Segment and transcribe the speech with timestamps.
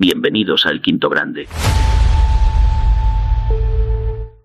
[0.00, 1.48] Bienvenidos al Quinto Grande.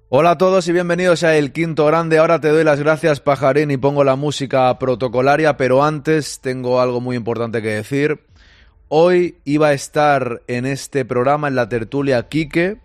[0.09, 2.17] Hola a todos y bienvenidos a El Quinto Grande.
[2.17, 7.01] Ahora te doy las gracias, Pajarín, y pongo la música protocolaria, pero antes tengo algo
[7.01, 8.21] muy importante que decir.
[8.87, 12.79] Hoy iba a estar en este programa, en la tertulia, Quique,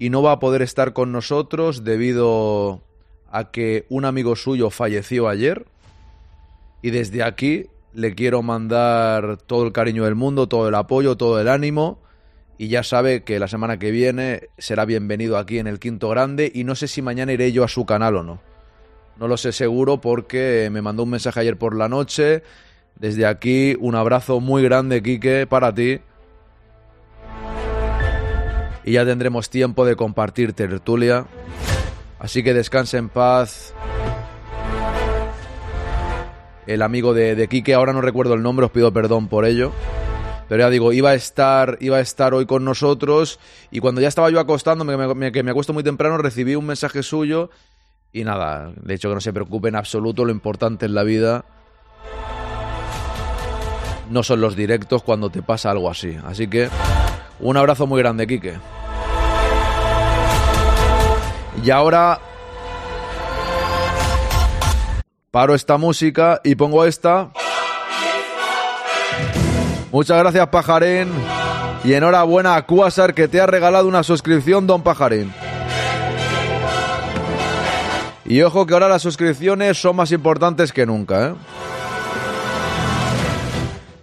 [0.00, 2.82] y no va a poder estar con nosotros debido
[3.30, 5.66] a que un amigo suyo falleció ayer.
[6.82, 11.40] Y desde aquí le quiero mandar todo el cariño del mundo, todo el apoyo, todo
[11.40, 12.00] el ánimo.
[12.58, 16.50] Y ya sabe que la semana que viene será bienvenido aquí en el Quinto Grande.
[16.54, 18.40] Y no sé si mañana iré yo a su canal o no.
[19.18, 22.42] No lo sé seguro porque me mandó un mensaje ayer por la noche.
[22.96, 26.00] Desde aquí, un abrazo muy grande, Quique, para ti.
[28.84, 31.26] Y ya tendremos tiempo de compartir tertulia.
[32.18, 33.74] Así que descanse en paz
[36.66, 39.72] el amigo de, de Quique, ahora no recuerdo el nombre, os pido perdón por ello.
[40.52, 44.08] Pero ya digo, iba a estar, iba a estar hoy con nosotros y cuando ya
[44.08, 47.48] estaba yo acostándome, que me, acuesto muy temprano, recibí un mensaje suyo
[48.12, 51.46] y nada, de hecho que no se preocupe en absoluto, lo importante en la vida
[54.10, 56.18] no son los directos cuando te pasa algo así.
[56.22, 56.68] Así que
[57.40, 58.56] un abrazo muy grande, Quique.
[61.64, 62.20] Y ahora
[65.32, 67.30] Paro esta música y pongo esta.
[69.90, 71.08] Muchas gracias, Pajarín.
[71.84, 75.32] Y enhorabuena a Quasar que te ha regalado una suscripción, don Pajarín.
[78.26, 81.34] Y ojo que ahora las suscripciones son más importantes que nunca, ¿eh?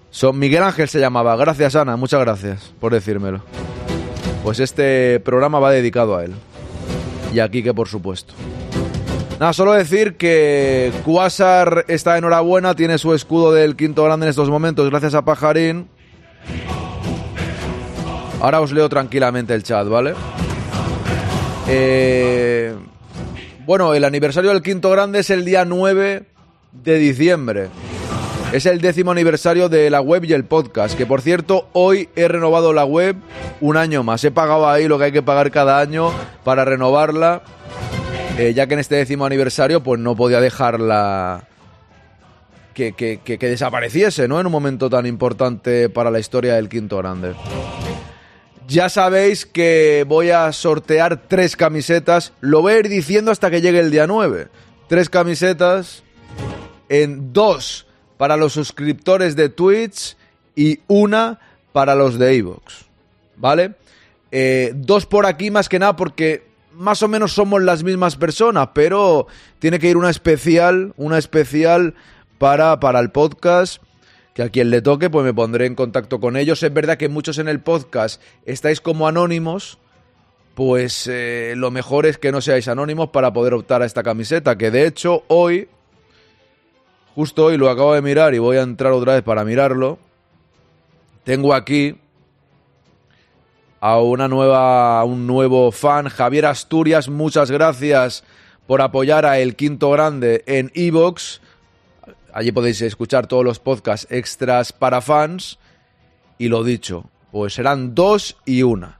[0.10, 1.36] Son Miguel Ángel se llamaba.
[1.36, 1.96] Gracias, Ana.
[1.96, 3.44] Muchas gracias por decírmelo.
[4.44, 6.34] Pues este programa va dedicado a él.
[7.32, 8.34] Y aquí que por supuesto.
[9.40, 14.50] Nada, solo decir que Quasar está enhorabuena, tiene su escudo del quinto grande en estos
[14.50, 15.88] momentos, gracias a Pajarín.
[18.42, 20.14] Ahora os leo tranquilamente el chat, ¿vale?
[21.70, 22.76] Eh,
[23.66, 26.26] bueno, el aniversario del quinto grande es el día 9
[26.74, 27.70] de diciembre.
[28.52, 32.28] Es el décimo aniversario de la web y el podcast, que por cierto, hoy he
[32.28, 33.16] renovado la web
[33.62, 34.22] un año más.
[34.26, 36.12] He pagado ahí lo que hay que pagar cada año
[36.44, 37.42] para renovarla
[38.40, 41.44] eh, ya que en este décimo aniversario pues no podía dejarla
[42.74, 44.40] que, que, desapareciese, ¿no?
[44.40, 47.34] En un momento tan importante para la historia del Quinto Grande.
[48.66, 53.60] Ya sabéis que voy a sortear tres camisetas, lo voy a ir diciendo hasta que
[53.60, 54.48] llegue el día 9.
[54.88, 56.04] Tres camisetas
[56.88, 60.16] en dos para los suscriptores de Twitch
[60.56, 61.42] y una
[61.74, 62.86] para los de Evox.
[63.36, 63.74] ¿Vale?
[64.32, 66.49] Eh, dos por aquí más que nada porque
[66.80, 69.28] más o menos somos las mismas personas, pero
[69.60, 71.94] tiene que ir una especial, una especial
[72.38, 73.84] para, para el podcast
[74.34, 76.64] que a quien le toque, pues me pondré en contacto con ellos.
[76.64, 79.78] Es verdad que muchos en el podcast estáis como anónimos,
[80.56, 84.58] pues eh, lo mejor es que no seáis anónimos para poder optar a esta camiseta,
[84.58, 85.68] que de hecho hoy,
[87.14, 90.00] justo hoy lo acabo de mirar y voy a entrar otra vez para mirarlo,
[91.26, 91.98] tengo aquí
[93.82, 98.24] a una nueva, un nuevo fan, Javier Asturias, muchas gracias
[98.68, 101.42] por apoyar a El Quinto Grande en Evox.
[102.34, 105.58] Allí podéis escuchar todos los podcasts extras para fans.
[106.38, 109.00] Y lo dicho, pues serán dos y una.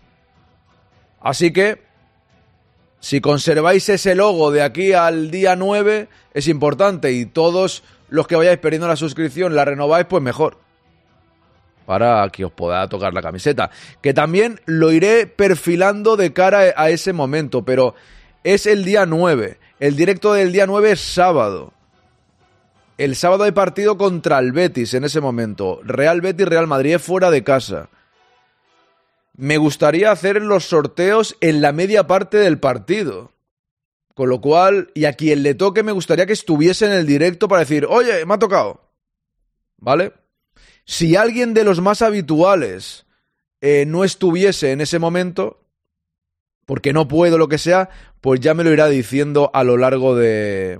[1.22, 1.84] Así que,
[3.00, 7.12] si conserváis ese logo de aquí al día 9, es importante.
[7.12, 10.58] Y todos los que vayáis perdiendo la suscripción la renováis, pues mejor
[11.90, 13.72] para que os pueda tocar la camiseta.
[14.00, 17.96] Que también lo iré perfilando de cara a ese momento, pero
[18.44, 19.58] es el día 9.
[19.80, 21.74] El directo del día 9 es sábado.
[23.00, 25.82] El sábado hay partido contra el Betis en ese momento.
[25.84, 27.90] Real Betis, Real Madrid fuera de casa.
[29.36, 33.32] Me gustaría hacer los sorteos en la media parte del partido.
[34.14, 37.48] Con lo cual, y a quien le toque, me gustaría que estuviese en el directo
[37.48, 38.80] para decir, oye, me ha tocado.
[39.78, 40.14] ¿Vale?
[40.90, 43.06] Si alguien de los más habituales
[43.62, 45.64] eh, no estuviese en ese momento,
[46.66, 47.92] porque no puedo lo que sea,
[48.22, 50.80] pues ya me lo irá diciendo a lo largo de.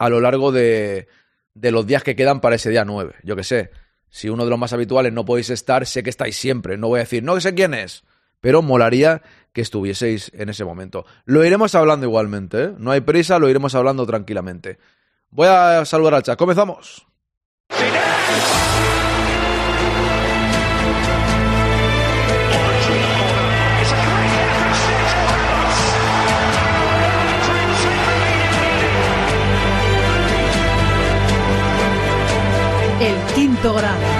[0.00, 1.06] a lo largo de.
[1.54, 3.14] de los días que quedan para ese día 9.
[3.22, 3.70] Yo que sé.
[4.08, 6.76] Si uno de los más habituales no podéis estar, sé que estáis siempre.
[6.76, 8.02] No voy a decir, no sé quién es.
[8.40, 9.22] Pero molaría
[9.52, 11.06] que estuvieseis en ese momento.
[11.24, 12.72] Lo iremos hablando igualmente, ¿eh?
[12.78, 14.80] No hay prisa, lo iremos hablando tranquilamente.
[15.30, 16.36] Voy a saludar al chat.
[16.36, 17.06] ¡Comenzamos!
[33.60, 34.17] Quinto.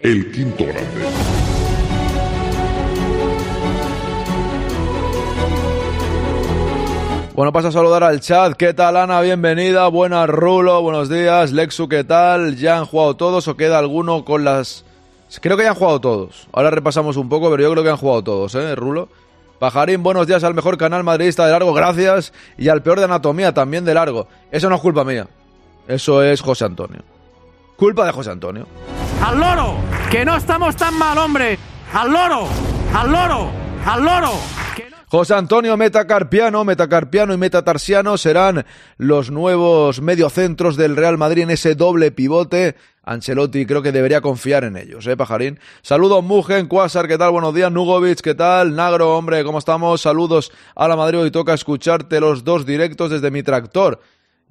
[0.00, 0.82] El quinto grande.
[7.34, 8.52] Bueno, paso a saludar al chat.
[8.52, 9.22] ¿Qué tal, Ana?
[9.22, 9.88] Bienvenida.
[9.88, 10.82] Buenas, Rulo.
[10.82, 11.52] Buenos días.
[11.52, 12.56] Lexu, ¿qué tal?
[12.56, 14.84] ¿Ya han jugado todos o queda alguno con las...?
[15.40, 16.48] Creo que ya han jugado todos.
[16.52, 19.08] Ahora repasamos un poco, pero yo creo que han jugado todos, ¿eh, Rulo?
[19.58, 22.32] Pajarín, buenos días al mejor canal madridista de largo, gracias.
[22.58, 24.26] Y al peor de anatomía, también de largo.
[24.50, 25.26] Eso no es culpa mía.
[25.88, 27.02] Eso es José Antonio.
[27.76, 28.66] Culpa de José Antonio.
[29.22, 29.74] ¡Al loro!
[30.10, 31.58] ¡Que no estamos tan mal, hombre!
[31.92, 32.46] ¡Al loro!
[32.94, 33.48] ¡Al loro!
[33.86, 34.30] ¡Al loro!
[34.76, 38.66] Que no- José Antonio Metacarpiano, Metacarpiano y Metatarsiano serán
[38.98, 42.74] los nuevos mediocentros del Real Madrid en ese doble pivote.
[43.04, 45.60] Ancelotti creo que debería confiar en ellos, ¿eh, Pajarín?
[45.82, 47.30] Saludos, Mugen, Quasar, ¿qué tal?
[47.30, 48.74] Buenos días, Nugovic, ¿qué tal?
[48.74, 50.00] Nagro, hombre, ¿cómo estamos?
[50.00, 54.00] Saludos a la Madrid, hoy toca escucharte los dos directos desde mi tractor.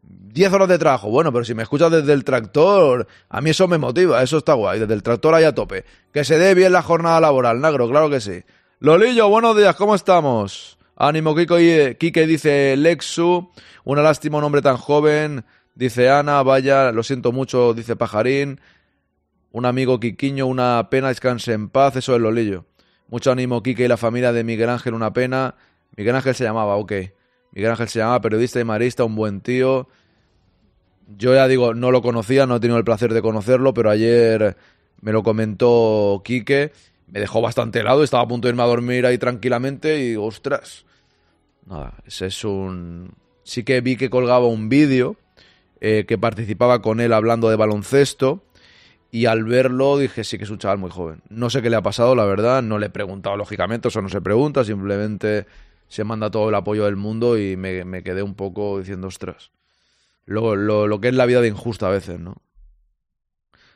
[0.02, 1.10] 10 horas de trabajo.
[1.10, 4.54] Bueno, pero si me escuchas desde el tractor, a mí eso me motiva, eso está
[4.54, 4.80] guay.
[4.80, 5.84] Desde el tractor ahí a tope.
[6.14, 8.44] Que se dé bien la jornada laboral, Nagro, claro que sí.
[8.84, 10.78] Lolillo, buenos días, ¿cómo estamos?
[10.98, 13.50] Ánimo, Kiko y Kike dice Lexu.
[13.86, 15.46] Una lástima un hombre tan joven.
[15.74, 18.60] Dice Ana, vaya, lo siento mucho, dice Pajarín.
[19.54, 22.66] Un amigo Quiquiño, una pena, descanse en paz, eso es Lolillo.
[23.08, 25.56] Mucho ánimo, Quique y la familia de Miguel Ángel, una pena.
[25.96, 26.92] Miguel Ángel se llamaba, ok.
[27.54, 29.88] Miguel Ángel se llamaba periodista y marista, un buen tío.
[31.18, 34.58] Yo ya digo, no lo conocía, no he tenido el placer de conocerlo, pero ayer
[35.00, 36.74] me lo comentó Quique,
[37.14, 40.86] me dejó bastante helado, estaba a punto de irme a dormir ahí tranquilamente y ostras.
[41.66, 43.14] Nada, ese es un...
[43.44, 45.16] Sí que vi que colgaba un vídeo
[45.80, 48.44] eh, que participaba con él hablando de baloncesto
[49.12, 51.22] y al verlo dije, sí que es un chaval muy joven.
[51.30, 54.10] No sé qué le ha pasado, la verdad, no le he preguntado lógicamente, eso no
[54.10, 55.46] se pregunta, simplemente
[55.88, 59.52] se manda todo el apoyo del mundo y me, me quedé un poco diciendo, ostras
[60.26, 62.38] lo, lo, lo que es la vida de injusta a veces, ¿no?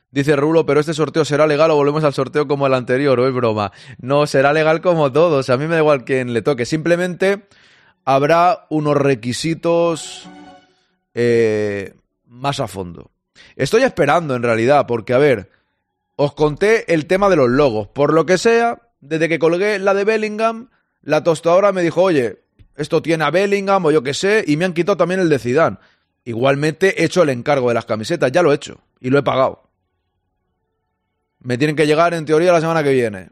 [0.09, 3.27] Dice Rulo, pero este sorteo será legal o volvemos al sorteo como el anterior, o
[3.27, 3.71] es broma.
[3.99, 5.49] No, será legal como todos.
[5.49, 6.65] A mí me da igual quien le toque.
[6.65, 7.47] Simplemente
[8.05, 10.27] habrá unos requisitos
[11.13, 11.93] eh,
[12.25, 13.11] más a fondo.
[13.55, 15.51] Estoy esperando, en realidad, porque, a ver,
[16.15, 17.89] os conté el tema de los logos.
[17.89, 20.69] Por lo que sea, desde que colgué la de Bellingham,
[21.01, 22.43] la tostadora me dijo, oye,
[22.75, 25.39] esto tiene a Bellingham o yo qué sé, y me han quitado también el de
[25.39, 25.77] Zidane.
[26.23, 29.23] Igualmente he hecho el encargo de las camisetas, ya lo he hecho y lo he
[29.23, 29.66] pagado.
[31.39, 33.29] Me tienen que llegar en teoría la semana que viene.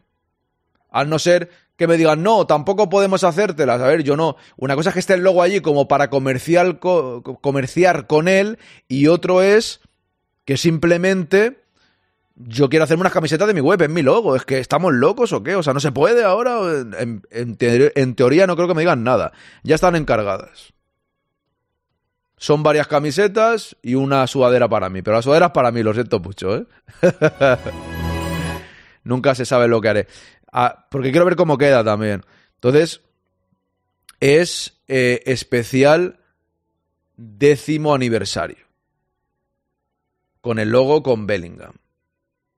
[0.92, 3.82] Al no ser que me digan, no, tampoco podemos hacértelas.
[3.82, 4.38] A ver, yo no.
[4.56, 8.58] Una cosa es que esté el logo allí como para comercial co- comerciar con él
[8.88, 9.82] y otro es
[10.46, 11.60] que simplemente
[12.38, 14.36] yo quiero hacerme unas camisetas de mi web, es mi logo.
[14.38, 15.56] Es que estamos locos o qué.
[15.56, 16.60] O sea, no se puede ahora.
[17.32, 19.34] En teoría no creo que me digan nada.
[19.64, 20.72] Ya están encargadas.
[22.38, 25.02] Son varias camisetas y una sudadera para mí.
[25.02, 26.66] Pero la sudadera es para mí, lo siento mucho, ¿eh?
[29.06, 30.08] Nunca se sabe lo que haré.
[30.52, 32.26] Ah, porque quiero ver cómo queda también.
[32.56, 33.02] Entonces,
[34.20, 36.20] es eh, especial
[37.16, 38.66] décimo aniversario.
[40.42, 41.74] Con el logo con Bellingham.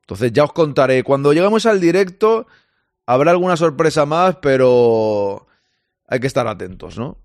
[0.01, 1.03] Entonces ya os contaré.
[1.03, 2.47] Cuando lleguemos al directo,
[3.05, 5.47] habrá alguna sorpresa más, pero
[6.07, 7.17] hay que estar atentos, ¿no?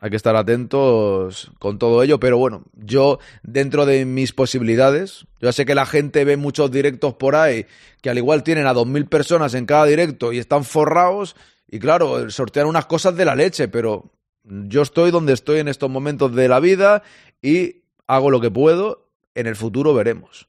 [0.00, 5.50] Hay que estar atentos con todo ello, pero bueno, yo dentro de mis posibilidades, yo
[5.52, 7.66] sé que la gente ve muchos directos por ahí
[8.00, 11.34] que al igual tienen a 2.000 personas en cada directo y están forrados
[11.66, 14.12] y claro, sortean unas cosas de la leche, pero
[14.44, 17.02] yo estoy donde estoy en estos momentos de la vida
[17.42, 20.48] y hago lo que puedo, en el futuro veremos.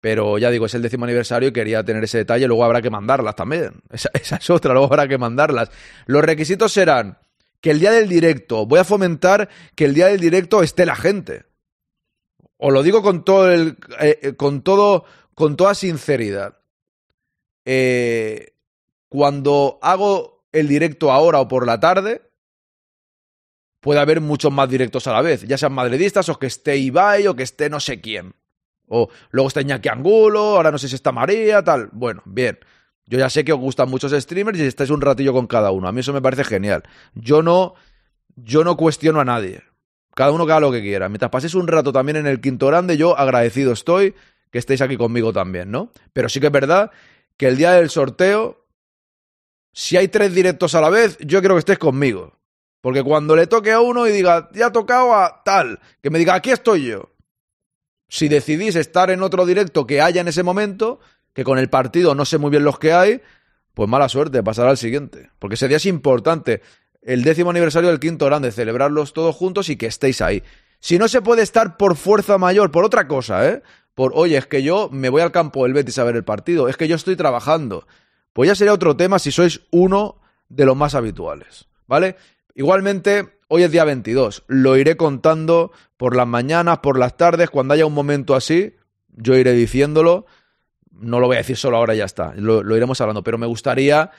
[0.00, 2.90] Pero ya digo, es el décimo aniversario y quería tener ese detalle, luego habrá que
[2.90, 3.80] mandarlas también.
[3.90, 5.70] Esa es otra, luego habrá que mandarlas.
[6.06, 7.18] Los requisitos serán
[7.60, 10.96] que el día del directo, voy a fomentar que el día del directo esté la
[10.96, 11.44] gente.
[12.56, 16.58] Os lo digo con todo el, eh, con todo, con toda sinceridad.
[17.64, 18.54] Eh,
[19.08, 22.22] cuando hago el directo ahora o por la tarde,
[23.80, 27.26] puede haber muchos más directos a la vez, ya sean madridistas o que esté Ibai
[27.26, 28.34] o que esté no sé quién.
[28.88, 31.90] O luego está Iñaki Angulo, ahora no sé si está María, tal.
[31.92, 32.58] Bueno, bien.
[33.08, 35.88] Yo ya sé que os gustan muchos streamers y estáis un ratillo con cada uno.
[35.88, 36.82] A mí eso me parece genial.
[37.14, 37.74] Yo no,
[38.36, 39.62] yo no cuestiono a nadie.
[40.14, 41.08] Cada uno que haga lo que quiera.
[41.08, 44.14] Mientras paséis un rato también en el quinto grande, yo agradecido estoy
[44.50, 45.90] que estéis aquí conmigo también, ¿no?
[46.12, 46.90] Pero sí que es verdad
[47.36, 48.66] que el día del sorteo,
[49.72, 52.34] si hay tres directos a la vez, yo quiero que estéis conmigo.
[52.82, 56.18] Porque cuando le toque a uno y diga, ya ha tocado a tal, que me
[56.18, 57.10] diga, aquí estoy yo.
[58.08, 61.00] Si decidís estar en otro directo que haya en ese momento,
[61.38, 63.22] que con el partido no sé muy bien los que hay,
[63.72, 65.30] pues mala suerte, pasará al siguiente.
[65.38, 66.62] Porque ese día es importante.
[67.00, 70.42] el décimo aniversario del quinto grande, celebrarlos todos juntos y que estéis ahí.
[70.80, 73.62] Si no se puede estar por fuerza mayor, por otra cosa, ¿eh?
[73.94, 76.68] Por, oye, es que yo me voy al campo del Betis a ver el partido,
[76.68, 77.86] es que yo estoy trabajando.
[78.32, 82.16] Pues ya sería otro tema si sois uno de los más habituales, ¿vale?
[82.56, 87.74] Igualmente, hoy es día 22, lo iré contando por las mañanas, por las tardes, cuando
[87.74, 88.74] haya un momento así,
[89.14, 90.26] yo iré diciéndolo.
[90.90, 94.10] No lo voy a decir solo ahora, ya está, lo, iremos hablando, pero me gustaría,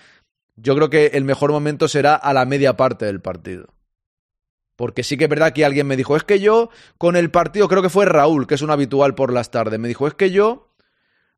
[0.55, 3.67] yo creo que el mejor momento será a la media parte del partido.
[4.75, 7.67] Porque sí que es verdad que alguien me dijo, es que yo con el partido,
[7.67, 10.31] creo que fue Raúl, que es un habitual por las tardes, me dijo, es que
[10.31, 10.69] yo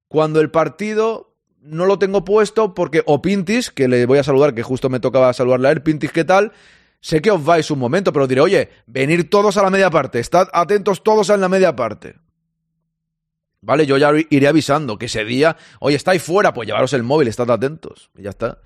[0.08, 4.54] cuando el partido no lo tengo puesto porque, o Pintis, que le voy a saludar,
[4.54, 6.52] que justo me tocaba saludarle a él, Pintis, ¿qué tal?
[7.00, 10.20] Sé que os vais un momento, pero diré, oye, venir todos a la media parte,
[10.20, 12.16] estad atentos todos en la media parte.
[13.62, 17.28] Vale, yo ya iré avisando que ese día, oye, estáis fuera, pues llevaros el móvil,
[17.28, 18.10] estad atentos.
[18.18, 18.60] Y ya está.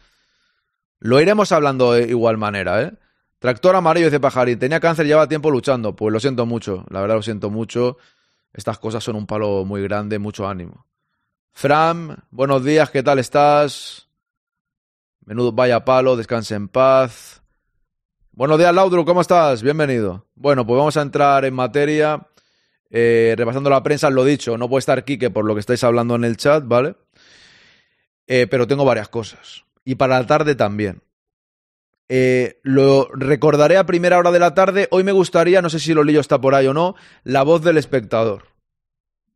[1.00, 2.94] Lo iremos hablando de igual manera, ¿eh?
[3.40, 4.58] Tractor amarillo, dice Pajarín.
[4.58, 5.96] Tenía cáncer, lleva tiempo luchando.
[5.96, 7.98] Pues lo siento mucho, la verdad lo siento mucho.
[8.54, 10.86] Estas cosas son un palo muy grande, mucho ánimo.
[11.52, 14.08] Fram, buenos días, ¿qué tal estás?
[15.26, 17.42] Menudo vaya palo, descanse en paz.
[18.32, 19.62] Buenos días, Laudru, ¿cómo estás?
[19.62, 20.26] Bienvenido.
[20.36, 22.28] Bueno, pues vamos a entrar en materia.
[22.98, 26.16] Eh, repasando la prensa, lo dicho, no puede estar Quique por lo que estáis hablando
[26.16, 26.96] en el chat, ¿vale?
[28.26, 29.66] Eh, pero tengo varias cosas.
[29.84, 31.02] Y para la tarde también.
[32.08, 34.88] Eh, lo recordaré a primera hora de la tarde.
[34.92, 37.78] Hoy me gustaría, no sé si Lolillo está por ahí o no, la voz del
[37.78, 38.46] espectador.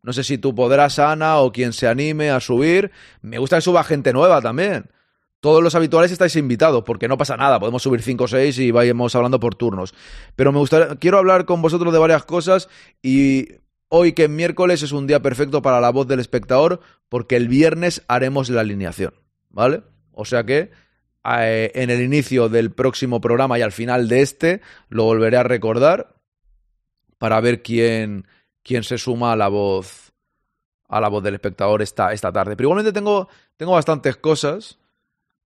[0.03, 2.91] No sé si tú podrás, Ana, o quien se anime a subir.
[3.21, 4.89] Me gusta que suba gente nueva también.
[5.41, 8.72] Todos los habituales estáis invitados, porque no pasa nada, podemos subir 5 o 6 y
[8.72, 9.93] vayamos hablando por turnos.
[10.36, 12.67] Pero me gustaría, quiero hablar con vosotros de varias cosas
[13.01, 13.48] y
[13.88, 17.48] hoy que es miércoles es un día perfecto para la voz del espectador, porque el
[17.48, 19.13] viernes haremos la alineación,
[19.50, 19.84] ¿vale?
[20.12, 20.72] O sea que
[21.24, 25.43] eh, en el inicio del próximo programa y al final de este lo volveré a
[25.43, 26.15] recordar
[27.17, 28.27] para ver quién,
[28.62, 30.12] quién se suma a la voz
[30.89, 32.55] a la voz del espectador esta, esta tarde.
[32.55, 34.79] Pero igualmente tengo, tengo bastantes cosas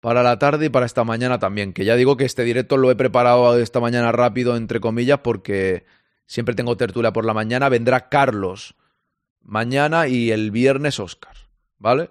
[0.02, 2.92] para la tarde y para esta mañana también, que ya digo que este directo lo
[2.92, 5.86] he preparado esta mañana rápido, entre comillas, porque
[6.26, 7.70] siempre tengo tertulia por la mañana.
[7.70, 8.76] Vendrá Carlos
[9.44, 11.36] mañana y el viernes Oscar,
[11.78, 12.10] ¿vale?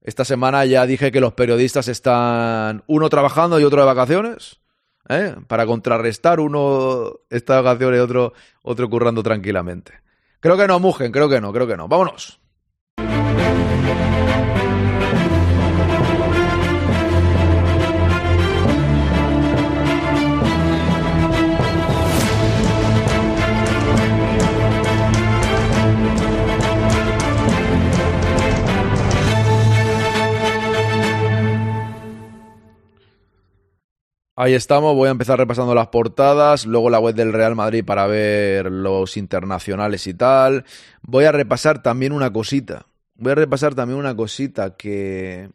[0.00, 4.60] Esta semana ya dije que los periodistas están uno trabajando y otro de vacaciones.
[5.08, 5.34] ¿eh?
[5.48, 8.32] Para contrarrestar, uno está de vacaciones y otro,
[8.62, 10.00] otro currando tranquilamente.
[10.40, 11.88] Creo que no, Mugen, creo que no, creo que no.
[11.88, 12.37] Vámonos.
[34.40, 38.06] Ahí estamos, voy a empezar repasando las portadas, luego la web del Real Madrid para
[38.06, 40.64] ver los internacionales y tal.
[41.02, 42.86] Voy a repasar también una cosita.
[43.16, 45.50] Voy a repasar también una cosita que...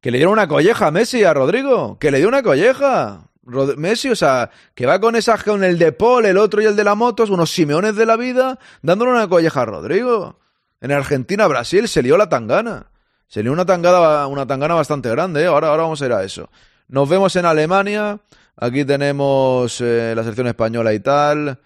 [0.00, 1.98] Que le dieron una colleja a Messi, a Rodrigo.
[1.98, 3.30] Que le dio una colleja.
[3.76, 6.76] Messi, o sea, que va con esa con el de Paul, el otro y el
[6.76, 10.38] de la moto, unos simeones de la vida, dándole una colleja a Rodrigo.
[10.80, 12.92] En Argentina, Brasil, se lió la tangana.
[13.26, 15.46] Se lió una tangana, una tangana bastante grande, ¿eh?
[15.46, 16.48] ahora, ahora vamos a ir a eso.
[16.88, 18.20] Nos vemos en Alemania.
[18.56, 21.58] Aquí tenemos eh, la selección española y tal.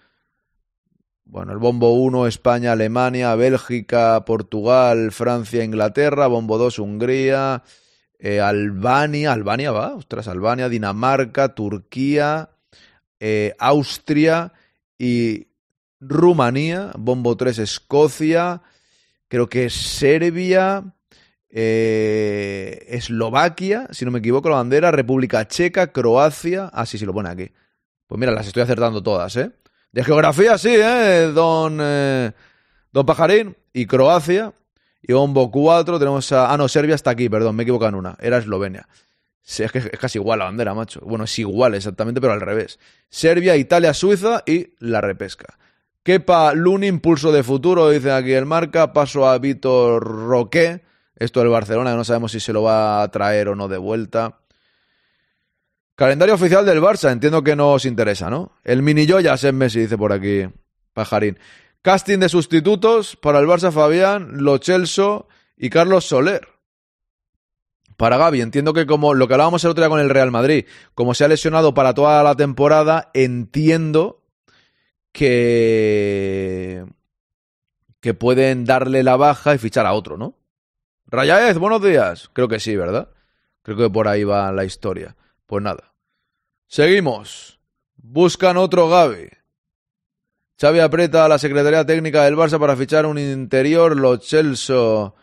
[1.25, 6.25] Bueno, el bombo 1, España, Alemania, Bélgica, Portugal, Francia, Inglaterra.
[6.25, 7.61] Bombo 2, Hungría.
[8.17, 12.49] Eh, Albania, Albania va, ostras, Albania, Dinamarca, Turquía,
[13.19, 14.53] eh, Austria
[14.97, 15.47] y
[15.99, 16.93] Rumanía.
[16.97, 18.63] Bombo 3, Escocia.
[19.27, 20.95] Creo que Serbia.
[21.53, 26.69] Eh, Eslovaquia, si no me equivoco, la bandera, República Checa, Croacia.
[26.73, 27.51] Ah, sí, sí, lo pone aquí.
[28.07, 29.51] Pues mira, las estoy acertando todas, ¿eh?
[29.91, 31.31] De geografía, sí, ¿eh?
[31.33, 32.31] Don, eh,
[32.91, 33.57] don Pajarín.
[33.73, 34.53] Y Croacia.
[35.01, 36.53] Y Bombo 4, tenemos a...
[36.53, 38.15] Ah, no, Serbia está aquí, perdón, me he equivocado en una.
[38.19, 38.87] Era Eslovenia.
[39.43, 41.01] Es que es casi igual la bandera, macho.
[41.01, 42.79] Bueno, es igual exactamente, pero al revés.
[43.09, 45.57] Serbia, Italia, Suiza y la repesca.
[46.03, 48.93] Kepa Luni, impulso de futuro, dice aquí el marca.
[48.93, 50.83] Paso a Víctor Roque
[51.15, 53.77] esto del Barcelona, que no sabemos si se lo va a traer o no de
[53.77, 54.39] vuelta.
[55.95, 58.53] Calendario oficial del Barça, entiendo que no os interesa, ¿no?
[58.63, 60.47] El mini joyas en Messi, dice por aquí
[60.93, 61.37] Pajarín.
[61.81, 65.27] Casting de sustitutos para el Barça Fabián, Lo Chelso
[65.57, 66.47] y Carlos Soler.
[67.97, 70.65] Para Gaby, entiendo que como lo que hablábamos el otro día con el Real Madrid,
[70.95, 74.23] como se ha lesionado para toda la temporada, entiendo
[75.11, 76.83] que
[77.99, 80.35] que pueden darle la baja y fichar a otro, ¿no?
[81.11, 82.29] Rayaez, buenos días.
[82.31, 83.09] Creo que sí, ¿verdad?
[83.63, 85.17] Creo que por ahí va la historia.
[85.45, 85.93] Pues nada.
[86.67, 87.59] Seguimos.
[87.97, 89.29] Buscan otro Gaby.
[90.59, 95.15] Xavi aprieta a la Secretaría Técnica del Barça para fichar un interior, lo Celso.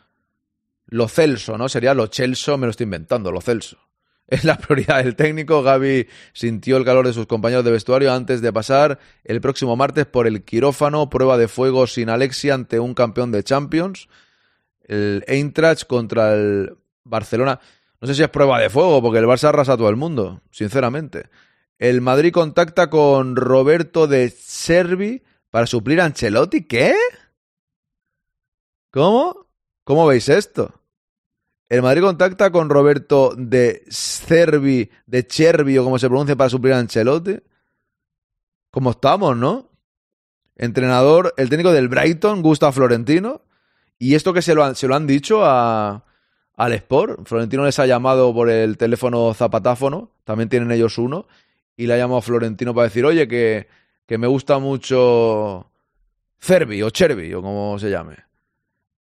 [0.85, 1.71] Lo Celso, ¿no?
[1.71, 3.79] Sería lo Celso, me lo estoy inventando, lo Celso.
[4.27, 5.63] Es la prioridad del técnico.
[5.63, 10.05] Gaby sintió el calor de sus compañeros de vestuario antes de pasar el próximo martes
[10.05, 14.07] por el quirófano, prueba de fuego sin Alexia ante un campeón de Champions.
[14.89, 17.61] El Eintracht contra el Barcelona.
[18.01, 20.43] No sé si es prueba de fuego, porque el Barça arrasa a todo el mundo,
[20.51, 21.29] sinceramente.
[21.79, 26.65] El Madrid contacta con Roberto de Servi para suplir a Ancelotti.
[26.67, 26.95] ¿Qué?
[28.91, 29.47] ¿Cómo?
[29.85, 30.75] ¿Cómo veis esto?
[31.69, 36.75] El Madrid contacta con Roberto de Cervi, de Chervi o como se pronuncia para suplir
[36.75, 37.39] a Ancelotti.
[38.71, 39.71] ¿Cómo estamos, no?
[40.57, 43.43] Entrenador, el técnico del Brighton, Gusta Florentino.
[43.99, 46.05] Y esto que se lo han, se lo han dicho a,
[46.57, 47.27] al Sport.
[47.27, 51.27] Florentino les ha llamado por el teléfono zapatáfono, también tienen ellos uno,
[51.77, 53.69] y le ha llamado a Florentino para decir, oye, que,
[54.07, 55.71] que me gusta mucho
[56.41, 58.17] Cervi o Chervi o como se llame.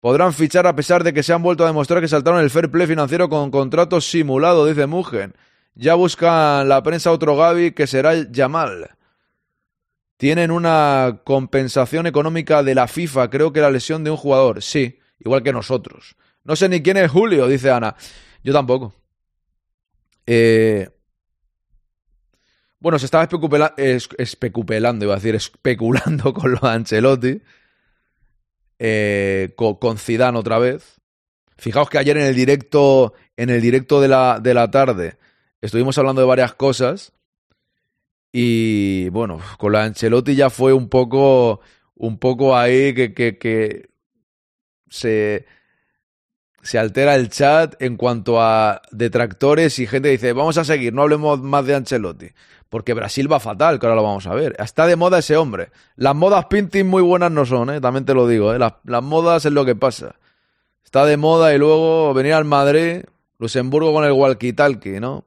[0.00, 2.71] Podrán fichar a pesar de que se han vuelto a demostrar que saltaron el fair
[2.71, 5.35] play financiero con contratos simulados, dice Mugen.
[5.75, 8.90] Ya buscan la prensa otro Gaby que será Yamal.
[10.18, 14.62] Tienen una compensación económica de la FIFA, creo que la lesión de un jugador.
[14.62, 16.16] Sí, igual que nosotros.
[16.42, 17.94] No sé ni quién es Julio, dice Ana.
[18.42, 18.94] Yo tampoco.
[20.26, 20.90] Eh,
[22.80, 23.28] bueno, se estaba
[24.18, 27.40] especulando, iba a decir, especulando con lo de Ancelotti.
[28.81, 31.00] Eh, con, Zidane otra vez.
[31.57, 35.16] Fijaos que ayer en el directo, en el directo de la, de la tarde,
[35.61, 37.12] estuvimos hablando de varias cosas.
[38.33, 41.61] Y bueno, con la Ancelotti ya fue un poco,
[41.95, 43.88] un poco ahí que, que, que
[44.88, 45.47] se,
[46.62, 51.03] se altera el chat en cuanto a detractores y gente dice, vamos a seguir, no
[51.03, 52.29] hablemos más de Ancelotti.
[52.69, 54.55] Porque Brasil va fatal, que ahora lo vamos a ver.
[54.59, 55.71] Está de moda ese hombre.
[55.97, 57.81] Las modas pinting muy buenas no son, ¿eh?
[57.81, 58.53] también te lo digo.
[58.53, 58.59] ¿eh?
[58.59, 60.17] Las, las modas es lo que pasa.
[60.85, 63.05] Está de moda y luego venir al Madrid,
[63.38, 65.25] Luxemburgo con el walkie-talkie, ¿no?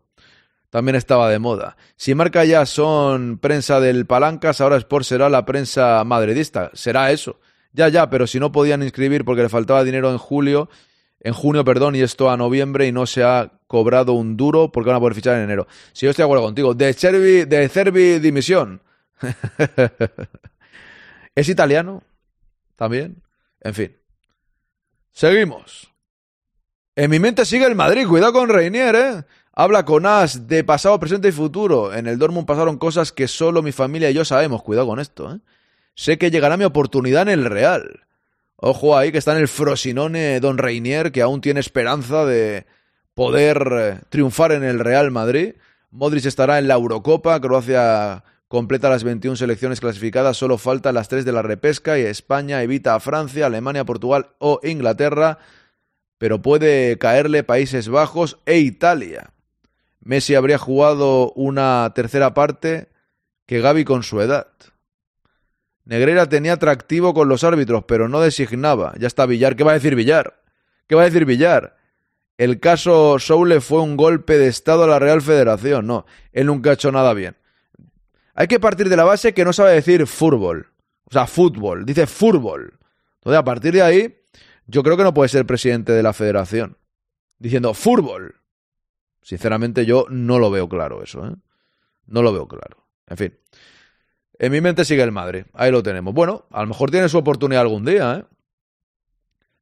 [0.71, 1.75] También estaba de moda.
[1.97, 6.71] Si marca ya son prensa del Palancas, ahora Sport será la prensa madridista.
[6.73, 7.41] Será eso.
[7.73, 10.69] Ya, ya, pero si no podían inscribir porque le faltaba dinero en julio,
[11.19, 14.88] en junio, perdón, y esto a noviembre y no se ha cobrado un duro porque
[14.88, 15.67] van a poder fichar en enero.
[15.91, 16.73] Si yo estoy de acuerdo contigo.
[16.73, 18.81] De Cervi, de Cervi dimisión.
[21.36, 22.01] ¿Es italiano?
[22.77, 23.21] También.
[23.60, 23.97] En fin.
[25.12, 25.91] Seguimos.
[26.95, 28.07] En mi mente sigue el Madrid.
[28.07, 29.23] Cuidado con Reinier, ¿eh?
[29.54, 31.94] Habla con As de pasado, presente y futuro.
[31.94, 34.64] En el Dortmund pasaron cosas que solo mi familia y yo sabemos.
[34.64, 35.40] Cuidado con esto, ¿eh?
[35.94, 38.06] Sé que llegará mi oportunidad en el Real.
[38.56, 42.66] Ojo ahí que está en el Frosinone Don Reinier, que aún tiene esperanza de
[43.14, 45.56] poder eh, triunfar en el Real Madrid.
[45.90, 51.26] Modric estará en la Eurocopa, Croacia completa las 21 selecciones clasificadas, solo faltan las tres
[51.26, 55.40] de la repesca y España evita a Francia, Alemania, Portugal o Inglaterra,
[56.18, 59.32] pero puede caerle Países Bajos e Italia.
[60.02, 62.90] Messi habría jugado una tercera parte
[63.46, 64.48] que Gaby con su edad.
[65.86, 68.94] Negreira tenía atractivo con los árbitros, pero no designaba.
[68.98, 69.56] Ya está Villar.
[69.56, 70.42] ¿Qué va a decir Villar?
[70.88, 71.78] ¿Qué va a decir Villar?
[72.38, 75.86] El caso Soule fue un golpe de Estado a la Real Federación.
[75.86, 77.36] No, él nunca ha hecho nada bien.
[78.34, 80.72] Hay que partir de la base que no sabe decir fútbol.
[81.04, 81.86] O sea, fútbol.
[81.86, 82.80] Dice fútbol.
[83.16, 84.18] Entonces, a partir de ahí,
[84.66, 86.78] yo creo que no puede ser presidente de la federación.
[87.38, 88.40] Diciendo fútbol.
[89.21, 91.25] Sinceramente, yo no lo veo claro eso.
[91.25, 91.36] ¿eh?
[92.07, 92.86] No lo veo claro.
[93.07, 93.38] En fin.
[94.39, 95.45] En mi mente sigue el Madrid.
[95.53, 96.13] Ahí lo tenemos.
[96.13, 98.25] Bueno, a lo mejor tiene su oportunidad algún día, ¿eh?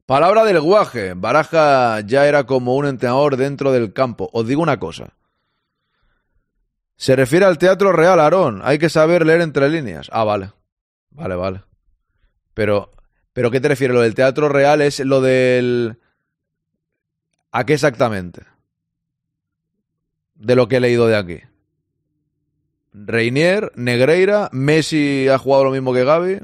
[0.05, 1.13] Palabra del guaje.
[1.13, 4.29] Baraja ya era como un entrenador dentro del campo.
[4.33, 5.13] Os digo una cosa.
[6.95, 8.61] Se refiere al teatro real, Aarón.
[8.63, 10.09] Hay que saber leer entre líneas.
[10.11, 10.51] Ah, vale.
[11.11, 11.63] Vale, vale.
[12.55, 12.91] Pero,
[13.33, 13.93] ¿pero qué te refieres?
[13.93, 15.99] Lo del teatro real es lo del...
[17.51, 18.41] ¿A qué exactamente?
[20.39, 21.41] De lo que he leído de aquí.
[22.91, 26.39] Reinier, Negreira, Messi ha jugado lo mismo que Gaby.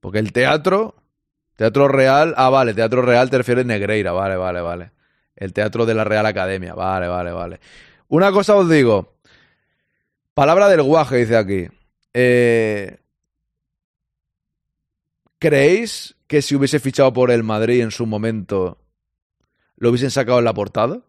[0.00, 0.94] Porque el teatro,
[1.56, 4.92] teatro real, ah, vale, teatro real te refieres Negreira, vale, vale, vale.
[5.34, 7.60] El teatro de la Real Academia, vale, vale, vale.
[8.08, 9.18] Una cosa os digo,
[10.34, 11.66] palabra del guaje, dice aquí.
[12.12, 12.98] Eh,
[15.38, 18.78] ¿Creéis que si hubiese fichado por el Madrid en su momento,
[19.76, 21.00] lo hubiesen sacado en la portada?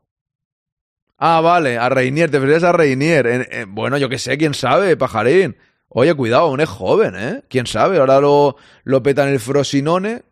[1.22, 3.68] Ah, vale, a Reinier, te refieres a Reinier.
[3.68, 5.58] bueno, yo qué sé, quién sabe, pajarín.
[5.90, 7.44] Oye, cuidado, aún es joven, ¿eh?
[7.50, 7.98] ¿Quién sabe?
[7.98, 10.24] Ahora lo, lo peta en el Frosinone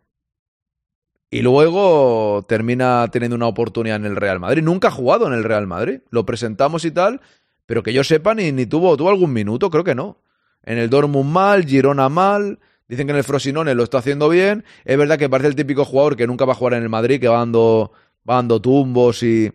[1.30, 4.62] y luego termina teniendo una oportunidad en el Real Madrid.
[4.62, 6.00] Nunca ha jugado en el Real Madrid.
[6.10, 7.20] Lo presentamos y tal,
[7.66, 10.22] Pero que yo sepa, ni, ni tuvo, tuvo algún minuto, creo que no.
[10.62, 12.60] En el Dortmund mal, Girona mal.
[12.88, 14.64] Dicen que en el Frosinone lo está haciendo bien.
[14.86, 17.20] Es verdad que parece el típico jugador que nunca va a jugar en el Madrid,
[17.20, 17.92] que va dando,
[18.28, 19.52] va dando tumbos y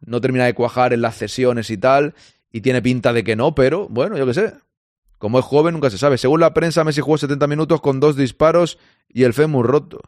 [0.00, 2.14] no termina de cuajar en las cesiones y tal.
[2.50, 4.54] Y tiene pinta de que no, pero bueno, yo qué sé.
[5.18, 6.18] Como es joven, nunca se sabe.
[6.18, 10.00] Según la prensa, Messi jugó 70 minutos con dos disparos y el fémur roto.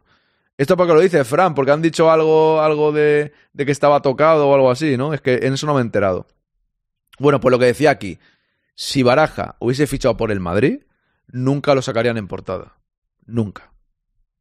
[0.58, 4.54] Esto porque lo dice Fran, porque han dicho algo, algo de, que estaba tocado o
[4.54, 5.12] algo así, ¿no?
[5.12, 6.26] Es que en eso no me he enterado.
[7.18, 8.18] Bueno, pues lo que decía aquí,
[8.74, 10.80] si Baraja hubiese fichado por el Madrid,
[11.28, 12.78] nunca lo sacarían en portada.
[13.26, 13.72] Nunca.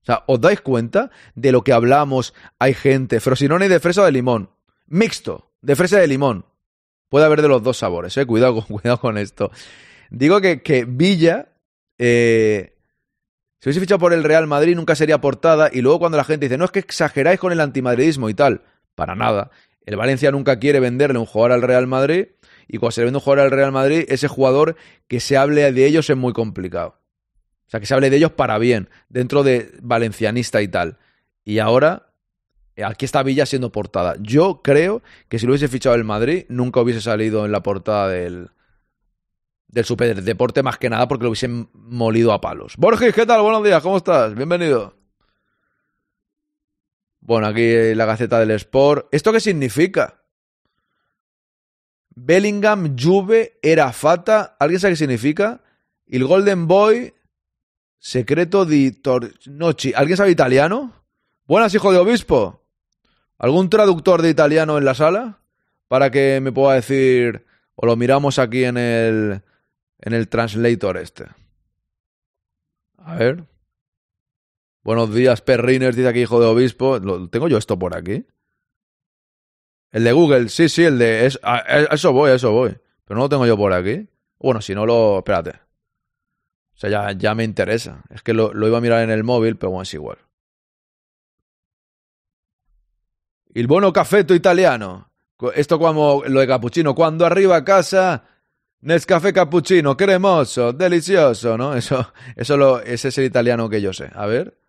[0.04, 2.34] O sea, ¿os dais cuenta de lo que hablamos?
[2.60, 4.50] Hay gente, Frosinone de fresa de limón.
[4.88, 6.46] Mixto, de fresa de limón.
[7.10, 8.26] Puede haber de los dos sabores, eh.
[8.26, 9.52] Cuidado, con- cuidado con esto.
[10.10, 11.50] Digo que, que Villa,
[11.98, 12.76] eh,
[13.60, 15.70] si hubiese fichado por el Real Madrid, nunca sería portada.
[15.72, 18.62] Y luego cuando la gente dice, no es que exageráis con el antimadridismo y tal,
[18.96, 19.52] para nada.
[19.86, 22.28] El Valencia nunca quiere venderle un jugador al Real Madrid.
[22.68, 24.76] Y cuando se le vende un jugador al Real Madrid, ese jugador
[25.08, 27.00] que se hable de ellos es muy complicado.
[27.68, 30.98] O sea, que se hable de ellos para bien, dentro de valencianista y tal.
[31.44, 32.14] Y ahora,
[32.84, 34.16] aquí está Villa siendo portada.
[34.20, 38.10] Yo creo que si lo hubiese fichado el Madrid, nunca hubiese salido en la portada
[38.10, 38.50] del,
[39.68, 42.76] del Superdeporte, más que nada porque lo hubiesen molido a palos.
[42.78, 43.42] Borges, ¿qué tal?
[43.42, 44.36] Buenos días, ¿cómo estás?
[44.36, 44.96] Bienvenido.
[47.20, 49.08] Bueno, aquí la Gaceta del Sport.
[49.12, 50.22] ¿Esto qué significa?
[52.16, 54.56] Bellingham, Juve, era Fata.
[54.60, 55.64] ¿Alguien sabe qué significa?
[56.08, 57.14] El Golden Boy,
[57.98, 59.94] secreto di Tornochi.
[59.96, 61.04] ¿Alguien sabe italiano?
[61.46, 62.65] Buenas, hijo de obispo.
[63.38, 65.40] ¿Algún traductor de italiano en la sala?
[65.88, 67.46] Para que me pueda decir.
[67.76, 69.42] O lo miramos aquí en el.
[70.00, 71.26] En el translator este.
[72.98, 73.44] A ver.
[74.84, 77.00] Buenos días, perrines, dice aquí hijo de obispo.
[77.00, 78.26] ¿Lo- ¿Tengo yo esto por aquí?
[79.92, 81.32] El de Google, sí, sí, el de...
[81.42, 81.58] a
[81.92, 82.78] eso voy, a eso voy.
[83.06, 84.08] Pero no lo tengo yo por aquí.
[84.40, 85.20] Bueno, si no lo...
[85.20, 85.52] Espérate.
[85.52, 88.04] O sea, ya, ya me interesa.
[88.10, 90.18] Es que lo, lo iba a mirar en el móvil, pero bueno, es igual.
[93.56, 95.12] Il buono caffetto italiano.
[95.54, 96.94] Esto como lo de cappuccino.
[96.94, 98.24] Cuando arriba a casa,
[98.82, 101.74] Nescafé cappuccino, cremoso, delicioso, ¿no?
[101.76, 104.12] Eso, eso lo, ese es el italiano que yo sé.
[104.14, 104.60] A ver.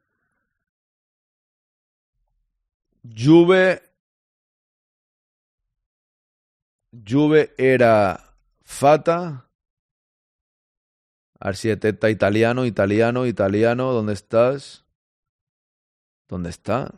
[3.04, 3.82] Juve.
[7.06, 9.50] Juve era Fata.
[11.38, 13.92] A ver si detecta italiano, italiano, italiano.
[13.92, 14.86] ¿Dónde estás?
[16.28, 16.94] ¿Dónde está?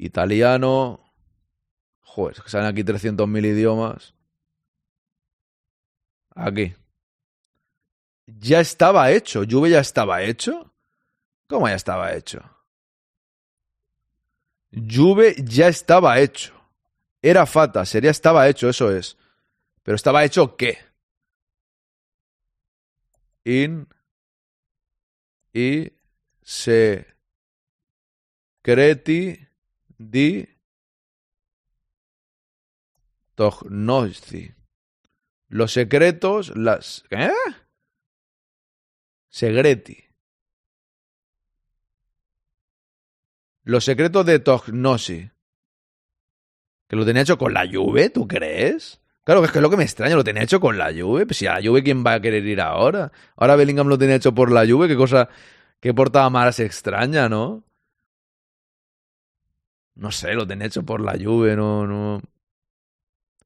[0.00, 0.98] Italiano.
[2.00, 4.14] Joder, salen aquí 300.000 idiomas.
[6.34, 6.74] Aquí.
[8.26, 9.42] Ya estaba hecho.
[9.48, 10.72] Juve ya estaba hecho.
[11.46, 12.40] ¿Cómo ya estaba hecho?
[14.72, 16.54] Juve ya estaba hecho.
[17.20, 19.18] Era Fata, sería estaba hecho, eso es.
[19.82, 20.78] Pero estaba hecho qué?
[23.44, 23.88] In
[25.52, 25.92] y
[26.42, 27.06] se
[28.62, 29.49] creti
[30.00, 30.48] di
[33.34, 34.54] tognosi.
[35.48, 37.04] Los secretos, las...
[37.10, 37.30] ¿Eh?
[39.28, 40.04] Segreti.
[43.62, 45.30] Los secretos de Tognosi.
[46.88, 49.00] Que lo tenía hecho con la Juve, ¿tú crees?
[49.24, 51.26] Claro, es que es lo que me extraña, lo tenía hecho con la Juve.
[51.26, 53.12] Pues si a la Juve, ¿quién va a querer ir ahora?
[53.36, 55.28] Ahora Bellingham lo tenía hecho por la Juve, qué cosa,
[55.78, 57.64] qué portada más extraña, ¿no?
[60.00, 62.22] No sé, lo tenía hecho por la Juve, no, no.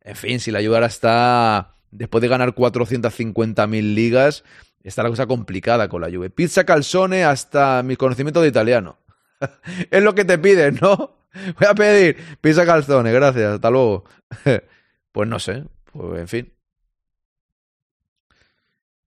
[0.02, 4.44] En fin, si la Juve ahora está después de ganar 450.000 ligas,
[4.84, 6.30] está la cosa complicada con la Juve.
[6.30, 8.98] Pizza calzone hasta mis conocimientos de italiano.
[9.90, 11.16] es lo que te piden, ¿no?
[11.58, 14.04] Voy a pedir pizza calzone, gracias, hasta luego.
[15.10, 16.52] pues no sé, pues en fin.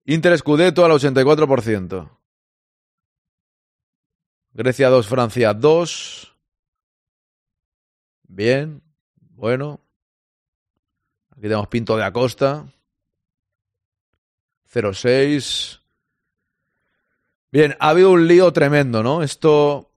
[0.04, 2.10] Inter Scudetto al 84%.
[4.52, 6.37] Grecia 2, Francia 2.
[8.28, 8.82] Bien,
[9.20, 9.80] bueno.
[11.32, 12.66] Aquí tenemos Pinto de Acosta.
[14.74, 15.82] 0-6.
[17.52, 19.24] Bien, ha habido un lío tremendo, ¿no?
[19.24, 19.92] Esto.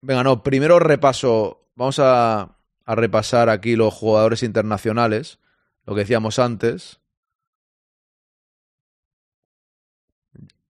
[0.00, 1.68] Venga, no, primero repaso.
[1.74, 5.38] Vamos a, repasar aquí los jugadores internacionales.
[5.86, 7.00] Lo que decíamos antes.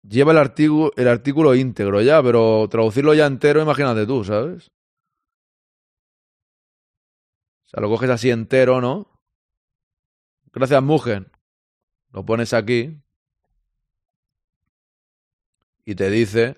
[0.02, 4.72] Lleva el artículo, el artículo íntegro ya, pero traducirlo ya entero, imagínate tú, ¿sabes?
[7.70, 9.08] Sea, lo coges así entero, ¿no?
[10.52, 11.30] Gracias, Mugen.
[12.12, 13.00] Lo pones aquí.
[15.84, 16.56] Y te dice.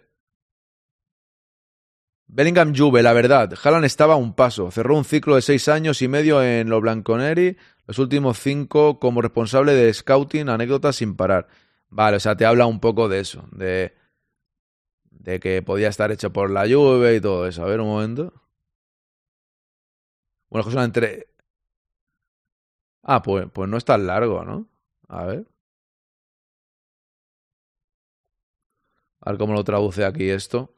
[2.27, 3.53] Bellingham Juve, la verdad.
[3.62, 4.70] Haaland estaba a un paso.
[4.70, 7.59] Cerró un ciclo de seis años y medio en los Blanconeri.
[7.87, 11.46] Los últimos cinco como responsable de scouting, anécdotas sin parar.
[11.90, 13.46] Vale, o sea, te habla un poco de eso.
[13.53, 13.94] De,
[15.11, 17.62] de que podía estar hecho por la Juve y todo eso.
[17.62, 18.33] A ver, un momento.
[20.53, 21.29] Bueno, una entre...
[23.03, 24.69] Ah, pues, pues no es tan largo, ¿no?
[25.09, 25.47] A ver.
[29.21, 30.75] A ver cómo lo traduce aquí esto.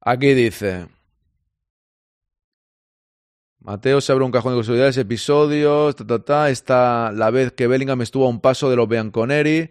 [0.00, 0.88] Aquí dice.
[3.60, 6.50] Mateo se abre un cajón de posibilidades, episodios, ta, ta, ta.
[6.50, 9.70] Está la vez que Bellingham estuvo a un paso de los Bianconeri.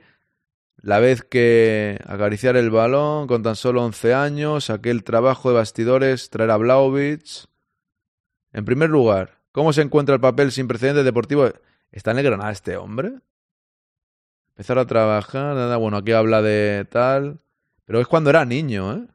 [0.81, 4.69] La vez que acariciar el balón con tan solo 11 años.
[4.69, 7.45] Aquel trabajo de bastidores, traer a Blaovic.
[8.53, 11.49] En primer lugar, ¿cómo se encuentra el papel sin precedentes deportivo?
[11.91, 13.13] ¿Está en el Granada este hombre?
[14.49, 17.39] Empezar a trabajar, nada, bueno, aquí habla de tal.
[17.85, 19.07] Pero es cuando era niño, ¿eh?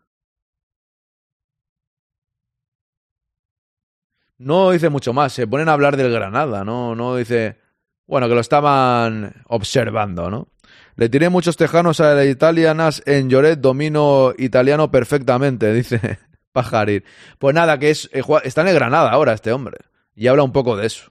[4.38, 6.94] No dice mucho más, se ponen a hablar del Granada, ¿no?
[6.96, 7.58] No dice.
[8.06, 10.48] Bueno, que lo estaban observando, ¿no?
[10.96, 16.18] Le tiré muchos tejanos a la italianas en Lloret, domino italiano perfectamente, dice
[16.52, 17.04] Pajarir.
[17.38, 19.78] Pues nada, que es, eh, está en el Granada ahora este hombre.
[20.14, 21.10] Y habla un poco de eso.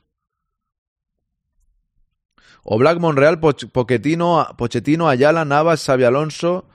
[2.64, 6.70] O Black Monreal, Pochettino, Pochettino, Ayala, Navas, Xavi Alonso,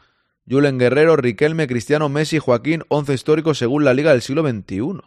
[0.49, 5.01] Julen Guerrero, Riquelme, Cristiano, Messi, Joaquín, 11 históricos según la Liga del siglo XXI.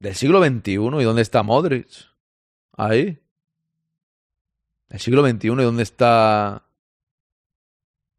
[0.00, 1.88] Del siglo XXI, ¿y dónde está Modric?
[2.76, 3.18] Ahí.
[4.88, 6.64] Del siglo XXI, ¿y dónde está...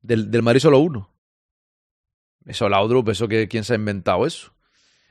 [0.01, 1.09] Del, del Madrid solo uno.
[2.45, 4.53] Eso, Laudrup, eso que quién se ha inventado eso.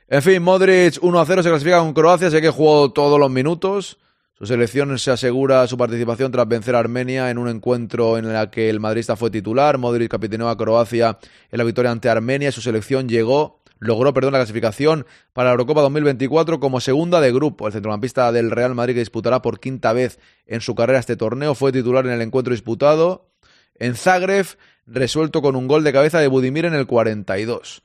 [0.07, 3.29] En fin, Modric 1 a 0 se clasifica con Croacia, sé que jugó todos los
[3.29, 3.99] minutos.
[4.33, 8.49] Su selección se asegura su participación tras vencer a Armenia en un encuentro en el
[8.49, 9.77] que el madrista fue titular.
[9.77, 11.19] Modric capitaneó a Croacia
[11.51, 12.51] en la victoria ante Armenia.
[12.51, 17.67] Su selección llegó, logró perdón, la clasificación para la Eurocopa 2024 como segunda de grupo.
[17.67, 21.55] El centrocampista del Real Madrid que disputará por quinta vez en su carrera este torneo
[21.55, 23.29] fue titular en el encuentro disputado
[23.75, 24.45] en Zagreb,
[24.85, 27.81] resuelto con un gol de cabeza de Budimir en el 42.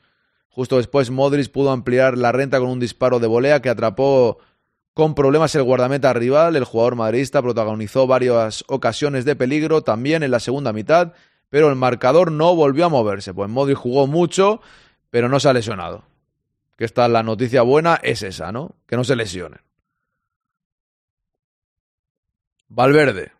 [0.48, 4.38] Justo después Modric pudo ampliar la renta con un disparo de volea que atrapó
[4.92, 6.57] con problemas el guardameta rival.
[6.57, 11.12] El jugador madridista protagonizó varias ocasiones de peligro también en la segunda mitad,
[11.50, 13.35] pero el marcador no volvió a moverse.
[13.35, 14.61] Pues Modric jugó mucho,
[15.14, 16.03] pero no se ha lesionado.
[16.77, 18.74] Que esta la noticia buena es esa, ¿no?
[18.85, 19.59] Que no se lesione.
[22.66, 23.31] Valverde.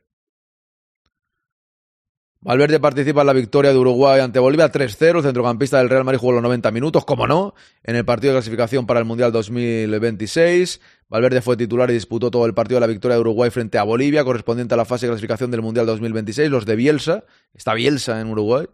[2.39, 5.17] Valverde participa en la victoria de Uruguay ante Bolivia 3-0.
[5.17, 8.39] El centrocampista del Real Madrid jugó los 90 minutos, como no, en el partido de
[8.39, 10.81] clasificación para el Mundial 2026.
[11.09, 13.83] Valverde fue titular y disputó todo el partido de la victoria de Uruguay frente a
[13.83, 16.49] Bolivia, correspondiente a la fase de clasificación del Mundial 2026.
[16.51, 18.69] Los de Bielsa, está Bielsa en Uruguay,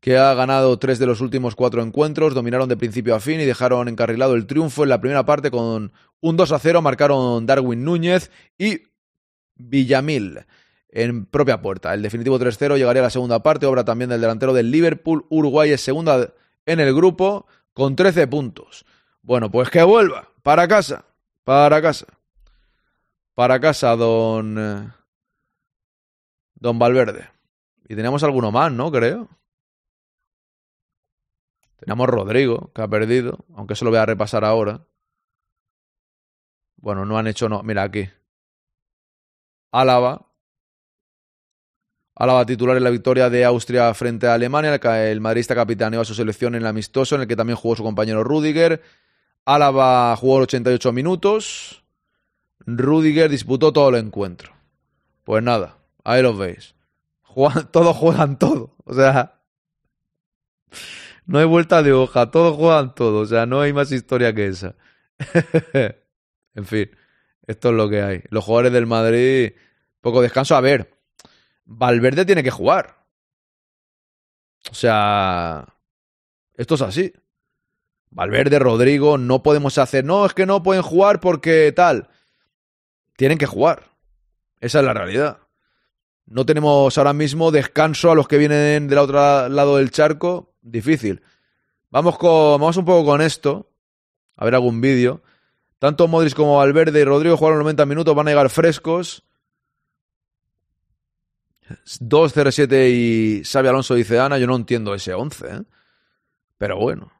[0.00, 3.44] que ha ganado tres de los últimos cuatro encuentros, dominaron de principio a fin y
[3.44, 6.80] dejaron encarrilado el triunfo en la primera parte con un 2-0.
[6.80, 8.82] Marcaron Darwin Núñez y
[9.56, 10.40] Villamil
[10.88, 11.92] en propia puerta.
[11.92, 15.26] El definitivo 3-0 llegaría a la segunda parte, obra también del delantero del Liverpool.
[15.28, 16.32] Uruguay es segunda
[16.64, 18.86] en el grupo con 13 puntos.
[19.22, 20.28] Bueno, pues que vuelva.
[20.42, 21.04] Para casa.
[21.44, 22.06] Para casa.
[23.34, 24.94] Para casa, don.
[26.54, 27.28] Don Valverde.
[27.88, 28.90] Y teníamos alguno más, ¿no?
[28.90, 29.28] Creo.
[31.80, 34.86] Tenemos Rodrigo, que ha perdido, aunque eso lo voy a repasar ahora.
[36.76, 37.62] Bueno, no han hecho, no.
[37.62, 38.08] Mira aquí.
[39.72, 40.30] Álava,
[42.20, 44.74] Álava titular en la victoria de Austria frente a Alemania.
[44.74, 47.82] El madridista capitaneó a su selección en el amistoso, en el que también jugó su
[47.82, 48.82] compañero Rudiger.
[49.46, 51.82] Álava jugó 88 minutos.
[52.66, 54.52] Rudiger disputó todo el encuentro.
[55.24, 56.74] Pues nada, ahí los veis.
[57.70, 58.74] todos juegan todo.
[58.84, 59.40] O sea,
[61.26, 62.30] no hay vuelta de hoja.
[62.30, 63.20] Todos juegan todo.
[63.20, 64.74] O sea, no hay más historia que esa.
[66.54, 66.90] en fin,
[67.46, 68.22] esto es lo que hay.
[68.30, 69.52] Los jugadores del Madrid,
[70.00, 70.56] poco descanso.
[70.56, 70.92] A ver,
[71.64, 73.04] Valverde tiene que jugar.
[74.70, 75.66] O sea,
[76.54, 77.12] esto es así.
[78.10, 82.08] Valverde, Rodrigo, no podemos hacer, no, es que no pueden jugar porque tal.
[83.16, 83.90] Tienen que jugar.
[84.60, 85.38] Esa es la realidad.
[86.26, 90.49] No tenemos ahora mismo descanso a los que vienen del otro lado del charco.
[90.62, 91.22] Difícil.
[91.90, 93.70] Vamos, con, vamos un poco con esto.
[94.36, 95.22] A ver algún vídeo.
[95.78, 99.24] Tanto Modric como Valverde y Rodrigo jugaron 90 minutos, van a llegar frescos.
[102.00, 105.62] 2-0-7 y Xavi Alonso dice Ana, yo no entiendo ese 11, ¿eh?
[106.58, 107.12] Pero bueno.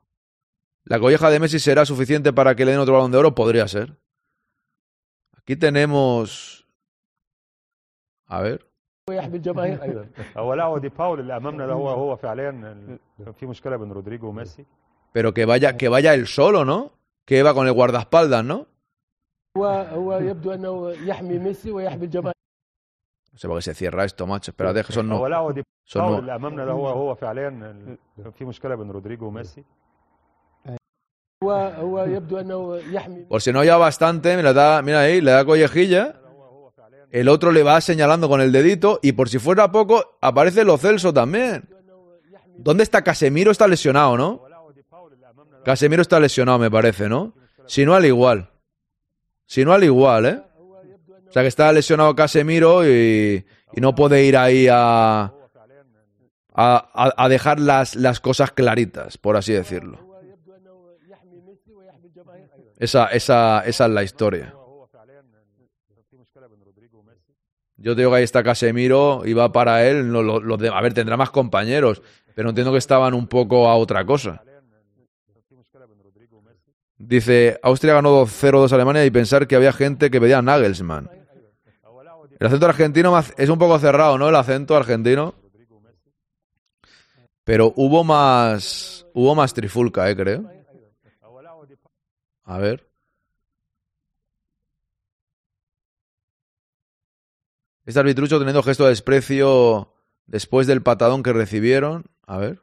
[0.85, 3.35] ¿La colleja de Messi será suficiente para que le den otro balón de oro?
[3.35, 3.97] Podría ser.
[5.37, 6.67] Aquí tenemos...
[8.27, 8.70] A ver.
[9.10, 10.08] ويحمي الجماهير ايضا
[10.38, 13.76] هو لا هو دي باول اللي امامنا ده هو هو فعليا ال- كان في مشكله
[13.78, 14.66] بين رودريجو وميسي
[15.18, 16.80] Pero que vaya, que vaya él solo, ¿no?
[17.28, 18.66] Que va con el guardaespaldas, ¿no?
[19.58, 22.36] هو هو يبدو انه يحمي ميسي ويحمي الجماهير
[23.34, 24.52] No sé por qué se cierra esto, macho.
[24.52, 25.30] Espérate, que son هو no.
[25.30, 28.46] لا هو دي son باول no- اللي امامنا ده هو هو فعليا ال- كان في
[28.46, 29.64] مشكله بين رودريجو وميسي
[31.44, 35.22] هو هو يبدو انه يحمي Por si no ya bastante, me la da, mira ahí,
[35.22, 36.04] le da collejilla.
[37.11, 40.79] el otro le va señalando con el dedito y por si fuera poco aparece Lo
[40.79, 41.69] Celso también.
[42.57, 43.51] ¿Dónde está Casemiro?
[43.51, 44.43] Está lesionado, ¿no?
[45.65, 47.35] Casemiro está lesionado, me parece, ¿no?
[47.67, 48.51] Si no al igual.
[49.47, 50.43] Si no al igual, ¿eh?
[51.29, 55.33] O sea que está lesionado Casemiro y, y no puede ir ahí a,
[56.55, 59.99] a, a dejar las, las, cosas claritas, por así decirlo.
[62.79, 64.55] Esa, esa, esa es la historia.
[67.81, 70.13] Yo te digo que ahí está Casemiro y va para él.
[70.13, 72.03] Los, a ver, tendrá más compañeros,
[72.35, 74.43] pero entiendo que estaban un poco a otra cosa.
[76.99, 81.09] Dice, Austria ganó 0-2 Alemania y pensar que había gente que pedía Nagelsmann.
[82.39, 84.29] El acento argentino es un poco cerrado, ¿no?
[84.29, 85.35] El acento argentino.
[87.45, 90.45] Pero hubo más, hubo más trifulca, eh, creo.
[92.45, 92.90] A ver.
[97.91, 99.93] Este arbitrucho teniendo gesto de desprecio
[100.27, 102.05] después del patadón que recibieron.
[102.25, 102.63] A ver.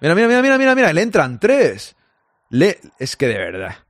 [0.00, 0.92] Mira, mira, mira, mira, mira, mira.
[0.92, 1.94] Le entran tres.
[2.50, 2.76] Le...
[2.98, 3.86] Es que de verdad.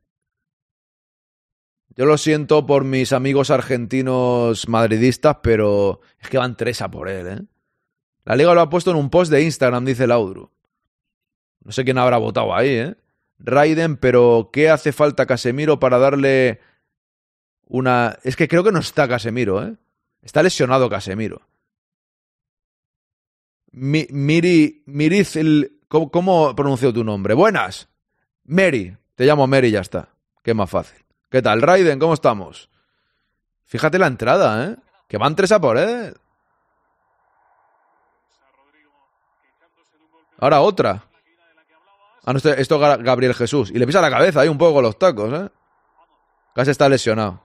[1.97, 7.09] Yo lo siento por mis amigos argentinos madridistas, pero es que van tres a por
[7.09, 7.41] él, ¿eh?
[8.27, 10.51] La liga lo ha puesto en un post de Instagram, dice Laudru.
[11.65, 12.97] No sé quién habrá votado ahí, ¿eh?
[13.38, 16.61] Raiden, pero ¿qué hace falta Casemiro para darle
[17.66, 18.18] una...
[18.24, 19.77] Es que creo que no está Casemiro, ¿eh?
[20.22, 21.42] Está lesionado Casemiro.
[23.70, 24.83] Mi- Miri...
[24.87, 25.37] Miriz...
[25.37, 27.35] el- ¿Cómo, ¿Cómo pronuncio tu nombre?
[27.35, 27.88] Buenas.
[28.44, 28.96] Mary.
[29.14, 30.11] Te llamo Mary y ya está.
[30.42, 31.03] Qué más fácil.
[31.31, 31.98] ¿Qué tal, Raiden?
[31.98, 32.68] ¿Cómo estamos?
[33.64, 34.77] Fíjate la entrada, ¿eh?
[35.09, 36.14] Que van tres a por él.
[40.38, 41.05] Ahora otra.
[42.25, 43.71] Ah, no, esto, es Ga- Gabriel Jesús.
[43.71, 45.49] Y le pisa la cabeza ahí un poco con los tacos, ¿eh?
[46.55, 47.43] Casi está lesionado.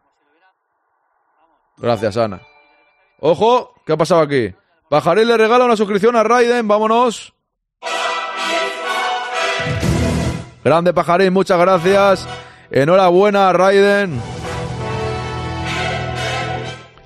[1.77, 2.41] Gracias, Ana.
[3.19, 4.53] Ojo, ¿qué ha pasado aquí?
[4.89, 7.33] Pajarín le regala una suscripción a Raiden, vámonos.
[10.63, 12.27] Grande Pajarín, muchas gracias.
[12.71, 14.21] Enhorabuena, Raiden.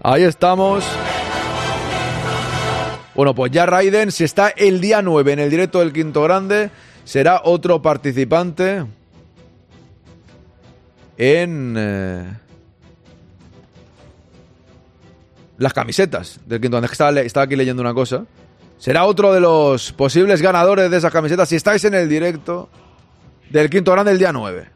[0.03, 0.85] Ahí estamos.
[3.15, 6.69] Bueno, pues ya Raiden, si está el día 9 en el directo del Quinto Grande,
[7.07, 8.85] será otro participante
[11.17, 12.33] en eh,
[15.57, 18.25] las camisetas del Quinto que Estaba, aquí leyendo una cosa.
[18.77, 22.67] Será otro de los posibles ganadores de esas camisetas si estáis en el directo
[23.49, 24.67] del Quinto Grande el día 9.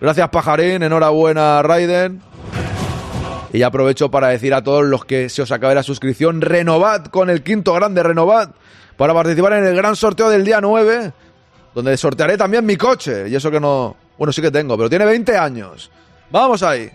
[0.00, 0.84] Gracias, Pajarín.
[0.84, 2.22] Enhorabuena, Raiden.
[3.52, 7.30] Y aprovecho para decir a todos los que se os acabe la suscripción, renovad con
[7.30, 8.50] el quinto grande, renovad,
[9.00, 11.10] para participar en el gran sorteo del día 9,
[11.74, 13.30] donde sortearé también mi coche.
[13.30, 13.96] Y eso que no...
[14.18, 15.90] Bueno, sí que tengo, pero tiene 20 años.
[16.30, 16.90] Vamos ahí.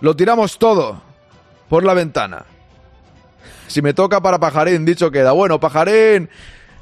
[0.00, 1.00] Lo tiramos todo
[1.68, 2.44] por la ventana.
[3.68, 5.30] Si me toca para Pajarín, dicho queda.
[5.30, 6.28] Bueno, Pajarín,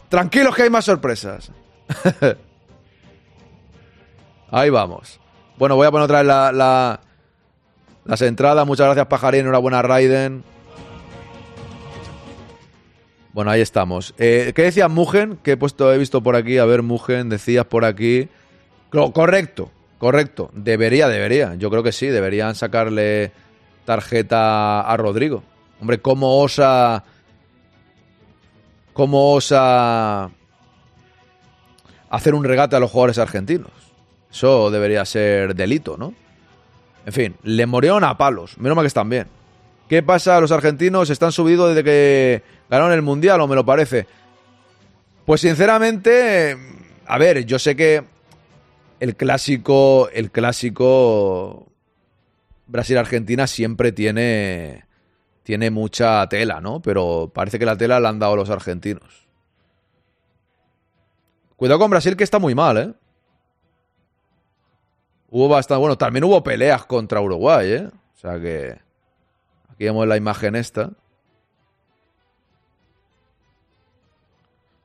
[0.09, 1.51] tranquilos que hay más sorpresas.
[4.51, 5.21] Ahí vamos.
[5.59, 7.01] Bueno, voy a poner otra vez la, la-
[8.07, 8.67] las entradas.
[8.67, 9.41] Muchas gracias, Pajarín.
[9.43, 10.45] Enhorabuena, Raiden.
[13.37, 14.15] Bueno, ahí estamos.
[14.17, 15.37] Eh, ¿Qué decías, Mugen?
[15.43, 16.57] Que he puesto, he visto por aquí.
[16.57, 18.31] A ver, Mugen, decías por aquí.
[18.89, 20.49] Co- correcto, correcto.
[20.55, 21.55] Debería, debería.
[21.57, 22.07] Yo creo que sí.
[22.07, 23.33] Deberían sacarle
[23.85, 25.43] tarjeta a Rodrigo.
[25.83, 27.05] Hombre, ¿cómo osa.
[28.95, 30.31] ¿Cómo osa.
[32.09, 33.71] hacer un regate a los jugadores argentinos?
[34.33, 36.15] Eso debería ser delito, ¿no?
[37.05, 38.57] En fin, le murieron a palos.
[38.57, 39.27] Menos mal que están bien.
[39.91, 40.41] ¿Qué pasa?
[40.41, 44.07] Los argentinos están subidos desde que ganaron el Mundial, o me lo parece.
[45.25, 46.57] Pues sinceramente,
[47.07, 48.05] a ver, yo sé que
[49.01, 51.67] el clásico, el clásico
[52.67, 54.87] Brasil-Argentina siempre tiene,
[55.43, 56.81] tiene mucha tela, ¿no?
[56.81, 59.27] Pero parece que la tela la han dado los argentinos.
[61.57, 62.95] Cuidado con Brasil que está muy mal, ¿eh?
[65.31, 65.81] Hubo bastante.
[65.81, 67.89] Bueno, también hubo peleas contra Uruguay, ¿eh?
[67.89, 68.79] O sea que.
[69.71, 70.91] Aquí vemos la imagen esta.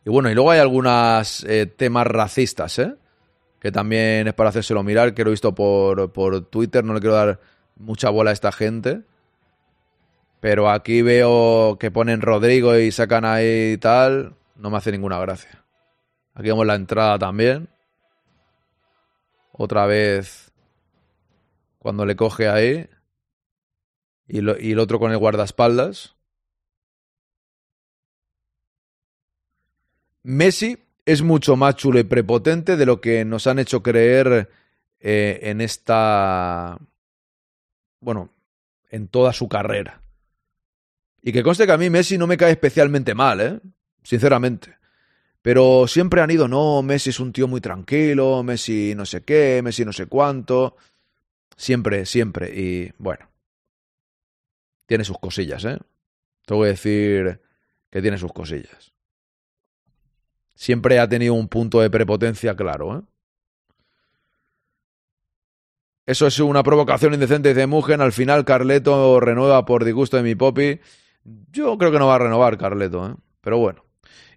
[0.05, 1.45] Y bueno, y luego hay algunos
[1.77, 2.95] temas racistas, ¿eh?
[3.59, 6.99] Que también es para hacérselo mirar, que lo he visto por, por Twitter, no le
[6.99, 7.39] quiero dar
[7.75, 9.03] mucha bola esta gente.
[10.39, 14.35] Pero aquí veo que ponen Rodrigo y sacan ahí y tal.
[14.55, 15.63] No me hace ninguna gracia.
[16.33, 17.69] Aquí vemos la entrada también.
[19.51, 20.51] Otra vez.
[21.77, 22.89] Cuando le coge ahí.
[24.27, 26.15] Y el otro con el guardaespaldas.
[30.23, 34.49] Messi es mucho más chulo y prepotente de lo que nos han hecho creer
[34.99, 36.77] eh, en esta.
[37.99, 38.29] Bueno,
[38.89, 40.01] en toda su carrera.
[41.21, 43.59] Y que conste que a mí Messi no me cae especialmente mal, ¿eh?
[44.03, 44.77] Sinceramente.
[45.41, 49.61] Pero siempre han ido, no, Messi es un tío muy tranquilo, Messi no sé qué,
[49.63, 50.75] Messi no sé cuánto.
[51.55, 52.51] Siempre, siempre.
[52.55, 53.29] Y bueno.
[54.85, 55.79] Tiene sus cosillas, ¿eh?
[56.45, 57.41] Tengo que decir
[57.89, 58.91] que tiene sus cosillas.
[60.61, 63.01] Siempre ha tenido un punto de prepotencia claro, ¿eh?
[66.05, 67.99] Eso es una provocación indecente de Mugen.
[67.99, 70.79] Al final Carleto renueva por disgusto de mi popi.
[71.51, 73.15] Yo creo que no va a renovar Carleto, ¿eh?
[73.41, 73.85] Pero bueno.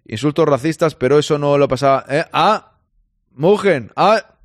[0.03, 2.05] Insultos racistas, pero eso no lo pasaba.
[2.09, 2.25] ¿Eh?
[2.33, 2.79] ¡Ah!
[3.29, 3.91] Mugen.
[3.95, 4.39] ¡Ah!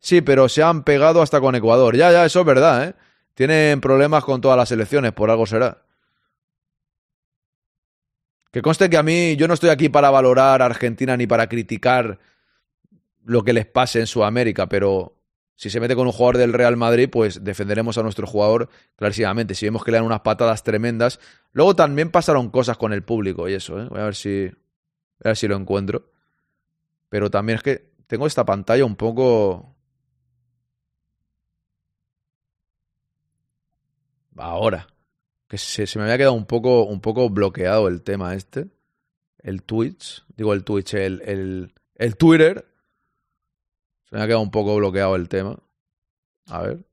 [0.00, 1.94] Sí, pero se han pegado hasta con Ecuador.
[1.94, 2.94] Ya, ya, eso es verdad, ¿eh?
[3.34, 5.78] Tienen problemas con todas las elecciones, por algo será.
[8.58, 11.48] Que conste que a mí, yo no estoy aquí para valorar a Argentina ni para
[11.48, 12.18] criticar
[13.24, 15.16] lo que les pase en Sudamérica, pero
[15.54, 19.54] si se mete con un jugador del Real Madrid, pues defenderemos a nuestro jugador clarísimamente.
[19.54, 21.20] Si vemos que le dan unas patadas tremendas.
[21.52, 23.86] Luego también pasaron cosas con el público y eso, ¿eh?
[23.88, 24.50] Voy a ver si,
[25.22, 26.10] a ver si lo encuentro.
[27.08, 29.76] Pero también es que tengo esta pantalla un poco...
[34.36, 34.88] Ahora.
[35.48, 38.68] Que se, se me había quedado un poco, un poco bloqueado el tema este.
[39.38, 40.24] El Twitch.
[40.36, 42.66] Digo el Twitch, el, el, el Twitter.
[44.04, 45.58] Se me ha quedado un poco bloqueado el tema.
[46.46, 46.76] A ver.
[46.76, 46.84] No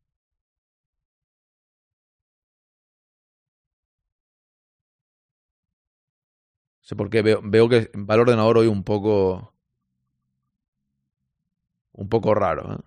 [6.82, 9.54] sé por qué veo, veo que va el ordenador hoy un poco.
[11.94, 12.78] Un poco raro, ¿eh?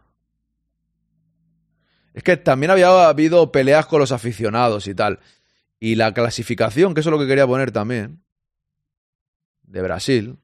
[2.14, 5.20] Es que también había habido peleas con los aficionados y tal.
[5.80, 8.24] Y la clasificación, que eso es lo que quería poner también.
[9.62, 10.38] De Brasil.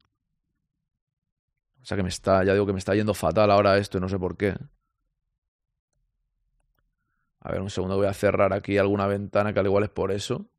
[1.81, 4.01] O sea que me está, ya digo que me está yendo fatal ahora esto y
[4.01, 4.55] no sé por qué.
[7.41, 10.11] A ver, un segundo, voy a cerrar aquí alguna ventana que al igual es por
[10.11, 10.49] eso.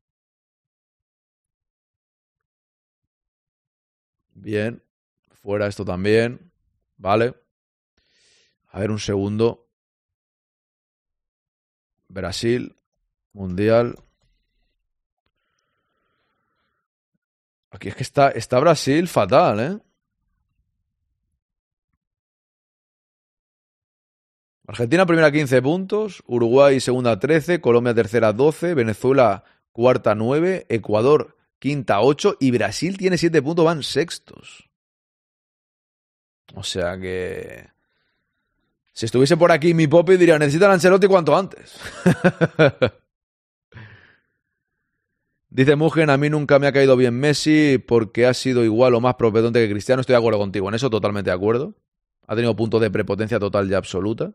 [4.35, 4.83] Bien.
[5.43, 6.53] Fuera esto también.
[6.97, 7.35] Vale.
[8.69, 9.69] A ver, un segundo.
[12.09, 12.77] Brasil.
[13.33, 13.97] Mundial.
[17.77, 19.79] Aquí es que está, está Brasil fatal, ¿eh?
[24.67, 32.01] Argentina primera 15 puntos, Uruguay segunda 13, Colombia tercera 12, Venezuela cuarta 9, Ecuador quinta
[32.01, 34.71] 8 y Brasil tiene 7 puntos, van sextos.
[36.55, 37.69] O sea que...
[38.95, 41.79] Si estuviese por aquí mi Popi diría, necesitan Ancelotti cuanto antes.
[45.57, 49.01] Dice Mugen, a mí nunca me ha caído bien Messi porque ha sido igual o
[49.01, 50.03] más propetente que Cristiano.
[50.03, 51.75] Estoy de acuerdo contigo, en eso totalmente de acuerdo.
[52.27, 54.35] Ha tenido puntos de prepotencia total y absoluta.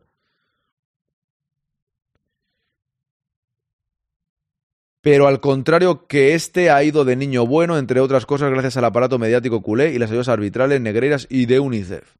[5.02, 8.86] Pero al contrario que este ha ido de niño bueno, entre otras cosas, gracias al
[8.86, 12.16] aparato mediático culé y las ayudas arbitrales negreiras y de UNICEF.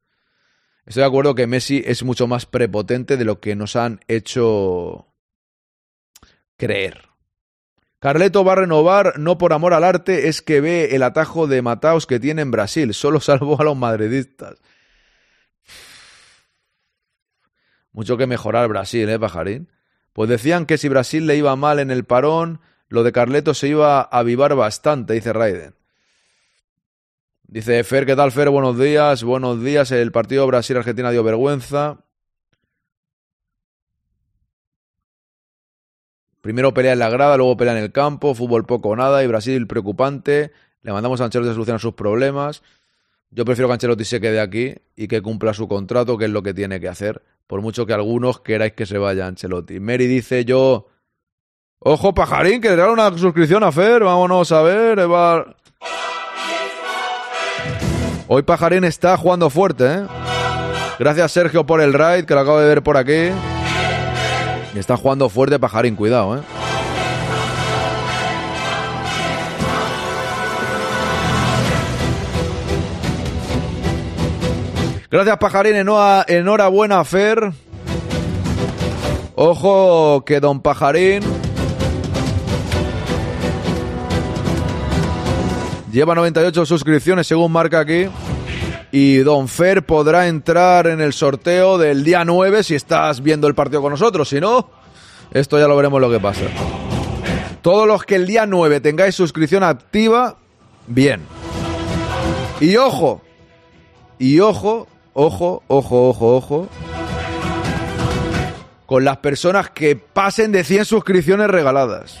[0.86, 5.08] Estoy de acuerdo que Messi es mucho más prepotente de lo que nos han hecho
[6.56, 7.11] creer.
[8.02, 11.62] Carleto va a renovar no por amor al arte, es que ve el atajo de
[11.62, 12.92] Mataos que tiene en Brasil.
[12.94, 14.60] Solo salvó a los madridistas.
[17.92, 19.70] Mucho que mejorar Brasil, ¿eh, pajarín?
[20.14, 23.68] Pues decían que si Brasil le iba mal en el parón, lo de Carleto se
[23.68, 25.76] iba a avivar bastante, dice Raiden.
[27.44, 28.50] Dice Fer, ¿qué tal Fer?
[28.50, 29.92] Buenos días, buenos días.
[29.92, 31.98] El partido Brasil-Argentina dio vergüenza.
[36.42, 39.26] Primero pelea en la grada, luego pelea en el campo, fútbol poco o nada y
[39.28, 40.52] Brasil preocupante.
[40.82, 42.62] Le mandamos a Ancelotti a solucionar sus problemas.
[43.30, 46.42] Yo prefiero que Ancelotti se quede aquí y que cumpla su contrato, que es lo
[46.42, 47.22] que tiene que hacer.
[47.46, 49.80] Por mucho que algunos queráis que se vaya Ancelotti.
[49.80, 50.88] Mary dice yo...
[51.78, 54.04] Ojo, pajarín, que le regala una suscripción a Fer.
[54.04, 54.98] Vámonos a ver.
[54.98, 55.56] Eva...
[58.28, 60.06] Hoy Pajarín está jugando fuerte, ¿eh?
[60.98, 63.30] Gracias Sergio por el raid, que lo acabo de ver por aquí.
[64.74, 66.40] Está jugando fuerte Pajarín, cuidado, ¿eh?
[75.10, 77.52] Gracias Pajarín, enhorabuena Fer.
[79.34, 81.22] Ojo que Don Pajarín
[85.92, 88.08] lleva 98 suscripciones según marca aquí.
[88.92, 93.54] Y Don Fer podrá entrar en el sorteo del día 9 si estás viendo el
[93.54, 94.28] partido con nosotros.
[94.28, 94.68] Si no,
[95.32, 96.42] esto ya lo veremos lo que pasa.
[97.62, 100.36] Todos los que el día 9 tengáis suscripción activa,
[100.86, 101.22] bien.
[102.60, 103.22] Y ojo,
[104.18, 106.68] y ojo, ojo, ojo, ojo, ojo,
[108.84, 112.20] con las personas que pasen de 100 suscripciones regaladas.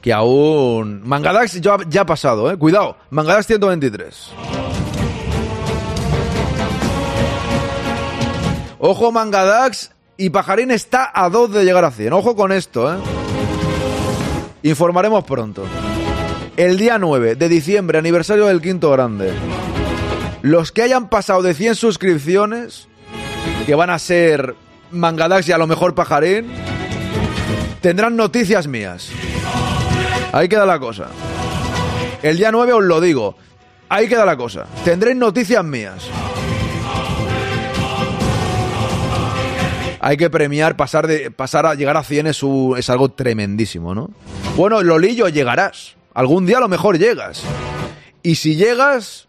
[0.00, 1.02] Que aún...
[1.04, 2.56] Mangadax ya, ya ha pasado, ¿eh?
[2.56, 4.30] Cuidado, Mangadax 123.
[8.78, 12.14] Ojo Mangadax y Pajarín está a 2 de llegar a 100.
[12.14, 12.96] Ojo con esto, ¿eh?
[14.62, 15.64] Informaremos pronto.
[16.56, 19.32] El día 9 de diciembre, aniversario del quinto grande.
[20.42, 22.88] Los que hayan pasado de 100 suscripciones,
[23.66, 24.54] que van a ser
[24.90, 26.50] Mangadax y a lo mejor Pajarín,
[27.80, 29.10] tendrán noticias mías.
[30.32, 31.08] Ahí queda la cosa.
[32.22, 33.36] El día 9 os lo digo.
[33.88, 34.66] Ahí queda la cosa.
[34.84, 36.08] Tendréis noticias mías.
[40.02, 42.42] Hay que premiar, pasar, de, pasar a llegar a 100 es,
[42.78, 44.10] es algo tremendísimo, ¿no?
[44.56, 45.96] Bueno, Lolillo, llegarás.
[46.14, 47.42] Algún día a lo mejor llegas.
[48.22, 49.28] Y si llegas,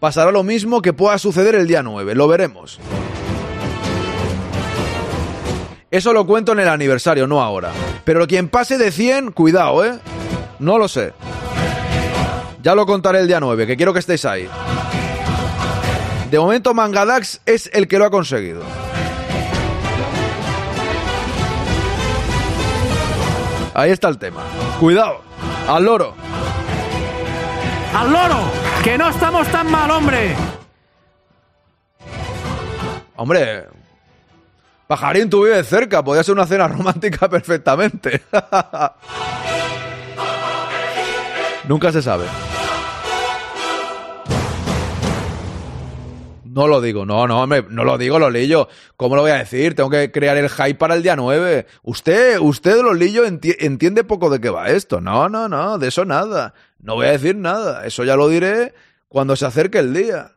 [0.00, 2.14] pasará lo mismo que pueda suceder el día 9.
[2.14, 2.80] Lo veremos.
[5.94, 7.70] Eso lo cuento en el aniversario, no ahora.
[8.04, 10.00] Pero quien pase de 100, cuidado, ¿eh?
[10.58, 11.12] No lo sé.
[12.60, 14.48] Ya lo contaré el día 9, que quiero que estéis ahí.
[16.32, 18.64] De momento Mangadax es el que lo ha conseguido.
[23.72, 24.42] Ahí está el tema.
[24.80, 25.20] Cuidado.
[25.68, 26.16] Al loro.
[27.94, 28.40] ¡Al loro!
[28.82, 30.34] ¡Que no estamos tan mal, hombre!
[33.14, 33.73] Hombre.
[34.86, 36.02] Pajarín, tú vives cerca.
[36.04, 38.22] Podría ser una cena romántica perfectamente.
[41.68, 42.26] Nunca se sabe.
[46.44, 48.68] No lo digo, no, no, hombre, no lo digo, Lolillo.
[48.96, 49.74] ¿Cómo lo voy a decir?
[49.74, 51.66] Tengo que crear el hype para el día 9.
[51.82, 55.00] Usted, usted, Lolillo, enti- entiende poco de qué va esto.
[55.00, 56.54] No, no, no, de eso nada.
[56.78, 57.84] No voy a decir nada.
[57.86, 58.72] Eso ya lo diré
[59.08, 60.36] cuando se acerque el día.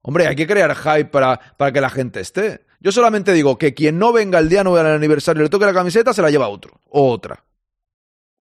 [0.00, 2.64] Hombre, hay que crear hype para, para que la gente esté.
[2.82, 5.66] Yo solamente digo que quien no venga el día 9 al aniversario y le toque
[5.66, 7.44] la camiseta, se la lleva otro o otra.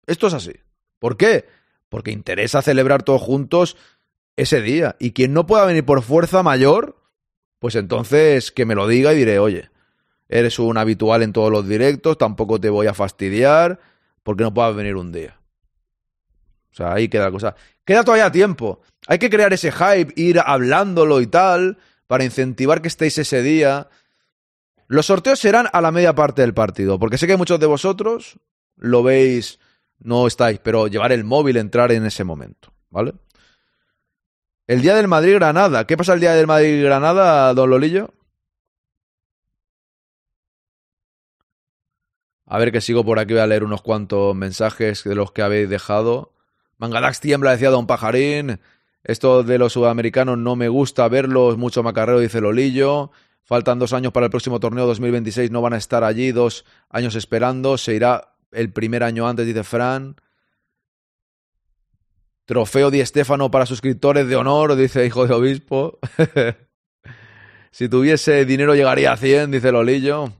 [0.05, 0.51] Esto es así.
[0.99, 1.45] ¿Por qué?
[1.87, 3.77] Porque interesa celebrar todos juntos
[4.35, 4.97] ese día.
[4.99, 6.97] Y quien no pueda venir por fuerza mayor,
[7.59, 9.69] pues entonces que me lo diga y diré, oye,
[10.27, 13.79] eres un habitual en todos los directos, tampoco te voy a fastidiar
[14.21, 15.39] porque no puedas venir un día.
[16.73, 17.55] O sea, ahí queda la cosa.
[17.85, 18.81] Queda todavía tiempo.
[19.07, 23.87] Hay que crear ese hype, ir hablándolo y tal, para incentivar que estéis ese día.
[24.87, 28.39] Los sorteos serán a la media parte del partido, porque sé que muchos de vosotros
[28.75, 29.59] lo veis,
[29.99, 33.13] no estáis, pero llevar el móvil, entrar en ese momento, ¿vale?
[34.67, 35.85] El día del Madrid-Granada.
[35.85, 38.13] ¿Qué pasa el día del Madrid-Granada, don Lolillo?
[42.47, 45.41] A ver que sigo por aquí, voy a leer unos cuantos mensajes de los que
[45.41, 46.33] habéis dejado.
[46.77, 48.59] Mangadax tiembla, decía Don Pajarín.
[49.03, 53.11] Esto de los sudamericanos no me gusta verlos, mucho macarreo, dice Lolillo.
[53.45, 57.13] Faltan dos años para el próximo torneo 2026, no van a estar allí, dos años
[57.13, 57.77] esperando.
[57.77, 60.15] Se irá el primer año antes, dice Fran.
[62.45, 65.99] Trofeo Di Stéfano para suscriptores de honor, dice hijo de obispo.
[67.71, 70.33] si tuviese dinero llegaría a 100, dice Lolillo.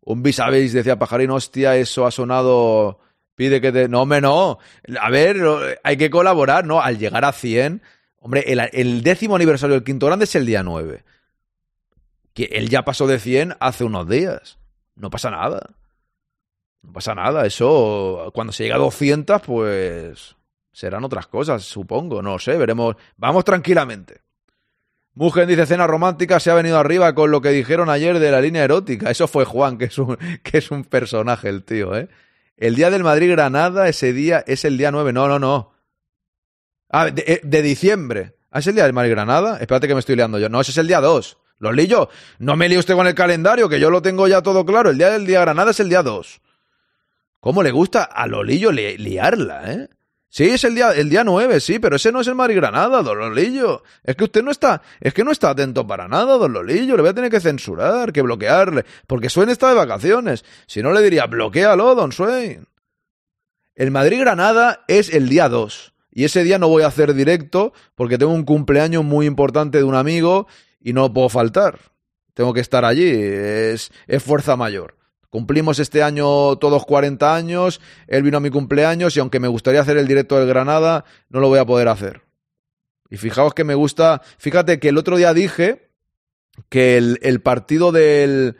[0.00, 2.98] Un vis a decía Pajarín, hostia, eso ha sonado.
[3.34, 3.88] Pide que te.
[3.88, 4.58] No, hombre, no.
[4.98, 6.80] A ver, hay que colaborar, ¿no?
[6.80, 7.82] Al llegar a 100.
[8.20, 11.04] Hombre, el, el décimo aniversario del Quinto Grande es el día 9.
[12.38, 14.58] Que él ya pasó de 100 hace unos días.
[14.94, 15.70] No pasa nada.
[16.82, 17.44] No pasa nada.
[17.44, 20.36] Eso, cuando se llega a 200, pues.
[20.70, 22.22] Serán otras cosas, supongo.
[22.22, 22.94] No sé, veremos.
[23.16, 24.20] Vamos tranquilamente.
[25.14, 28.40] Mugen dice cena romántica, se ha venido arriba con lo que dijeron ayer de la
[28.40, 29.10] línea erótica.
[29.10, 32.08] Eso fue Juan, que es un, que es un personaje el tío, ¿eh?
[32.56, 35.12] El día del Madrid-Granada, ese día es el día 9.
[35.12, 35.72] No, no, no.
[36.88, 38.36] Ah, de, de diciembre.
[38.52, 39.58] ¿Ah, es el día del Madrid-Granada?
[39.58, 40.48] Espérate que me estoy liando yo.
[40.48, 41.36] No, ese es el día 2.
[41.58, 42.08] Los.
[42.38, 44.90] No me líe usted con el calendario, que yo lo tengo ya todo claro.
[44.90, 46.40] El día del día Granada es el día 2.
[47.40, 49.88] ¿Cómo le gusta a Lolillo li liarla, eh?
[50.30, 53.02] Sí, es el día, el día 9, sí, pero ese no es el Madrid Granada,
[53.02, 53.82] don Lolillo.
[54.04, 56.96] Es que usted no está, es que no está atento para nada, don Lolillo.
[56.96, 60.44] Le voy a tener que censurar, que bloquearle, porque Swain está de vacaciones.
[60.66, 62.66] Si no le diría, bloquealo, don Swain.
[63.74, 65.94] El Madrid Granada es el día 2.
[66.10, 69.84] Y ese día no voy a hacer directo porque tengo un cumpleaños muy importante de
[69.84, 70.46] un amigo
[70.80, 71.78] y no puedo faltar.
[72.34, 74.96] tengo que estar allí, es, es fuerza mayor.
[75.30, 79.80] Cumplimos este año todos 40 años, él vino a mi cumpleaños y aunque me gustaría
[79.80, 82.22] hacer el directo del Granada, no lo voy a poder hacer.
[83.10, 85.90] Y fijaos que me gusta, fíjate que el otro día dije
[86.68, 88.56] que el, el partido del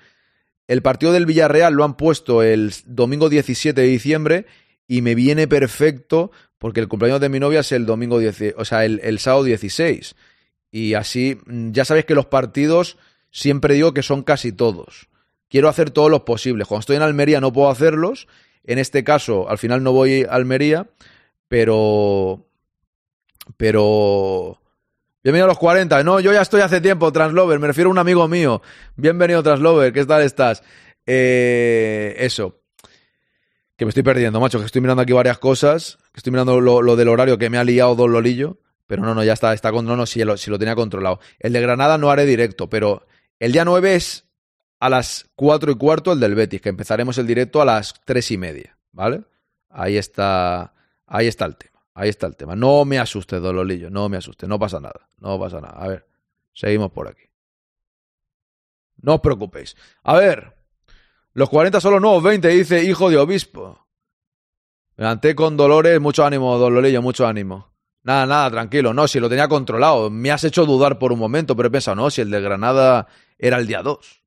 [0.66, 4.46] el partido del Villarreal lo han puesto el domingo 17 de diciembre
[4.86, 8.64] y me viene perfecto porque el cumpleaños de mi novia es el domingo 10, o
[8.66, 10.14] sea, el, el sábado 16.
[10.70, 12.98] Y así, mm, ya sabéis que los partidos
[13.30, 15.08] siempre digo que son casi todos.
[15.48, 16.66] Quiero hacer todos los posibles.
[16.66, 18.28] Cuando estoy en Almería no puedo hacerlos.
[18.64, 20.86] En este caso, al final no voy a Almería,
[21.48, 22.46] pero.
[23.56, 24.60] Pero.
[25.24, 26.02] Bienvenido a los 40.
[26.04, 27.58] No, yo ya estoy hace tiempo, Translover.
[27.58, 28.60] Me refiero a un amigo mío.
[28.96, 29.92] Bienvenido, Translover.
[29.92, 30.62] ¿Qué tal estás?
[31.06, 32.60] Eh, eso.
[33.76, 34.58] Que me estoy perdiendo, macho.
[34.58, 35.96] Que estoy mirando aquí varias cosas.
[36.12, 38.58] Que estoy mirando lo, lo del horario que me ha liado Don Lolillo.
[38.89, 41.20] Pero no, no, ya está, está con, no, no, si lo, si lo tenía controlado.
[41.39, 43.07] El de Granada no haré directo, pero
[43.39, 44.24] el día 9 es
[44.80, 48.30] a las 4 y cuarto el del Betis, que empezaremos el directo a las 3
[48.30, 49.24] y media, ¿vale?
[49.68, 50.72] Ahí está,
[51.07, 52.57] ahí está el tema, ahí está el tema.
[52.57, 55.74] No me asuste, Dololillo, no me asuste, no pasa nada, no pasa nada.
[55.76, 56.07] A ver,
[56.55, 57.24] seguimos por aquí.
[59.03, 59.76] No os preocupéis.
[60.03, 60.57] A ver,
[61.34, 63.86] los 40 son los nuevos 20, dice hijo de obispo.
[64.97, 67.68] Me levanté con dolores, mucho ánimo, Dololillo, mucho ánimo.
[68.09, 68.94] Nada, nada, tranquilo.
[68.94, 70.09] No, si lo tenía controlado.
[70.09, 73.06] Me has hecho dudar por un momento, pero he pensado, no, si el de Granada
[73.38, 74.22] era el día 2.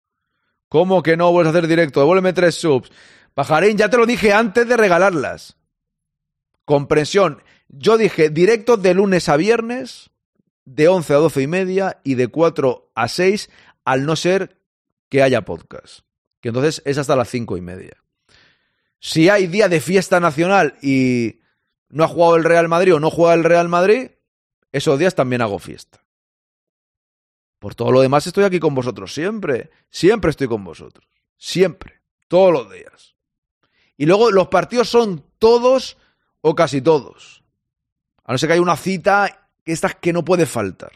[0.69, 1.99] ¿Cómo que no vuelves a hacer directo?
[1.99, 2.91] Devuélveme tres subs.
[3.34, 5.57] Pajarín, ya te lo dije antes de regalarlas.
[6.63, 7.41] Comprensión.
[7.69, 10.11] Yo dije directo de lunes a viernes,
[10.63, 13.49] de 11 a 12 y media y de 4 a 6,
[13.84, 14.59] al no ser
[15.09, 16.01] que haya podcast.
[16.39, 17.97] Que entonces es hasta las 5 y media.
[18.99, 21.40] Si hay día de fiesta nacional y
[21.91, 24.11] no ha jugado el Real Madrid o no juega el Real Madrid,
[24.71, 26.03] esos días también hago fiesta.
[27.59, 29.69] Por todo lo demás estoy aquí con vosotros siempre.
[29.89, 31.05] Siempre estoy con vosotros.
[31.37, 32.01] Siempre.
[32.27, 33.15] Todos los días.
[33.97, 35.97] Y luego los partidos son todos
[36.41, 37.43] o casi todos.
[38.23, 40.91] A no ser que haya una cita que estas que no puede faltar.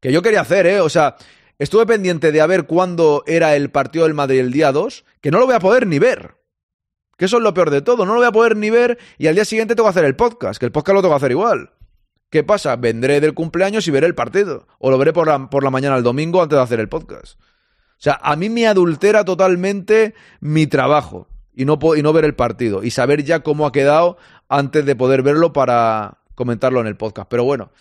[0.00, 0.80] Que yo quería hacer, ¿eh?
[0.80, 1.16] O sea,
[1.58, 5.30] estuve pendiente de a ver cuándo era el partido del Madrid el día 2, que
[5.30, 6.37] no lo voy a poder ni ver.
[7.18, 8.06] Que eso es lo peor de todo.
[8.06, 10.16] No lo voy a poder ni ver y al día siguiente tengo que hacer el
[10.16, 11.72] podcast, que el podcast lo tengo que hacer igual.
[12.30, 12.76] ¿Qué pasa?
[12.76, 14.68] Vendré del cumpleaños y veré el partido.
[14.78, 17.38] O lo veré por la, por la mañana el domingo antes de hacer el podcast.
[17.40, 22.36] O sea, a mí me adultera totalmente mi trabajo y no, y no ver el
[22.36, 24.16] partido y saber ya cómo ha quedado
[24.48, 27.28] antes de poder verlo para comentarlo en el podcast.
[27.28, 27.72] Pero bueno,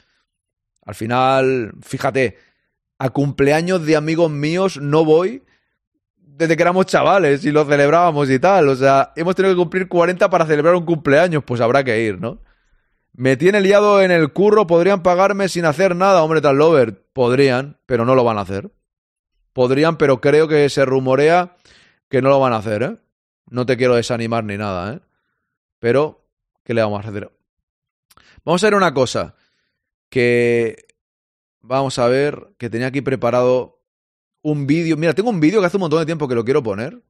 [0.83, 2.37] al final, fíjate,
[2.97, 5.43] a cumpleaños de amigos míos no voy
[6.37, 8.69] desde que éramos chavales y lo celebrábamos y tal.
[8.69, 12.21] O sea, hemos tenido que cumplir 40 para celebrar un cumpleaños, pues habrá que ir,
[12.21, 12.41] ¿no?
[13.13, 17.07] Me tiene liado en el curro, podrían pagarme sin hacer nada, hombre, tal lover.
[17.13, 18.71] Podrían, pero no lo van a hacer.
[19.53, 21.55] Podrían, pero creo que se rumorea
[22.09, 22.97] que no lo van a hacer, ¿eh?
[23.49, 24.99] No te quiero desanimar ni nada, ¿eh?
[25.79, 26.29] Pero,
[26.63, 27.31] ¿qué le vamos a hacer?
[28.45, 29.35] Vamos a ver una cosa.
[30.09, 30.85] Que.
[31.61, 33.76] Vamos a ver, que tenía aquí preparado
[34.49, 34.95] un vídeo.
[34.95, 37.01] Mira, tengo un vídeo que hace un montón de tiempo que lo quiero poner.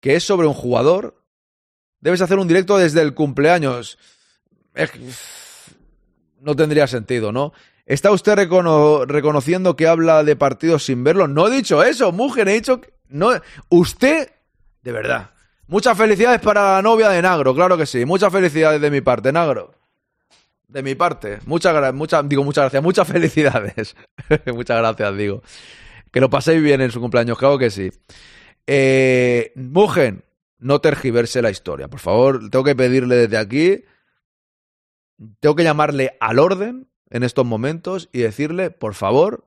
[0.00, 1.22] Que es sobre un jugador.
[2.00, 3.98] Debes hacer un directo desde el cumpleaños.
[6.40, 7.54] No tendría sentido, ¿no?
[7.86, 11.28] ¿Está usted recono reconociendo que habla de partidos sin verlo?
[11.28, 12.92] No he dicho eso, mujer, he dicho que...
[13.08, 13.30] No,
[13.70, 14.30] usted,
[14.82, 15.30] de verdad.
[15.68, 18.04] Muchas felicidades para la novia de Nagro, claro que sí.
[18.04, 19.72] Muchas felicidades de mi parte, Nagro.
[20.68, 21.38] De mi parte.
[21.46, 23.96] Muchas gracias, muchas, digo muchas gracias, muchas felicidades.
[24.46, 25.42] muchas gracias, digo.
[26.16, 27.90] Que lo paséis bien en su cumpleaños, claro que sí.
[28.66, 30.24] Eh, Mugen,
[30.56, 32.48] no tergiverse la historia, por favor.
[32.48, 33.84] Tengo que pedirle desde aquí
[35.40, 39.44] tengo que llamarle al orden en estos momentos y decirle, por favor,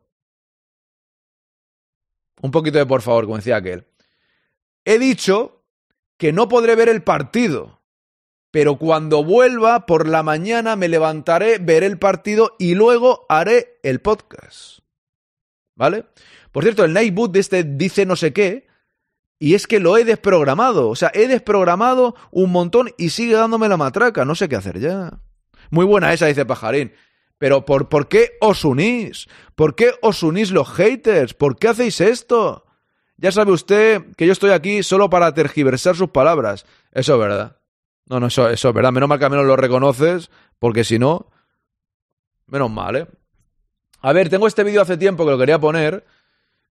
[2.39, 3.87] un poquito de por favor, como decía aquel.
[4.85, 5.63] He dicho
[6.17, 7.81] que no podré ver el partido,
[8.51, 14.01] pero cuando vuelva por la mañana me levantaré, veré el partido y luego haré el
[14.01, 14.81] podcast.
[15.73, 16.05] ¿Vale?
[16.51, 18.67] Por cierto, el Nightboot de este dice no sé qué,
[19.39, 20.89] y es que lo he desprogramado.
[20.89, 24.25] O sea, he desprogramado un montón y sigue dándome la matraca.
[24.25, 25.19] No sé qué hacer ya.
[25.69, 26.93] Muy buena esa, dice Pajarín.
[27.37, 29.27] Pero ¿por, ¿por qué os unís?
[29.55, 31.33] ¿Por qué os unís los haters?
[31.33, 32.65] ¿Por qué hacéis esto?
[33.15, 36.65] Ya sabe usted que yo estoy aquí solo para tergiversar sus palabras.
[36.91, 37.57] Eso es verdad.
[38.07, 38.91] No, no, eso, eso es verdad.
[38.91, 41.29] Menos mal que al menos lo reconoces, porque si no,
[42.47, 43.07] menos mal, ¿eh?
[44.01, 46.05] A ver, tengo este vídeo hace tiempo que lo quería poner,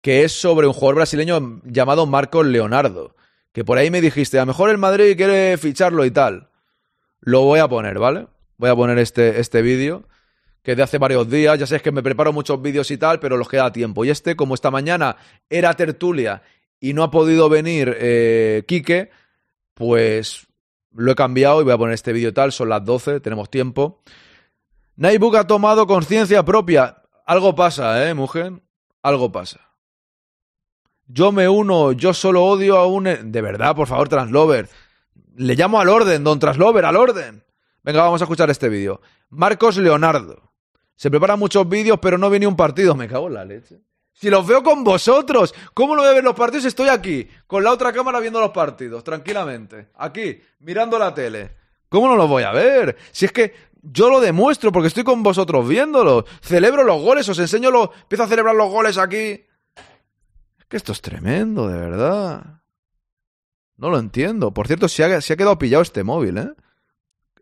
[0.02, 3.16] que es sobre un jugador brasileño llamado Marcos Leonardo.
[3.52, 6.50] Que por ahí me dijiste, a lo mejor el Madrid quiere ficharlo y tal.
[7.20, 8.28] Lo voy a poner, ¿vale?
[8.58, 10.08] Voy a poner este, este vídeo,
[10.64, 11.58] que de hace varios días.
[11.60, 14.06] Ya sabes que me preparo muchos vídeos y tal, pero los queda tiempo.
[14.06, 15.18] Y este, como esta mañana
[15.50, 16.44] era tertulia
[16.80, 19.10] y no ha podido venir eh, Quique,
[19.74, 20.48] pues
[20.94, 22.52] lo he cambiado y voy a poner este vídeo tal.
[22.52, 24.02] Son las 12, tenemos tiempo.
[24.96, 27.04] Naibook ha tomado conciencia propia.
[27.26, 28.54] Algo pasa, ¿eh, mujer?
[29.02, 29.69] Algo pasa.
[31.12, 33.04] Yo me uno, yo solo odio a un...
[33.04, 34.70] De verdad, por favor, Translover.
[35.38, 37.44] Le llamo al orden, don Translover, al orden.
[37.82, 39.02] Venga, vamos a escuchar este vídeo.
[39.32, 40.52] Marcos Leonardo.
[40.96, 42.94] Se preparan muchos vídeos, pero no viene un partido.
[42.94, 43.82] Me cago en la leche.
[44.14, 46.66] Si los veo con vosotros, ¿cómo lo voy a ver los partidos?
[46.66, 49.88] Estoy aquí, con la otra cámara viendo los partidos, tranquilamente.
[49.96, 51.56] Aquí, mirando la tele.
[51.90, 52.98] ¿Cómo no los voy a ver?
[53.12, 56.26] Si es que yo lo demuestro porque estoy con vosotros viéndolo.
[56.42, 57.90] Celebro los goles, os enseño los.
[58.00, 59.49] Empiezo a celebrar los goles aquí
[60.70, 62.62] que esto es tremendo, de verdad.
[63.76, 64.54] No lo entiendo.
[64.54, 66.54] Por cierto, se ha, quedado pillado este móvil, ¿eh?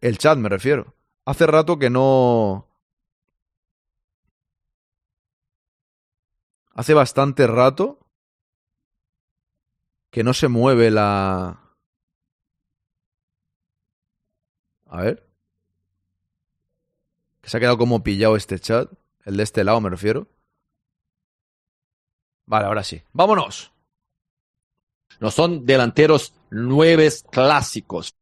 [0.02, 0.96] El chat, me refiero.
[1.26, 2.68] Hace rato que no...
[6.74, 8.00] Hace bastante rato
[10.10, 11.60] que no se mueve la...
[14.86, 15.28] A ver.
[17.42, 18.90] Que se ha quedado como pillado este chat.
[19.26, 20.28] El de este lado, me refiero.
[22.48, 23.02] Vale, ahora sí.
[23.14, 23.72] Vámonos.
[25.20, 28.16] No son delanteros nueves clásicos.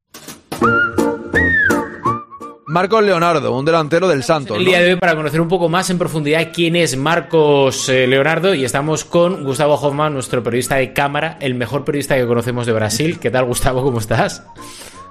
[2.68, 4.58] Marcos Leonardo, un delantero del Santos.
[4.58, 8.08] El día de hoy para conocer un poco más en profundidad quién es Marcos eh,
[8.08, 12.66] Leonardo y estamos con Gustavo Hoffman, nuestro periodista de cámara, el mejor periodista que conocemos
[12.66, 13.20] de Brasil.
[13.20, 13.84] ¿Qué tal Gustavo?
[13.84, 14.44] ¿Cómo estás?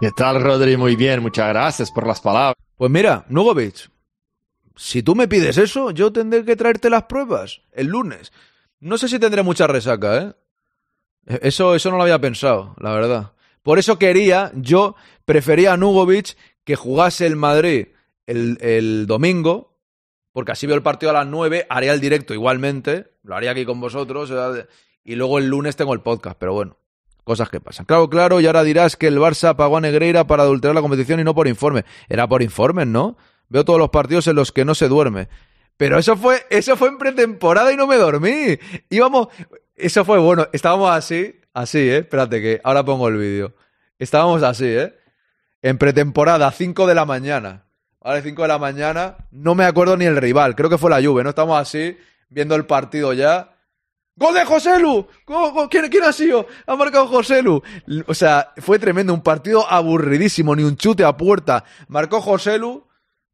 [0.01, 0.77] ¿Qué tal, Rodri?
[0.77, 2.57] Muy bien, muchas gracias por las palabras.
[2.77, 3.89] Pues mira, Nugovic,
[4.75, 8.33] si tú me pides eso, yo tendré que traerte las pruebas el lunes.
[8.85, 10.33] No sé si tendré mucha resaca, ¿eh?
[11.41, 13.33] Eso, eso no lo había pensado, la verdad.
[13.63, 17.87] Por eso quería, yo prefería a Nugovic que jugase el Madrid
[18.27, 19.79] el, el domingo,
[20.33, 23.65] porque así veo el partido a las 9, haría el directo igualmente, lo haría aquí
[23.65, 24.67] con vosotros, eh,
[25.03, 26.77] y luego el lunes tengo el podcast, pero bueno,
[27.25, 27.87] cosas que pasan.
[27.87, 31.21] Claro, claro, y ahora dirás que el Barça pagó a Negreira para adulterar la competición
[31.21, 31.87] y no por informe.
[32.11, 33.17] Era por informes, ¿no?
[33.49, 35.29] Veo todos los partidos en los que no se duerme.
[35.77, 38.59] Pero eso fue, eso fue en pretemporada y no me dormí.
[38.91, 39.29] Íbamos,
[39.75, 40.47] eso fue bueno.
[40.53, 41.99] Estábamos así, así, ¿eh?
[41.99, 43.55] Espérate que ahora pongo el vídeo.
[43.99, 44.95] Estábamos así, ¿eh?
[45.63, 47.65] En pretemporada, 5 de la mañana.
[48.01, 49.17] Vale, 5 de la mañana.
[49.31, 50.55] No me acuerdo ni el rival.
[50.55, 51.31] Creo que fue la Juve, ¿no?
[51.31, 51.97] Estamos así,
[52.29, 53.51] viendo el partido ya.
[54.17, 55.09] ¡Gol de Joselu!
[55.25, 56.47] ¿Cómo- cómo- ¿Quién, ¿Quién ha sido?
[56.67, 57.61] Ha marcado Joselu.
[58.07, 59.13] O sea, fue tremendo.
[59.13, 60.55] Un partido aburridísimo.
[60.55, 61.65] Ni un chute a puerta.
[61.89, 62.85] Marcó Joselu.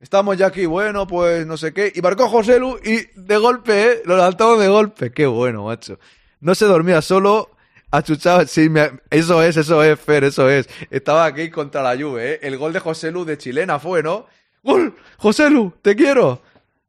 [0.01, 1.93] Estamos ya aquí, bueno, pues no sé qué.
[1.95, 4.03] Y marcó Joselu y de golpe, ¿eh?
[4.07, 5.13] Lo lanzamos de golpe.
[5.13, 5.99] Qué bueno, macho.
[6.41, 7.51] No se dormía solo.
[7.91, 10.69] Achuchado, sí, me- eso es, eso es, Fer, eso es.
[10.91, 12.39] Estaba aquí contra la Juve, ¿eh?
[12.43, 14.27] El gol de Joselu de chilena fue, ¿no?
[14.63, 14.95] ¡Gol!
[15.19, 15.73] ¡Joselu!
[15.83, 16.41] ¡Te quiero!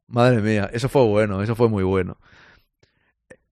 [0.06, 2.18] Madre mía, eso fue bueno, eso fue muy bueno.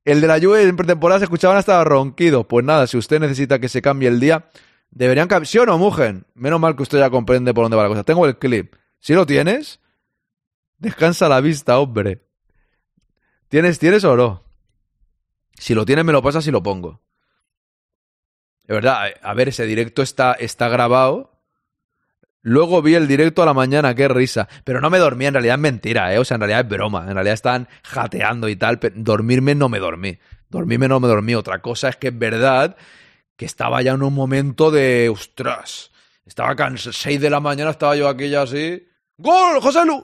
[0.05, 2.47] El de la Juve en pretemporada se escuchaban hasta ronquidos.
[2.47, 4.49] Pues nada, si usted necesita que se cambie el día,
[4.91, 5.47] deberían cambiar.
[5.49, 6.23] ¿Sí o no, mujer?
[6.35, 8.05] Menos mal que usted ya comprende por dónde va la cosa.
[8.05, 8.75] Tengo el clip.
[9.01, 9.81] Si lo tienes,
[10.79, 12.27] descansa la vista, hombre.
[13.49, 14.45] ¿Tienes, tienes o no?
[15.55, 17.03] Si lo tienes, me lo pasas y lo pongo.
[18.65, 21.43] De verdad, a ver, ese directo está, está grabado.
[22.43, 24.49] Luego vi el directo a la mañana, qué risa.
[24.65, 26.19] Pero no me dormí, en realidad es mentira, ¿eh?
[26.19, 27.05] O sea, en realidad es broma.
[27.07, 28.79] En realidad están jateando y tal.
[28.95, 30.19] dormirme no me dormí.
[30.49, 31.35] Dormirme no me dormí.
[31.35, 32.77] Otra cosa es que es verdad
[33.37, 35.09] que estaba ya en un momento de.
[35.09, 35.91] ¡Ostras!
[36.25, 36.93] Estaba cansado.
[36.93, 38.87] 6 de la mañana estaba yo aquí ya así.
[39.21, 40.03] ¡Gol, José Lu!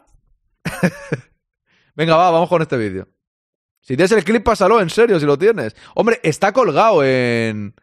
[1.97, 3.09] Venga, va, vamos con este vídeo.
[3.81, 5.75] Si tienes el clip, pásalo, en serio, si lo tienes.
[5.95, 7.75] Hombre, está colgado en.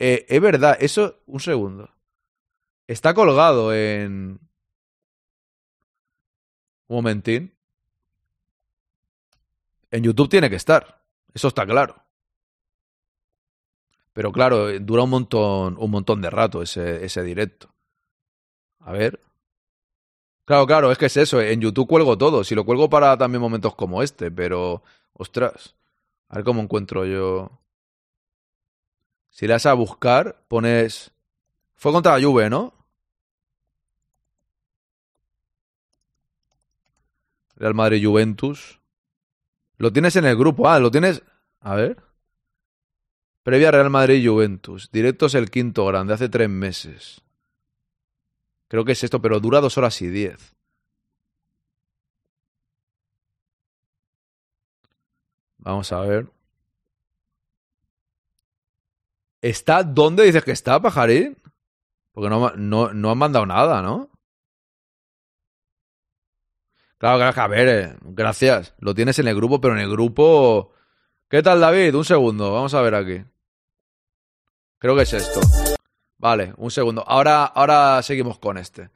[0.00, 1.20] Eh, es verdad, eso.
[1.26, 1.90] Un segundo.
[2.88, 4.40] Está colgado en.
[6.88, 7.54] Un momentín.
[9.92, 11.04] En YouTube tiene que estar.
[11.32, 12.02] Eso está claro.
[14.12, 17.72] Pero claro, dura un montón, un montón de rato ese, ese directo.
[18.80, 19.20] A ver.
[20.44, 21.40] Claro, claro, es que es eso.
[21.40, 22.44] En YouTube cuelgo todo.
[22.44, 24.82] Si lo cuelgo para también momentos como este, pero.
[25.14, 25.74] Ostras.
[26.28, 27.50] A ver cómo encuentro yo.
[29.30, 31.12] Si le das a buscar, pones.
[31.74, 32.74] Fue contra la Juve, ¿no?
[37.56, 38.80] Real Madrid Juventus.
[39.78, 40.68] Lo tienes en el grupo.
[40.68, 41.22] Ah, lo tienes.
[41.60, 41.96] A ver.
[43.42, 44.90] Previa Real Madrid Juventus.
[44.92, 47.22] Directos el quinto grande, hace tres meses.
[48.72, 50.56] Creo que es esto, pero dura dos horas y diez.
[55.58, 56.26] Vamos a ver.
[59.42, 61.36] ¿Está dónde dices que está, pajarín?
[62.12, 64.08] Porque no, no, no han mandado nada, ¿no?
[66.96, 68.74] Claro, claro, a ver, eh, gracias.
[68.78, 70.72] Lo tienes en el grupo, pero en el grupo...
[71.28, 71.94] ¿Qué tal, David?
[71.94, 73.22] Un segundo, vamos a ver aquí.
[74.78, 75.40] Creo que es esto.
[76.22, 77.02] Vale, un segundo.
[77.08, 78.90] Ahora, ahora seguimos con este.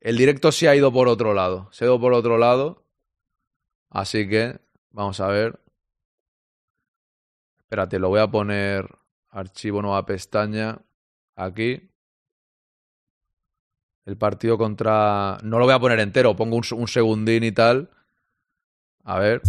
[0.00, 1.70] El directo se ha ido por otro lado.
[1.72, 2.84] Se ha ido por otro lado.
[3.88, 4.60] Así que,
[4.90, 5.58] vamos a ver.
[7.60, 8.86] Espérate, lo voy a poner
[9.30, 10.78] archivo nueva pestaña
[11.36, 11.90] aquí.
[14.04, 15.38] El partido contra...
[15.42, 17.88] No lo voy a poner entero, pongo un, un segundín y tal.
[19.04, 19.40] A ver.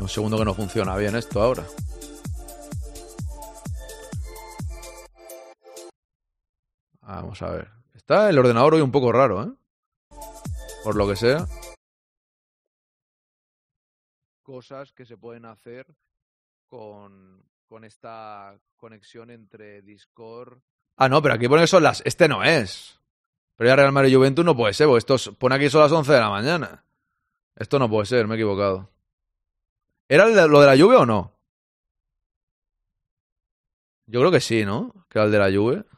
[0.00, 1.64] Un segundo que no funciona bien esto ahora.
[7.02, 7.68] Vamos a ver.
[7.94, 9.52] Está el ordenador hoy un poco raro, ¿eh?
[10.84, 11.46] Por lo que sea.
[14.42, 15.86] Cosas que se pueden hacer
[16.68, 20.58] con, con esta conexión entre Discord.
[20.96, 22.02] Ah, no, pero aquí pone que son las.
[22.04, 22.98] Este no es.
[23.56, 25.92] Pero ya Real Madrid Juventus no puede ser, porque esto es- pone aquí son las
[25.92, 26.84] 11 de la mañana.
[27.56, 28.88] Esto no puede ser, me he equivocado.
[30.10, 31.38] ¿Era lo de la lluvia o no?
[34.06, 35.06] Yo creo que sí, ¿no?
[35.08, 35.86] Que era el de la lluvia.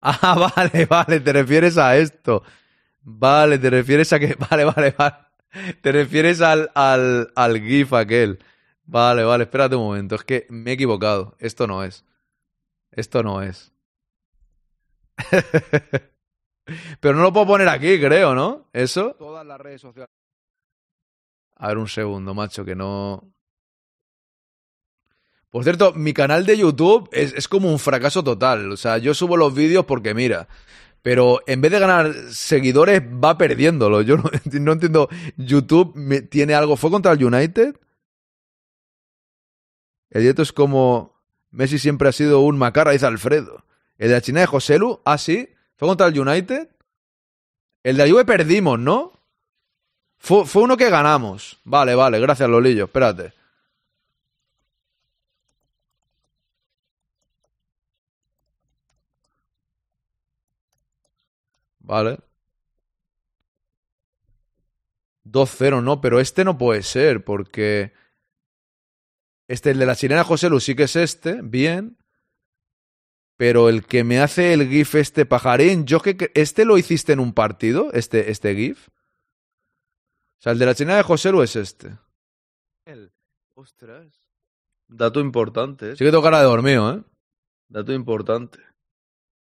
[0.00, 2.44] Ah, vale, vale, te refieres a esto.
[3.00, 4.34] Vale, te refieres a que.
[4.50, 5.16] Vale, vale, vale.
[5.80, 8.38] Te refieres al, al, al GIF aquel.
[8.84, 10.14] Vale, vale, espérate un momento.
[10.14, 11.34] Es que me he equivocado.
[11.40, 12.04] Esto no es.
[12.92, 13.72] Esto no es.
[17.00, 18.68] Pero no lo puedo poner aquí, creo, ¿no?
[18.72, 19.16] ¿Eso?
[19.18, 20.10] Todas las redes sociales.
[21.56, 23.32] A ver, un segundo, macho, que no.
[25.50, 28.70] Por cierto, mi canal de YouTube es, es como un fracaso total.
[28.72, 30.48] O sea, yo subo los vídeos porque mira.
[31.06, 34.02] Pero en vez de ganar seguidores, va perdiéndolo.
[34.02, 34.28] Yo no,
[34.72, 35.08] entiendo.
[35.36, 36.76] YouTube tiene algo.
[36.76, 37.76] ¿Fue contra el United?
[40.10, 41.14] El directo es como.
[41.50, 43.64] Messi siempre ha sido un macarra, dice Alfredo.
[43.98, 45.48] El de la China de Joselu, ah, sí.
[45.76, 46.68] ¿Fue contra el United?
[47.82, 49.15] El de la Juve perdimos, ¿no?
[50.26, 51.60] Fue, fue uno que ganamos.
[51.62, 52.86] Vale, vale, gracias, Lolillo.
[52.86, 53.32] Espérate.
[61.78, 62.18] Vale.
[65.24, 67.92] 2-0, no, pero este no puede ser, porque.
[69.46, 71.98] Este, el de la sirena José Lu, sí que es este, bien.
[73.36, 76.32] Pero el que me hace el GIF este pajarín, yo que.
[76.34, 77.92] ¿Este lo hiciste en un partido?
[77.92, 78.88] ¿Este, este GIF?
[80.38, 81.98] O sea, el de la sirena de José Lu es este.
[82.84, 83.12] El.
[83.54, 84.22] Ostras.
[84.88, 85.96] Dato importante.
[85.96, 87.02] Sí que tengo cara de dormido, ¿eh?
[87.68, 88.60] Dato importante.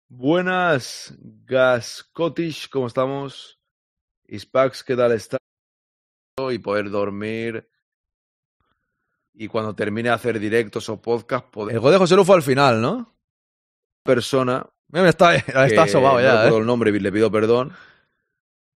[0.08, 1.14] Buenas,
[1.46, 3.60] Gascotish, ¿cómo estamos?
[4.26, 5.38] Ispax, ¿qué tal está?
[6.50, 7.68] Y poder dormir.
[9.34, 11.76] Y cuando termine de hacer directos o podcast, poder...
[11.76, 13.16] El gol de José Lu fue al final, ¿no?
[14.02, 14.68] Persona.
[14.88, 16.60] Mira, está, está no ya, recuerdo ¿eh?
[16.60, 17.72] el nombre y le pido perdón.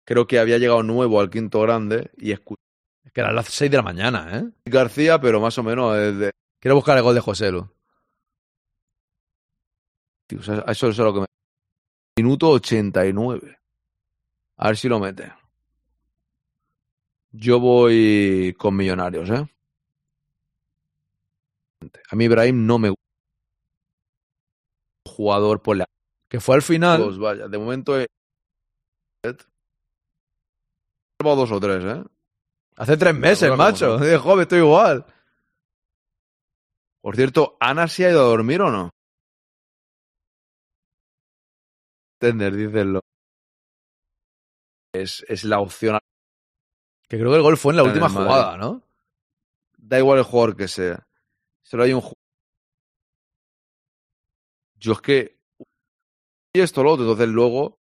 [0.04, 2.60] Creo que había llegado nuevo al quinto grande y escuché
[3.04, 4.50] Es que era las 6 de la mañana, ¿eh?
[4.64, 6.32] García, pero más o menos desde.
[6.58, 7.68] Quiero buscar el gol de José Lu.
[10.26, 11.26] Tío, o sea, eso es lo que me.
[12.16, 13.58] Minuto 89.
[14.56, 15.32] A ver si lo mete.
[17.32, 19.46] Yo voy con Millonarios, ¿eh?
[22.10, 23.02] A mí Ibrahim no me gusta.
[25.06, 25.84] Jugador por la.
[26.28, 27.02] Que fue al final.
[27.02, 28.06] Pues vaya, de momento he.
[31.22, 32.02] Llevo dos o tres, ¿eh?
[32.74, 33.98] Hace tres meses, Ahora, ¿cómo macho.
[34.04, 35.06] De joven, estoy igual.
[37.00, 38.90] Por cierto, ¿Ana se ha ido a dormir o no?
[42.18, 43.00] Tender, dicen lo.
[44.92, 45.98] Es, es la opción.
[47.08, 48.82] Que creo que el gol fue en la En última jugada, ¿no?
[49.78, 51.06] Da igual el jugador que sea.
[51.62, 52.14] Solo hay un ju-
[54.74, 55.40] Yo es que.
[56.52, 57.78] Y esto lo otro, entonces luego.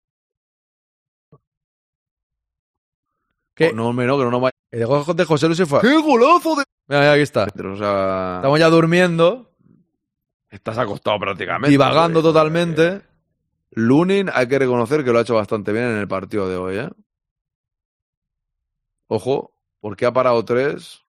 [3.55, 3.71] ¿Qué?
[3.73, 5.79] No, hombre, no, que no me El gol de José Lu se fue.
[5.81, 6.63] ¡Qué golazo de.
[6.87, 7.43] Mira, mira, aquí está.
[7.45, 8.35] O sea.
[8.37, 9.51] Estamos ya durmiendo,
[10.49, 11.69] Estás acostado prácticamente.
[11.69, 13.01] divagando totalmente.
[13.71, 16.77] Lunin hay que reconocer que lo ha hecho bastante bien en el partido de hoy,
[16.77, 16.89] ¿eh?
[19.07, 21.01] Ojo, porque ha parado tres.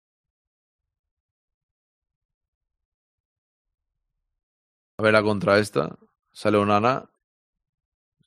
[4.98, 5.96] A ver la contra esta.
[6.32, 7.06] Sale Onana.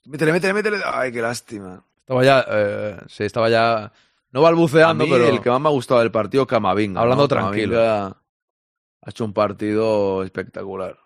[0.06, 0.78] Métele, métele, métele.
[0.84, 1.84] Ay, qué lástima.
[2.00, 3.92] Estaba ya, eh, sí, estaba ya,
[4.30, 7.00] no A balbuceando, mí pero el que más me ha gustado del partido es Camavinga.
[7.00, 7.28] Hablando ¿no?
[7.28, 7.76] tranquilo.
[7.76, 8.22] Camavinga
[9.02, 10.98] ha hecho un partido espectacular.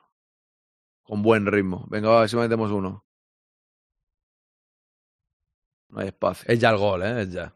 [1.02, 1.86] Con buen ritmo.
[1.88, 3.04] Venga, a ver si metemos uno.
[5.88, 6.52] No hay espacio.
[6.52, 7.22] es ya el gol, ¿eh?
[7.22, 7.54] Es ya.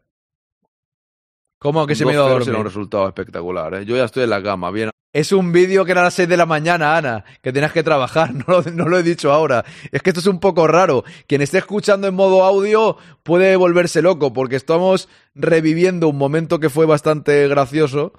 [1.59, 2.55] ¿Cómo que se me ha ido a 2-0 dormir?
[2.55, 3.85] un resultado espectacular, ¿eh?
[3.85, 4.91] Yo ya estoy en la cama, bien.
[5.13, 7.81] Es un vídeo que era a las 6 de la mañana, Ana, que tenías que
[7.81, 9.65] trabajar, no lo, no lo he dicho ahora.
[9.91, 11.03] Es que esto es un poco raro.
[11.27, 16.69] Quien esté escuchando en modo audio puede volverse loco, porque estamos reviviendo un momento que
[16.69, 18.13] fue bastante gracioso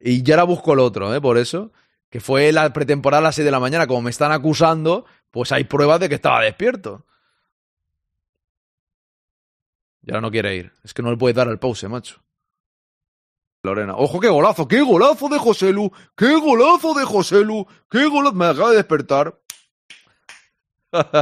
[0.00, 1.20] y ya ahora busco el otro, ¿eh?
[1.20, 1.70] Por eso,
[2.10, 3.86] que fue la pretemporada a las 6 de la mañana.
[3.86, 7.06] Como me están acusando, pues hay pruebas de que estaba despierto.
[10.04, 10.72] Y ahora no quiere ir.
[10.82, 12.20] Es que no le puede dar el pause, macho.
[13.62, 13.94] Lorena.
[13.96, 18.34] Ojo, qué golazo, qué golazo de Joselu, qué golazo de Joselu, qué golazo.
[18.34, 19.38] Me acaba de despertar.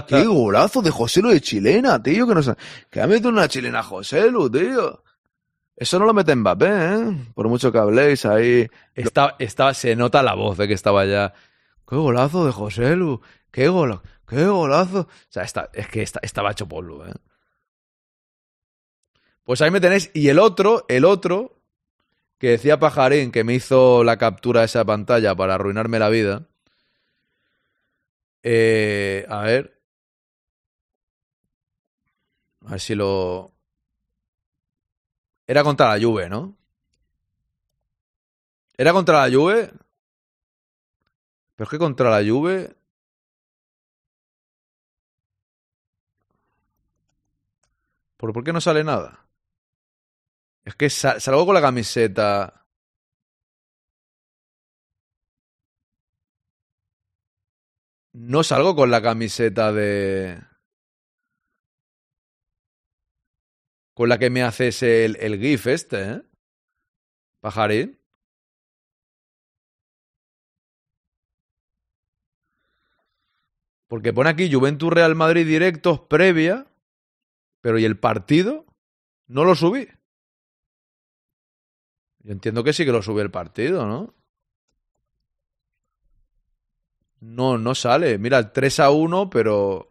[0.08, 2.54] qué golazo de Joselu de chilena, tío, que no sé.
[2.90, 5.02] Que ha metido una chilena Joselu, tío.
[5.76, 7.26] Eso no lo mete Mbappé, ¿eh?
[7.34, 8.66] Por mucho que habléis ahí.
[8.94, 11.34] Está, está, se nota la voz de que estaba ya.
[11.86, 13.20] Qué golazo de Joselu,
[13.50, 15.00] qué golazo, qué golazo.
[15.00, 17.12] O sea, está, es que está- estaba hecho polvo, ¿eh?
[19.44, 20.10] Pues ahí me tenéis.
[20.14, 21.59] Y el otro, el otro,
[22.40, 26.48] que decía Pajarín que me hizo la captura de esa pantalla para arruinarme la vida.
[28.42, 29.78] Eh, a ver.
[32.64, 33.52] A ver si lo.
[35.46, 36.56] Era contra la Juve, ¿no?
[38.78, 39.70] ¿Era contra la Juve?
[41.56, 42.74] Pero es que contra la Juve.
[48.16, 49.19] ¿Por, ¿Por qué no sale nada?
[50.70, 52.64] Es que sa- salgo con la camiseta.
[58.12, 60.40] No salgo con la camiseta de.
[63.94, 66.22] Con la que me haces el, el GIF este, ¿eh?
[67.40, 67.98] Pajarín.
[73.88, 76.66] Porque pone aquí Juventus Real Madrid directos previa.
[77.60, 78.64] Pero ¿y el partido?
[79.26, 79.88] No lo subí.
[82.22, 84.14] Yo entiendo que sí que lo sube el partido, ¿no?
[87.20, 88.18] No, no sale.
[88.18, 89.88] Mira, el 3 a 1, pero.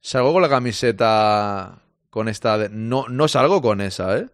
[0.00, 1.82] Salgo con la camiseta.
[2.10, 2.58] Con esta.
[2.58, 4.30] de- No, no salgo con esa, ¿eh?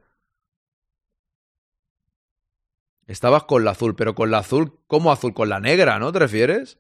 [3.07, 5.35] Estabas con la azul, pero con la azul, ¿cómo azul?
[5.35, 6.13] Con la negra, ¿no?
[6.13, 6.79] ¿Te refieres?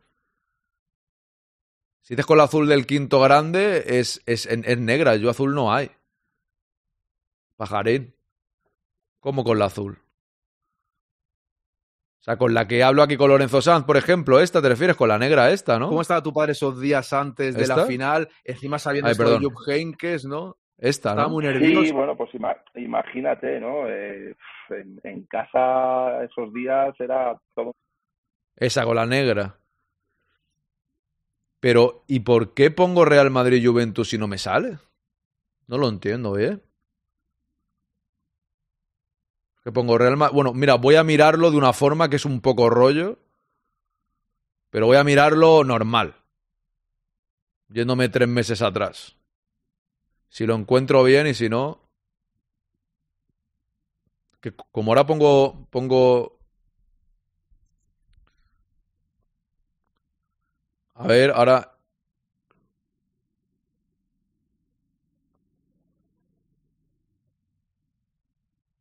[2.03, 5.17] Si dices con la azul del quinto grande, es, es, es negra.
[5.17, 5.91] Yo azul no hay.
[7.57, 8.15] Pajarín.
[9.23, 9.99] ¿Cómo con la azul?
[12.21, 14.97] O sea, con la que hablo aquí con Lorenzo Sanz, por ejemplo, esta, te refieres
[14.97, 15.89] con la negra esta, ¿no?
[15.89, 17.77] ¿Cómo estaba tu padre esos días antes de ¿Esta?
[17.77, 18.29] la final?
[18.45, 19.45] Encima sabiendo Ay, esto de.
[19.45, 20.57] Jupp Heynckes, ¿no?
[20.77, 21.35] Esta, Estaba ¿no?
[21.35, 21.85] muy nervioso.
[21.85, 23.89] Sí, bueno, pues ima- imagínate, ¿no?
[23.89, 24.35] Eh,
[24.71, 27.73] en, en casa esos días era todo
[28.57, 29.57] Esa con la negra.
[31.61, 34.79] Pero, ¿y por qué pongo Real Madrid Juventus si no me sale?
[35.69, 36.61] No lo entiendo, ¿eh?
[39.63, 40.35] Que pongo Real Madrid.
[40.35, 43.19] Bueno, mira, voy a mirarlo de una forma que es un poco rollo.
[44.71, 46.17] Pero voy a mirarlo normal.
[47.69, 49.17] Yéndome tres meses atrás.
[50.29, 51.81] Si lo encuentro bien y si no.
[54.41, 55.67] Que como ahora pongo.
[55.71, 56.39] pongo.
[60.95, 61.72] A ver, ahora.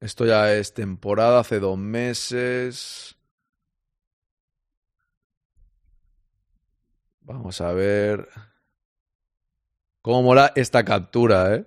[0.02, 3.16] Esto ya es temporada, hace dos meses.
[7.22, 8.28] Vamos a ver.
[10.02, 11.66] Cómo mola esta captura, ¿eh?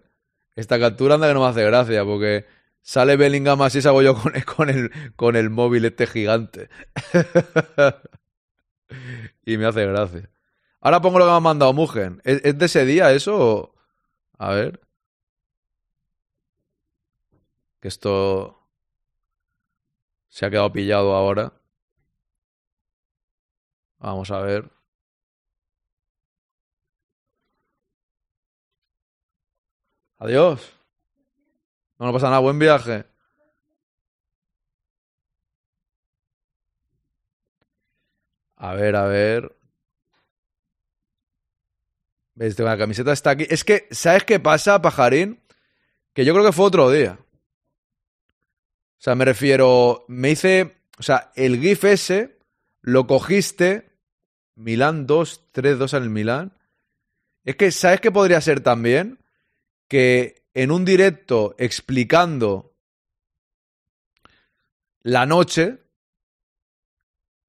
[0.57, 2.45] Esta captura anda que no me hace gracia, porque
[2.83, 6.69] sale Bellingham así salgo yo con con el, con el móvil este gigante.
[9.47, 10.29] y me hace gracia.
[10.81, 12.21] Ahora pongo lo que me ha mandado Mugen.
[12.25, 13.75] ¿Es, de ese día eso?
[14.39, 14.81] A ver.
[17.85, 18.67] Que esto
[20.31, 21.53] se ha quedado pillado ahora.
[23.99, 24.71] Vamos a ver.
[30.17, 30.73] Adiós.
[31.99, 32.39] No, no pasa nada.
[32.39, 33.05] Buen viaje.
[38.57, 39.55] A ver, a ver.
[42.35, 42.59] ¿Ves?
[42.59, 43.47] La camiseta está aquí.
[43.51, 45.45] Es que, ¿sabes qué pasa, pajarín?
[46.15, 47.19] Que yo creo que fue otro día.
[48.99, 50.05] O sea, me refiero.
[50.09, 50.77] Me hice.
[50.99, 52.39] O sea, el GIF ese
[52.81, 53.91] lo cogiste.
[54.57, 56.59] Milán 2, 3, 2 en el Milán.
[57.45, 59.19] Es que, ¿sabes qué podría ser también?
[59.89, 62.75] Que en un directo explicando
[65.03, 65.79] la noche,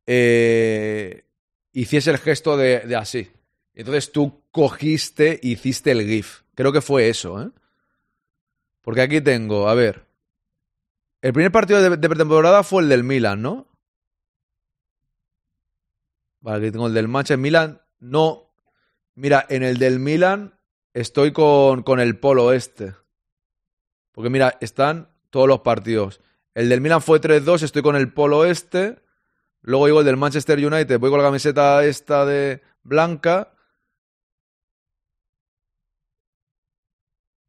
[0.08, 1.26] eh,
[1.72, 3.32] hiciese el gesto de, de así.
[3.74, 6.42] Entonces tú cogiste, hiciste el GIF.
[6.56, 7.50] Creo que fue eso, ¿eh?
[8.82, 10.06] Porque aquí tengo, a ver.
[11.26, 13.66] El primer partido de, pretemporada fue el del Milan, ¿no?
[16.40, 17.82] Vale, aquí tengo el del Manchester Milan.
[17.98, 18.54] No.
[19.16, 20.60] Mira, en el del Milan
[20.94, 22.94] estoy con, con el polo este.
[24.12, 26.22] Porque mira, están todos los partidos.
[26.54, 29.02] El del Milan fue 3-2, estoy con el polo este.
[29.62, 33.52] Luego digo el del Manchester United, voy con la camiseta esta de blanca.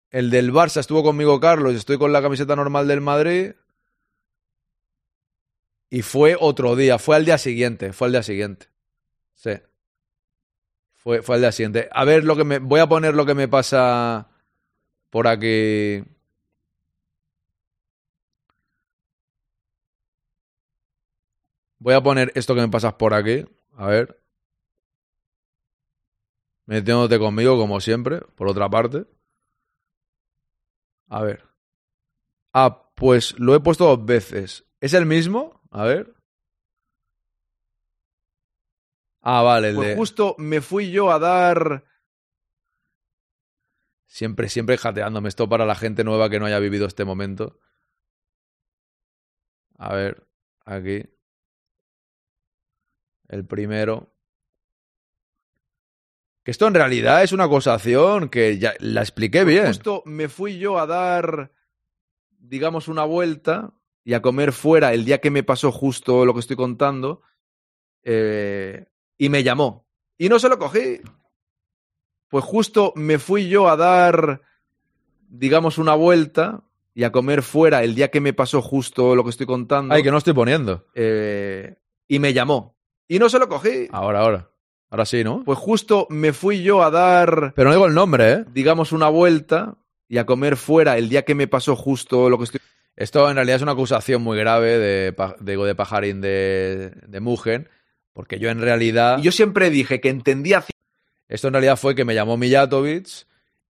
[0.08, 3.52] El del Barça estuvo conmigo Carlos, estoy con la camiseta normal del Madrid.
[5.90, 8.66] Y fue otro día, fue al día siguiente, fue al día siguiente.
[9.34, 9.52] Sí.
[10.94, 11.88] Fue, fue al día siguiente.
[11.92, 12.58] A ver lo que me.
[12.58, 14.28] Voy a poner lo que me pasa
[15.10, 16.02] por aquí.
[21.78, 23.44] Voy a poner esto que me pasas por aquí.
[23.76, 24.20] A ver.
[26.66, 29.04] Metiéndote conmigo, como siempre, por otra parte.
[31.08, 31.44] A ver.
[32.52, 34.64] Ah, pues lo he puesto dos veces.
[34.80, 35.55] ¿Es el mismo?
[35.76, 36.14] A ver.
[39.20, 39.96] Ah, vale, el Pues de...
[39.96, 41.84] justo me fui yo a dar...
[44.06, 47.60] Siempre, siempre jateándome esto para la gente nueva que no haya vivido este momento.
[49.76, 50.26] A ver,
[50.64, 51.02] aquí.
[53.28, 54.16] El primero.
[56.42, 59.66] Que esto en realidad es una acusación que ya la expliqué bien.
[59.66, 61.52] Justo me fui yo a dar,
[62.38, 63.75] digamos, una vuelta
[64.06, 67.22] y a comer fuera el día que me pasó justo lo que estoy contando.
[68.04, 68.86] eh,
[69.18, 69.84] y me llamó.
[70.16, 71.00] Y no se lo cogí.
[72.28, 74.42] Pues justo me fui yo a dar,
[75.28, 76.62] digamos, una vuelta
[76.94, 79.92] y a comer fuera el día que me pasó justo lo que estoy contando.
[79.92, 80.86] Ay, que no estoy poniendo.
[80.94, 81.74] Eh,
[82.06, 82.76] y me llamó.
[83.08, 83.88] Y no se lo cogí.
[83.90, 84.50] Ahora, ahora.
[84.88, 85.42] Ahora sí, ¿no?
[85.44, 88.44] Pues justo me fui yo a dar, Pero no digo el nombre, ¿eh?
[88.52, 89.78] digamos, una vuelta
[90.08, 92.60] y a comer fuera el día que me pasó justo lo que estoy...
[92.96, 97.68] Esto en realidad es una acusación muy grave de, pa- de, Pajarín de, de Mugen,
[98.12, 99.18] porque yo en realidad...
[99.20, 100.64] Yo siempre dije que entendía...
[101.28, 103.26] Esto en realidad fue que me llamó Mijatovic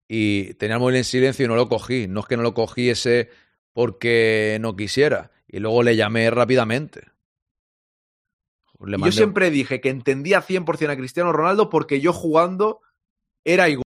[0.08, 2.08] y tenía el móvil en silencio y no lo cogí.
[2.08, 3.30] No es que no lo cogiese
[3.74, 5.32] porque no quisiera.
[5.48, 7.06] Y luego le llamé rápidamente.
[8.82, 12.82] Le yo siempre dije que entendía 100% a Cristiano Ronaldo porque yo jugando
[13.44, 13.84] era igual.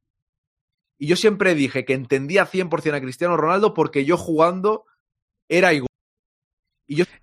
[0.98, 4.86] Y yo siempre dije que entendía 100% a Cristiano Ronaldo porque yo jugando
[5.50, 5.90] era igual.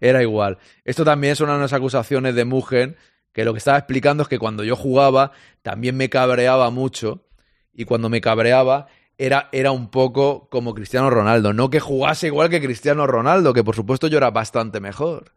[0.00, 0.58] Era igual.
[0.84, 2.96] Esto también son unas acusaciones de Mugen,
[3.32, 7.26] que lo que estaba explicando es que cuando yo jugaba también me cabreaba mucho.
[7.72, 8.86] Y cuando me cabreaba
[9.18, 11.52] era, era un poco como Cristiano Ronaldo.
[11.52, 15.32] No que jugase igual que Cristiano Ronaldo, que por supuesto yo era bastante mejor.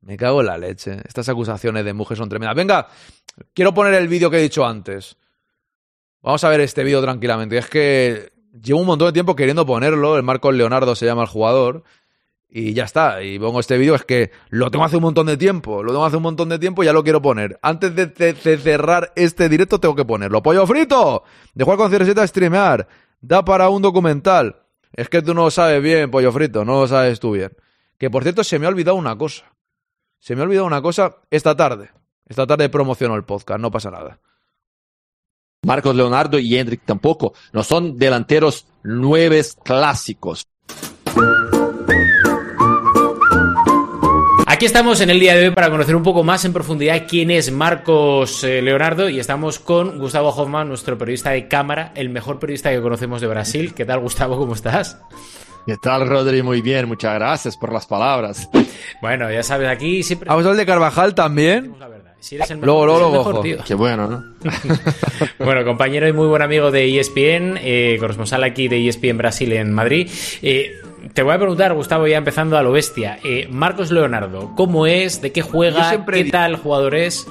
[0.00, 0.98] Me cago en la leche.
[1.06, 2.56] Estas acusaciones de Mugen son tremendas.
[2.56, 2.88] Venga,
[3.54, 5.16] quiero poner el vídeo que he dicho antes.
[6.20, 7.56] Vamos a ver este vídeo tranquilamente.
[7.56, 10.16] Es que llevo un montón de tiempo queriendo ponerlo.
[10.16, 11.84] El Marcos Leonardo se llama el jugador.
[12.56, 13.20] Y ya está.
[13.20, 13.96] Y pongo este vídeo.
[13.96, 15.82] Es que lo tengo hace un montón de tiempo.
[15.82, 17.58] Lo tengo hace un montón de tiempo y ya lo quiero poner.
[17.62, 20.40] Antes de, cerrar este directo tengo que ponerlo.
[20.40, 21.24] ¡Pollo frito!
[21.52, 22.86] De jugar con CR7 a streamear.
[23.20, 24.62] Da para un documental.
[24.92, 26.64] Es que tú no lo sabes bien, pollo frito.
[26.64, 27.50] No lo sabes tú bien.
[27.98, 29.52] Que por cierto, se me ha olvidado una cosa.
[30.20, 31.90] Se me ha olvidado una cosa esta tarde.
[32.24, 33.58] Esta tarde promociono el podcast.
[33.60, 34.20] No pasa nada.
[35.62, 37.34] Marcos Leonardo y Hendrik tampoco.
[37.52, 40.46] No son delanteros nueves clásicos.
[44.54, 47.32] Aquí estamos en el día de hoy para conocer un poco más en profundidad quién
[47.32, 52.38] es Marcos eh, Leonardo y estamos con Gustavo Hoffman, nuestro periodista de cámara, el mejor
[52.38, 53.74] periodista que conocemos de Brasil.
[53.74, 54.38] ¿Qué tal, Gustavo?
[54.38, 54.96] ¿Cómo estás?
[55.66, 56.44] ¿Qué tal, Rodri?
[56.44, 58.48] Muy bien, muchas gracias por las palabras.
[59.02, 61.56] Bueno, ya sabes, aquí siempre ¿A vosotros de Carvajal también?
[61.62, 62.12] decimos la verdad.
[62.20, 63.42] Si eres el mejor, Luego, luego, eres el luego, mejor, ojo.
[63.42, 63.64] tío.
[63.66, 64.24] Qué bueno, ¿no?
[65.44, 69.72] Bueno, compañero y muy buen amigo de ESPN, eh, corresponsal aquí de ESPN Brasil en
[69.72, 70.08] Madrid.
[70.42, 70.76] Eh,
[71.12, 73.18] te voy a preguntar, Gustavo, ya empezando a lo bestia.
[73.24, 75.20] Eh, Marcos Leonardo, ¿cómo es?
[75.20, 76.02] ¿De qué juega?
[76.06, 77.26] ¿Qué di- tal jugador es?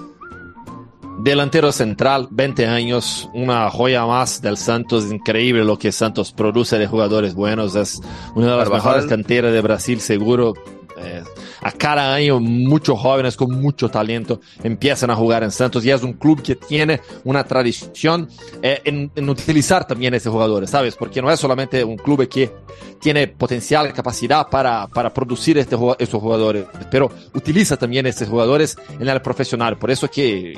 [1.19, 5.11] Delantero central, 20 años, una joya más del Santos.
[5.11, 7.75] Increíble lo que Santos produce de jugadores buenos.
[7.75, 8.01] Es
[8.35, 8.91] una de las Carvajal.
[8.93, 10.53] mejores canteras de Brasil, seguro.
[10.97, 11.23] Eh,
[11.63, 16.03] a cada año, muchos jóvenes con mucho talento empiezan a jugar en Santos y es
[16.03, 18.27] un club que tiene una tradición
[18.61, 20.95] eh, en, en utilizar también a esos jugadores, ¿sabes?
[20.95, 22.51] Porque no es solamente un club que
[23.03, 29.07] tiene potencial, capacidad para, para producir este, estos jugadores, pero utiliza también estos jugadores en
[29.07, 29.77] el profesional.
[29.77, 30.53] Por eso que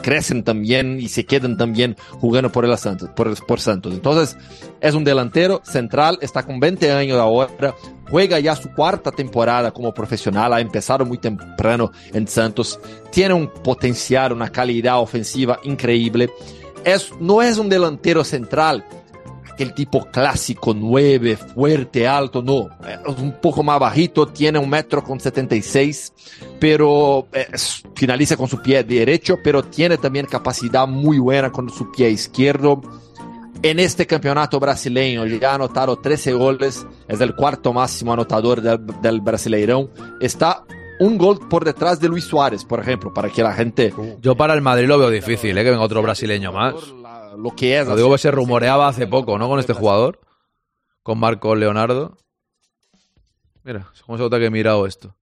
[0.00, 3.92] crecen también y se quedan también jugando por el Santos, por, por Santos.
[3.92, 4.36] Entonces,
[4.80, 7.74] es un delantero central, está con 20 años ahora,
[8.08, 12.78] juega ya su cuarta temporada como profesional, ha empezado muy temprano en Santos,
[13.10, 16.30] tiene un potencial, una calidad ofensiva increíble.
[16.84, 18.84] Es, no es un delantero central
[19.58, 25.02] aquel tipo clásico, 9, fuerte, alto, no, es un poco más bajito, tiene un metro
[25.02, 26.12] con 76,
[26.60, 27.48] pero eh,
[27.96, 32.80] finaliza con su pie derecho, pero tiene también capacidad muy buena con su pie izquierdo.
[33.62, 38.86] En este campeonato brasileño ya ha anotado 13 goles, es el cuarto máximo anotador del,
[39.02, 39.90] del Brasileirão.
[40.20, 40.64] Está
[41.00, 43.92] un gol por detrás de Luis Suárez, por ejemplo, para que la gente...
[44.20, 45.64] Yo para el Madrid lo veo difícil, ¿eh?
[45.64, 46.74] que venga otro brasileño más.
[47.36, 47.86] Lo que es...
[47.88, 49.48] Lo digo que se rumoreaba hace poco, ¿no?
[49.48, 50.20] Con este jugador,
[51.02, 52.16] con Marco Leonardo.
[53.64, 55.16] Mira, cómo se nota que he mirado esto.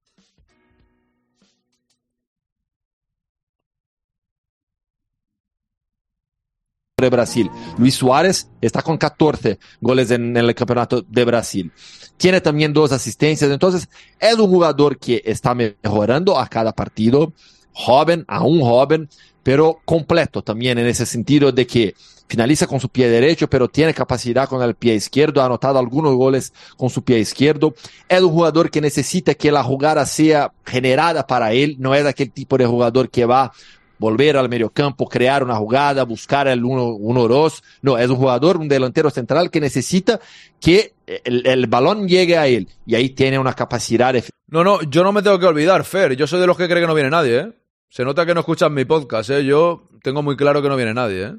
[7.05, 7.49] De Brasil.
[7.77, 11.71] Luis Suárez está con 14 goles en, el campeonato de Brasil.
[12.17, 13.87] Tiene también dos asistencias, entonces
[14.19, 17.33] es un jugador que está mejorando a cada partido,
[17.73, 19.09] joven, aún joven,
[19.43, 21.95] pero completo también en ese sentido de que
[22.27, 26.15] finaliza con su pie derecho, pero tiene capacidad con el pie izquierdo, ha anotado algunos
[26.15, 27.75] goles con su pie izquierdo.
[28.09, 32.31] Es un jugador que necesita que la jugada sea generada para él, no es aquel
[32.31, 33.51] tipo de jugador que va
[33.97, 37.63] volver al medio campo, crear una jugada, buscar el 1-2.
[37.81, 40.19] No, es un jugador, un delantero central que necesita
[40.59, 44.23] que el, balón llegue a él y ahí tiene una capacidad de...
[44.47, 46.15] No, no, yo no me tengo que olvidar, Fer.
[46.15, 47.53] Yo soy de los que cree que no viene nadie, ¿eh?
[47.89, 49.45] Se nota que no escuchan mi podcast, ¿eh?
[49.45, 51.35] Yo tengo muy claro que no viene nadie, ¿eh?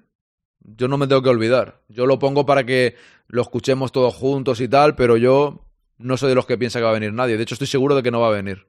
[0.60, 1.82] Yo no me tengo que olvidar.
[1.88, 2.96] Yo lo pongo para que
[3.28, 5.66] lo escuchemos todos juntos y tal, pero yo
[5.98, 7.36] no soy de los que piensa que va a venir nadie.
[7.36, 8.66] De hecho, estoy seguro de que no va a venir.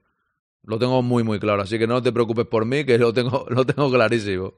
[0.64, 1.62] Lo tengo muy, muy claro.
[1.62, 4.54] Así que no te preocupes por mí, que lo tengo, lo tengo clarísimo.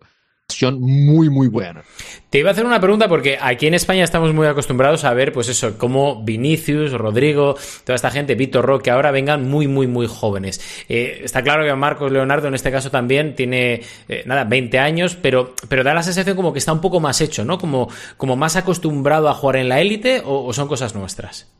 [0.79, 1.83] Muy, muy buena.
[2.29, 5.33] Te iba a hacer una pregunta porque aquí en España estamos muy acostumbrados a ver,
[5.33, 10.07] pues eso, como Vinicius, Rodrigo, toda esta gente, Víctor Roque, ahora vengan muy, muy, muy
[10.07, 10.61] jóvenes.
[10.89, 15.17] Eh, está claro que Marcos Leonardo en este caso también tiene, eh, nada, 20 años,
[15.21, 17.59] pero, pero da la sensación como que está un poco más hecho, ¿no?
[17.59, 21.60] Como, como más acostumbrado a jugar en la élite o, o son cosas nuestras.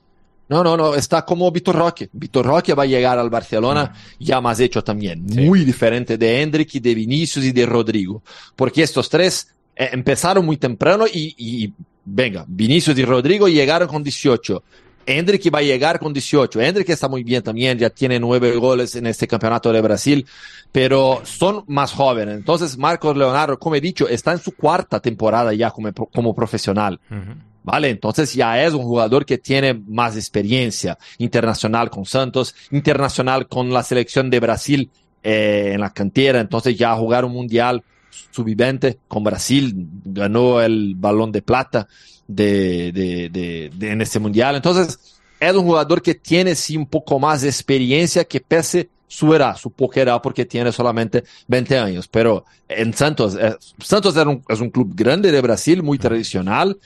[0.51, 2.11] No, no, no, está como Vitor Roque.
[2.13, 5.43] Vitor Roque va a llegar al Barcelona ya más hecho también, sí.
[5.43, 8.25] muy diferente de Hendrik, de Vinicius y de Rodrigo,
[8.57, 11.73] porque estos tres eh, empezaron muy temprano y, y,
[12.05, 14.61] venga, Vinicius y Rodrigo llegaron con 18.
[15.07, 16.61] Hendrik va a llegar con 18.
[16.61, 20.27] Hendrik está muy bien también, ya tiene nueve goles en este campeonato de Brasil,
[20.73, 22.37] pero son más jóvenes.
[22.37, 26.99] Entonces, Marcos Leonardo, como he dicho, está en su cuarta temporada ya como, como profesional.
[27.09, 27.50] Uh -huh.
[27.63, 27.91] ¿Vale?
[27.91, 33.83] Entonces ya es un jugador que tiene más experiencia internacional con Santos, internacional con la
[33.83, 34.91] selección de Brasil
[35.23, 37.85] eh, en la cantera, entonces ya jugar un mundial
[38.31, 39.75] sub-20 con Brasil,
[40.05, 41.87] ganó el balón de plata
[42.27, 44.57] de, de, de, de, en este mundial.
[44.57, 49.35] Entonces es un jugador que tiene sí un poco más de experiencia que pese su
[49.35, 52.09] edad, su poca edad, porque tiene solamente 20 años.
[52.09, 56.79] Pero en Santos, eh, Santos es un, es un club grande de Brasil, muy tradicional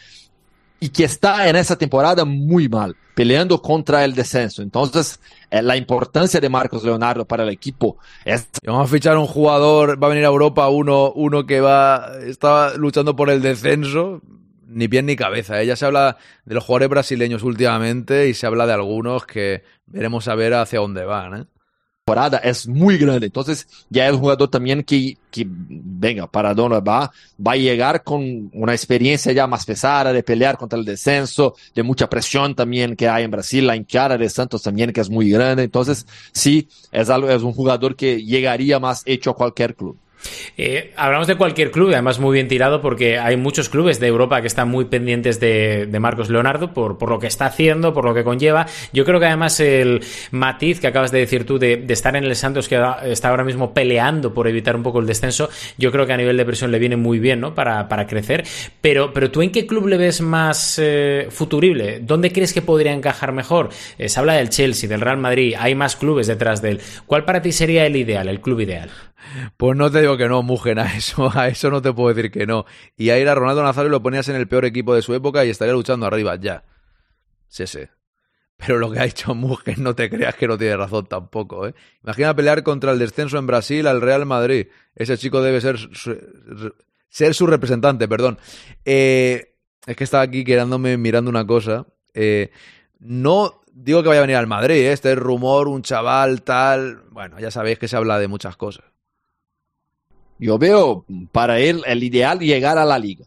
[0.85, 4.61] y que está en esa temporada muy mal, peleando contra el descenso.
[4.61, 5.19] Entonces,
[5.51, 8.47] eh, la importancia de Marcos Leonardo para el equipo es...
[8.67, 12.77] Vamos a fichar un jugador, va a venir a Europa uno, uno que va, está
[12.77, 14.21] luchando por el descenso,
[14.69, 15.63] ni pie ni cabeza.
[15.63, 15.75] ¿eh?
[15.75, 20.35] se habla de los jugadores brasileños últimamente y se habla de algunos que veremos a
[20.35, 21.35] ver hacia dónde van.
[21.35, 21.45] ¿eh?
[22.05, 23.27] Temporada es muy grande.
[23.27, 25.17] Entonces, ya es un jugador también que,
[25.47, 27.11] venga, para va,
[27.41, 31.83] va a llegar con una experiencia ya más pesada de pelear contra el descenso, de
[31.83, 35.31] mucha presión también que hay en Brasil, la hinchada de Santos también que es muy
[35.31, 35.63] grande.
[35.63, 39.97] Entonces, sí, es, algo, es un jugador que llegaría más hecho a cualquier club.
[40.57, 44.41] Eh, hablamos de cualquier club, además muy bien tirado, porque hay muchos clubes de Europa
[44.41, 48.25] que están muy pendientes de, Marcos Leonardo por, lo que está haciendo, por lo que
[48.25, 48.67] conlleva.
[48.93, 52.37] Yo creo que además el matiz que acabas de decir tú de, estar en el
[52.37, 55.49] Santos, que está ahora mismo peleando por evitar un poco el descenso,
[55.79, 57.55] yo creo que a nivel de presión le viene muy bien ¿no?
[57.55, 58.45] para, para crecer.
[58.81, 62.01] Pero, pero tú en qué club le ves más eh, futurible?
[62.01, 63.71] ¿Dónde crees que podría encajar mejor?
[63.99, 66.81] Eh, se habla del Chelsea, del Real Madrid, hay más clubes detrás de él.
[67.07, 68.91] ¿Cuál para ti sería el ideal, el club ideal?
[69.57, 72.31] Pues no te digo que no, Mugen, a eso, a eso no te puedo decir
[72.31, 72.65] que no.
[72.97, 75.45] Y a ir a Ronaldo Nazario lo ponías en el peor equipo de su época
[75.45, 76.65] y estaría luchando arriba, ya.
[77.49, 77.81] Sí, sí.
[78.57, 81.75] Pero lo que ha hecho Mugen, no te creas que no tiene razón tampoco, ¿eh?
[82.03, 84.69] Imagina pelear contra el descenso en Brasil al Real Madrid.
[84.95, 86.17] Ese chico debe ser su,
[87.09, 88.39] ser su representante, perdón.
[88.85, 89.57] Eh,
[89.87, 91.87] es que estaba aquí quedándome mirando una cosa.
[92.15, 92.51] Eh,
[93.01, 94.93] no digo que vaya a venir al Madrid, ¿eh?
[94.93, 97.03] este es rumor, un chaval, tal.
[97.11, 98.85] Bueno, ya sabéis que se habla de muchas cosas.
[100.39, 103.25] Yo veo para él el ideal llegar a la liga.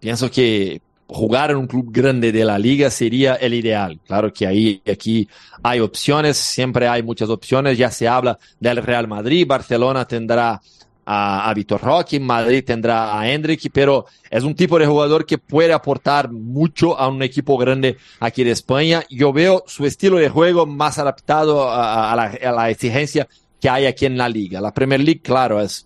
[0.00, 0.80] Pienso que
[1.12, 4.00] jugar en un club grande de la liga sería el ideal.
[4.06, 5.28] Claro que ahí aquí
[5.62, 7.78] hay opciones, siempre hay muchas opciones.
[7.78, 10.60] Ya se habla del Real Madrid, Barcelona tendrá
[11.04, 15.38] a, a Vitor Roque, Madrid tendrá a Hendrik, pero es un tipo de jugador que
[15.38, 19.04] puede aportar mucho a un equipo grande aquí de España.
[19.10, 23.28] Yo veo su estilo de juego más adaptado a, la exigencia
[23.62, 24.60] que hay aquí en la liga.
[24.60, 25.84] La Premier League, claro, es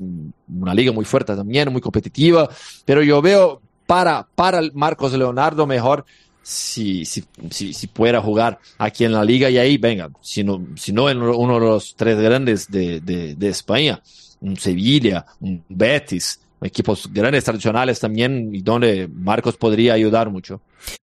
[0.48, 2.48] una liga muy fuerte también, muy competitiva,
[2.86, 6.06] pero yo veo para, para Marcos Leonardo mejor
[6.42, 10.64] si, si, si, si pueda jugar aquí en la liga y ahí, venga, si no,
[10.74, 14.00] si no en uno de los tres grandes de, de, de España,
[14.40, 20.62] un Sevilla, un Betis, equipos grandes tradicionales también y donde Marcos podría ayudar mucho.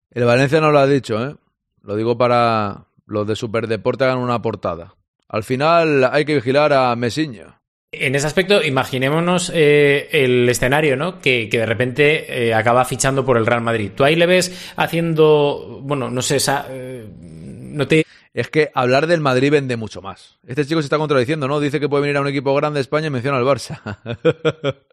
[0.10, 1.36] El Valencia no lo ha dicho, ¿eh?
[1.84, 4.96] Lo digo para los de Superdeporte hagan una portada.
[5.34, 7.60] Al final hay que vigilar a Mesiño.
[7.92, 11.20] En ese aspecto, imaginémonos eh, el escenario, ¿no?
[11.20, 13.90] Que, que de repente eh, acaba fichando por el Real Madrid.
[13.96, 18.06] Tú ahí le ves haciendo, bueno, no sé, esa, eh, no te...
[18.36, 20.38] Es que hablar del Madrid vende mucho más.
[20.46, 21.60] Este chico se está contradiciendo, ¿no?
[21.60, 23.80] Dice que puede venir a un equipo grande de España y menciona al Barça.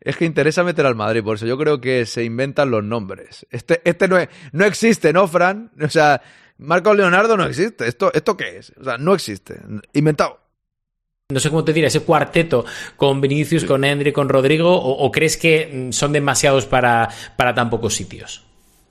[0.00, 3.46] es que interesa meter al Madrid, por eso yo creo que se inventan los nombres.
[3.50, 5.70] Este, este no, es, no existe, ¿no, Fran?
[5.80, 6.20] O sea,
[6.60, 7.88] Marcos Leonardo no existe.
[7.88, 8.72] ¿Esto, ¿Esto qué es?
[8.78, 9.60] O sea, no existe.
[9.94, 10.38] Inventado.
[11.30, 12.64] No sé cómo te diré, ese cuarteto
[12.96, 17.70] con Vinicius, con Henry, con Rodrigo, o, o, crees que son demasiados para, para tan
[17.70, 18.42] pocos sitios?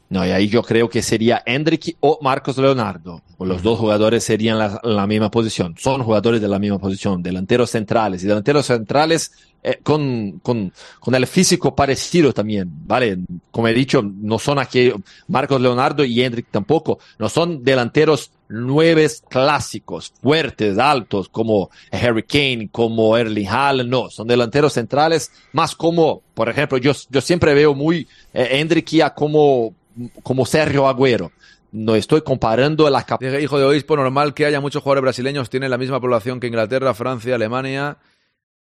[0.10, 3.22] No, y ahí yo creo que sería Hendrik o Marcos Leonardo.
[3.38, 5.76] Los dos jugadores serían la, la, misma posición.
[5.77, 8.23] Son jugadores de la misma posición, delanteros centrales.
[8.23, 9.31] Y delanteros centrales
[9.61, 13.19] eh, con, con, con, el físico parecido también, ¿vale?
[13.52, 14.91] Como he dicho, no son aquí
[15.27, 16.99] Marcos Leonardo y Hendrik tampoco.
[17.19, 24.27] No son delanteros nueves clásicos, fuertes, altos, como Harry Kane, como Erling Haaland, no, son
[24.27, 29.76] delanteros centrales más como, por ejemplo, yo, yo siempre veo muy eh, ya como,
[30.23, 31.31] como Sergio Agüero.
[31.71, 33.39] No estoy comparando la capacidad.
[33.39, 36.93] Hijo de obispo, normal que haya muchos jugadores brasileños, tienen la misma población que Inglaterra,
[36.93, 37.97] Francia, Alemania,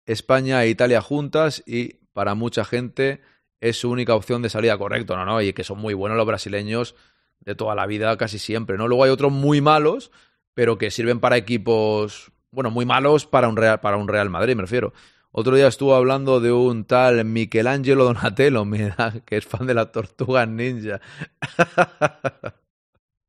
[0.07, 3.21] España e Italia juntas y para mucha gente
[3.61, 5.25] es su única opción de salida correcto, ¿no?
[5.25, 5.41] ¿no?
[5.41, 6.95] Y que son muy buenos los brasileños
[7.41, 8.89] de toda la vida casi siempre, ¿no?
[8.89, 10.11] Luego hay otros muy malos,
[10.55, 14.57] pero que sirven para equipos, bueno, muy malos para un Real, para un Real Madrid,
[14.57, 14.93] me refiero.
[15.39, 19.93] Otro día estuvo hablando de un tal Michelangelo Donatello, mira, que es fan de las
[19.93, 20.99] tortugas ninja.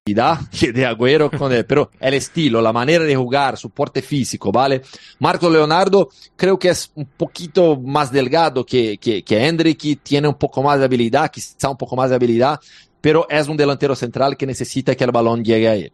[0.06, 4.84] de Agüero con él, pero el estilo, la manera de jugar, su porte físico, ¿vale?
[5.20, 6.08] Marco Leonardo
[6.38, 10.80] creo que es un poquito más delgado que, que, que Hendrik, tiene un poco más
[10.80, 12.58] de habilidad, quizá un poco más de habilidad,
[13.02, 15.92] pero es un delantero central que necesita que el balón llegue a él.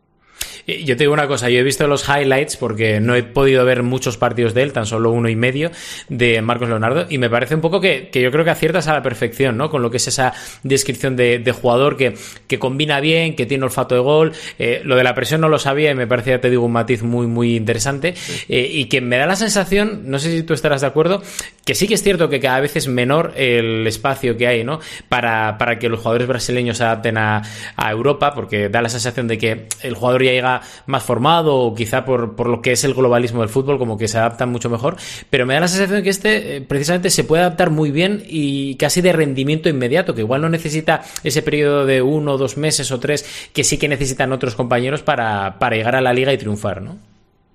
[0.68, 3.84] Yo te digo una cosa, yo he visto los highlights porque no he podido ver
[3.84, 5.72] muchos partidos de él, tan solo uno y medio
[6.10, 8.94] de Marcos Leonardo, y me parece un poco que, que yo creo que aciertas a
[8.94, 9.70] la perfección, ¿no?
[9.70, 12.14] Con lo que es esa descripción de, de jugador que,
[12.48, 14.34] que, combina bien, que tiene olfato de gol.
[14.60, 16.72] Eh, lo de la presión no lo sabía y me parece, ya te digo, un
[16.72, 18.14] matiz muy, muy interesante.
[18.50, 21.22] Eh, y que me da la sensación, no sé si tú estarás de acuerdo,
[21.66, 24.80] que sí que es cierto que cada vez es menor el espacio que hay, ¿no?
[25.10, 27.42] Para, para que los jugadores brasileños se adapten a,
[27.76, 30.43] a Europa, porque da la sensación de que el jugador ya llega
[30.86, 34.08] más formado o quizá por, por, lo que es el globalismo del fútbol, como que
[34.08, 34.98] se adaptan mucho mejor,
[35.30, 38.24] pero me da la sensación de que este eh, precisamente se puede adaptar muy bien
[38.28, 42.92] y casi de rendimiento inmediato, que igual no necesita ese periodo de uno, dos meses
[42.92, 46.38] o tres que sí que necesitan otros compañeros para, para llegar a la liga y
[46.38, 46.98] triunfar, ¿no?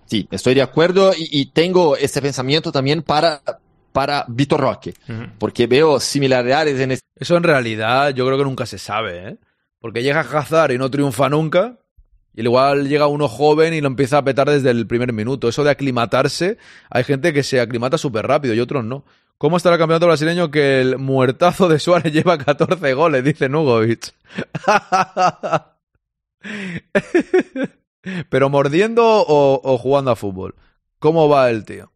[0.06, 3.43] Sí, estoy de acuerdo y, y tengo este pensamiento también para
[3.93, 5.31] para Vitor Roque, uh -huh.
[5.39, 7.06] porque veo similaridades en este...
[7.16, 9.36] Eso en realidad yo creo que nunca se sabe, ¿eh?
[9.81, 11.78] Porque llega a Hazard y no triunfa nunca,
[12.39, 15.48] y igual llega uno joven y lo empieza a petar desde el primer minuto.
[15.48, 16.56] Eso de aclimatarse,
[16.89, 19.05] hay gente que se aclimata súper rápido y otros no.
[19.39, 23.24] ¿Cómo estará el campeonato brasileño que el muertazo de Suárez lleva 14 goles?
[23.24, 24.15] Dice Nugovic.
[28.31, 30.55] Pero mordiendo o, jugando a fútbol.
[31.01, 31.90] ¿Cómo va el tío?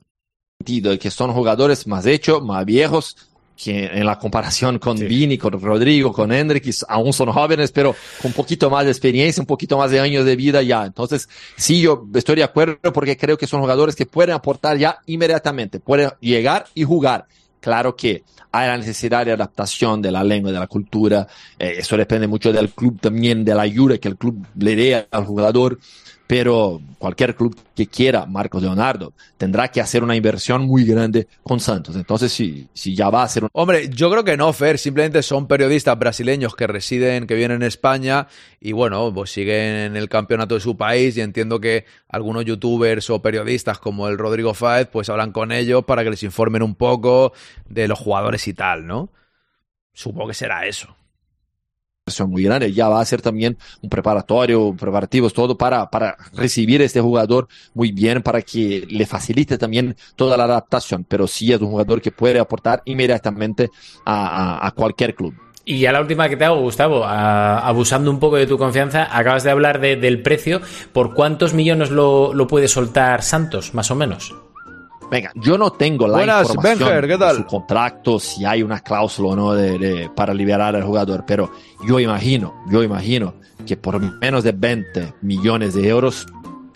[0.67, 3.17] Que son jugadores más hechos, más viejos,
[3.63, 5.05] que en la comparación con sí.
[5.05, 9.41] Vini, con Rodrigo, con Hendrik, aún son jóvenes, pero con un poquito más de experiencia,
[9.41, 10.85] un poquito más de años de vida ya.
[10.85, 14.99] Entonces, sí, yo estoy de acuerdo porque creo que son jugadores que pueden aportar ya
[15.07, 17.27] inmediatamente, pueden llegar y jugar.
[17.61, 21.29] Claro que hay la necesidad de adaptación de la lengua, de la cultura.
[21.57, 25.07] Eh, eso depende mucho del club también, de la ayuda que el club le dé
[25.09, 25.79] al jugador
[26.33, 31.61] pero cualquier club que quiera Marcos Leonardo tendrá que hacer una inversión muy grande con
[31.61, 31.95] Santos.
[31.95, 33.51] Entonces, si, ya va a ser un...
[33.53, 37.69] Hombre, yo creo que no, Fer, simplemente son periodistas brasileños que residen, que vienen en
[37.69, 38.29] España
[38.61, 43.11] y bueno, pues siguen en el campeonato de su país y entiendo que algunos youtubers
[43.11, 46.77] o periodistas como el Rodrigo Fáez pues hablan con ellos para que les informen un
[46.77, 47.35] poco
[47.69, 49.11] de los jugadores y tal, ¿no?
[49.93, 50.97] Supongo que será eso.
[52.27, 56.85] Muy grande, ya va a ser también un preparatorio, preparativos, todo para, para recibir a
[56.85, 61.61] este jugador muy bien, para que le facilite también toda la adaptación, pero sí es
[61.61, 63.71] un jugador que puede aportar inmediatamente
[64.05, 65.33] a, a, cualquier club.
[65.65, 69.45] Y ya la última que te hago, Gustavo, abusando un poco de tu confianza, acabas
[69.45, 70.61] de hablar de, del precio.
[70.93, 74.35] ¿Por cuántos millones lo, lo, puede soltar Santos, más o menos?
[75.13, 77.37] Venga, yo no tengo la Buenas, información Benjer, ¿qué tal?
[77.37, 81.25] de su contrato, si hay una cláusula o no de, de, para liberar al jugador,
[81.27, 81.53] pero
[81.87, 83.35] yo imagino, yo imagino
[83.67, 86.27] que por menos de 20 millones de euros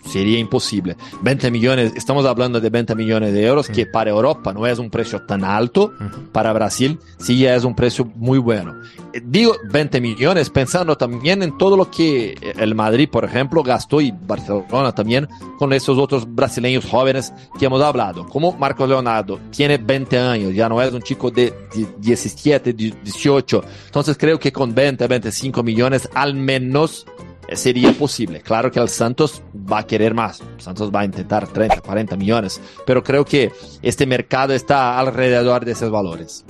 [0.07, 0.95] sería imposible.
[1.21, 4.89] 20 millones, estamos hablando de 20 millones de euros, que para Europa no es un
[4.89, 5.93] precio tan alto,
[6.31, 8.75] para Brasil sí ya es un precio muy bueno.
[9.13, 14.01] Eh, Digo 20 millones pensando también en todo lo que el Madrid, por ejemplo, gastó
[14.01, 15.27] y Barcelona también
[15.57, 18.25] con esos otros brasileños jóvenes que hemos hablado.
[18.27, 21.53] Como Marcos Leonardo tiene 20 años, ya no es un chico de
[21.99, 23.63] 17, 18.
[23.85, 27.05] Entonces creo que con 20, 25 millones al menos
[27.53, 28.41] sería posible.
[28.41, 30.43] Claro que el Santos va a querer más.
[30.57, 32.61] Santos va a intentar 30, 40 millones.
[32.85, 33.51] Pero creo que
[33.81, 36.45] este mercado está alrededor de esos valores.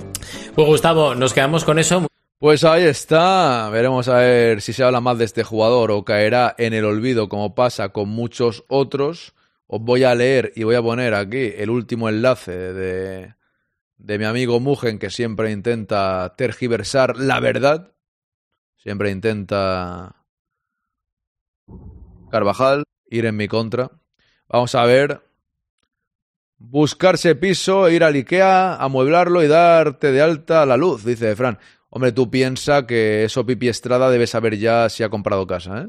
[0.54, 2.06] Pues Gustavo, nos quedamos con eso.
[2.38, 3.68] Pues ahí está.
[3.70, 7.28] Veremos a ver si se habla más de este jugador o caerá en el olvido
[7.28, 9.34] como pasa con muchos otros.
[9.66, 13.34] Os voy a leer y voy a poner aquí el último enlace de,
[13.96, 17.92] de mi amigo Mugen que siempre intenta tergiversar la verdad.
[18.76, 20.17] Siempre intenta
[22.30, 23.90] Carvajal, ir en mi contra.
[24.48, 25.22] Vamos a ver.
[26.58, 31.58] Buscarse piso, ir al Ikea, amueblarlo y darte de alta la luz, dice Fran.
[31.90, 35.88] Hombre, tú piensa que eso Pipi Estrada debe saber ya si ha comprado casa, ¿eh?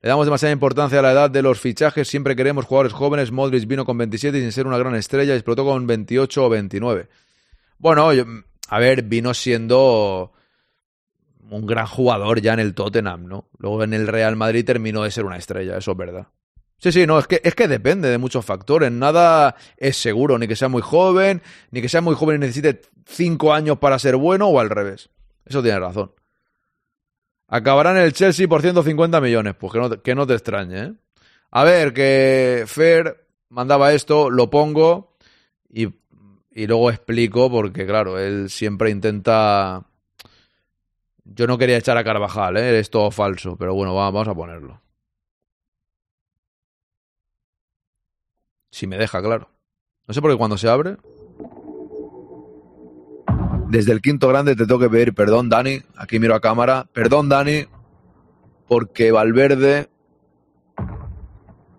[0.00, 2.06] Le damos demasiada importancia a la edad de los fichajes.
[2.06, 3.32] Siempre queremos jugadores jóvenes.
[3.32, 5.34] Modric vino con 27 y sin ser una gran estrella.
[5.34, 7.08] Explotó con 28 o 29.
[7.78, 8.24] Bueno, yo,
[8.68, 10.32] a ver, vino siendo
[11.50, 13.48] un gran jugador ya en el Tottenham, ¿no?
[13.58, 16.28] Luego en el Real Madrid terminó de ser una estrella, eso es verdad.
[16.78, 18.92] Sí, sí, no, es que, es que depende de muchos factores.
[18.92, 21.42] Nada es seguro, ni que sea muy joven,
[21.72, 25.10] ni que sea muy joven y necesite cinco años para ser bueno, o al revés.
[25.44, 26.12] Eso tiene razón.
[27.48, 30.92] Acabará en el Chelsea por 150 millones, pues que no, que no te extrañe, ¿eh?
[31.50, 35.16] A ver, que Fer mandaba esto, lo pongo
[35.68, 35.88] y,
[36.50, 39.87] y luego explico, porque claro, él siempre intenta
[41.34, 42.78] yo no quería echar a Carvajal, ¿eh?
[42.78, 44.80] es todo falso, pero bueno, vamos a ponerlo.
[48.70, 49.50] Si me deja, claro.
[50.06, 50.96] No sé por qué cuando se abre.
[53.68, 55.82] Desde el quinto grande te tengo que pedir perdón, Dani.
[55.96, 56.88] Aquí miro a cámara.
[56.92, 57.66] Perdón, Dani,
[58.66, 59.90] porque Valverde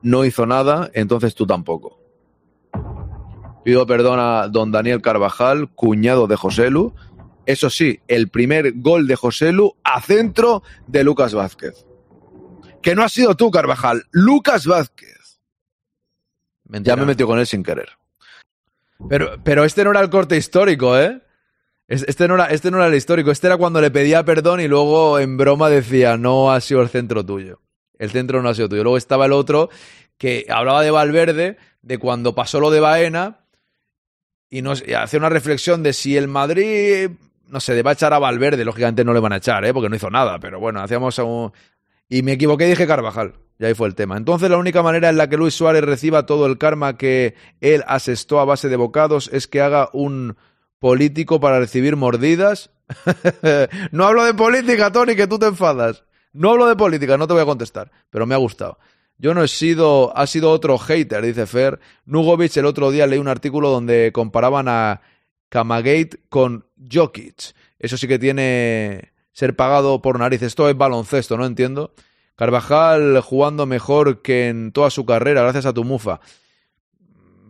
[0.02, 2.00] no hizo nada, entonces tú tampoco.
[3.64, 6.94] Pido perdón a don Daniel Carvajal, cuñado de José Lu,
[7.46, 11.86] eso sí, el primer gol de José Lu a centro de Lucas Vázquez.
[12.82, 15.40] Que no ha sido tú, Carvajal, Lucas Vázquez.
[16.66, 16.96] Mentira.
[16.96, 17.90] Ya me metió con él sin querer.
[19.10, 21.22] Pero, pero este no era el corte histórico, ¿eh?
[21.88, 24.68] Este no, era, este no era el histórico, este era cuando le pedía perdón y
[24.68, 27.62] luego en broma decía, no ha sido el centro tuyo.
[27.98, 28.84] El centro no ha sido tuyo.
[28.84, 29.70] Luego estaba el otro
[30.20, 33.40] que hablaba de Valverde, de cuando pasó lo de Baena,
[34.52, 37.12] y nos hace una reflexión de si el Madrid
[37.50, 39.74] no sé, va a echar a Valverde, lógicamente no le van a echar, ¿eh?
[39.74, 41.52] porque no hizo nada, pero bueno, hacíamos un...
[42.08, 44.18] Y me equivoqué dije Carvajal, y ahí fue el tema.
[44.18, 47.84] Entonces la única manera en la que Luis Suárez reciba todo el karma que él
[47.88, 50.38] asestó a base de bocados es que haga un
[50.80, 52.72] político para recibir mordidas.
[53.92, 56.04] no hablo de política, Tony, que tú te enfadas.
[56.34, 58.80] No hablo de política, no te voy a contestar, pero me ha gustado.
[59.18, 61.80] Yo no he sido, ha sido otro hater, dice Fer.
[62.06, 65.02] Nugovic el otro día leí un artículo donde comparaban a
[65.50, 67.54] Kamagate con Jokic.
[67.78, 70.42] Eso sí que tiene ser pagado por nariz.
[70.42, 71.94] Esto es baloncesto, no entiendo.
[72.36, 76.20] Carvajal jugando mejor que en toda su carrera, gracias a tu mufa.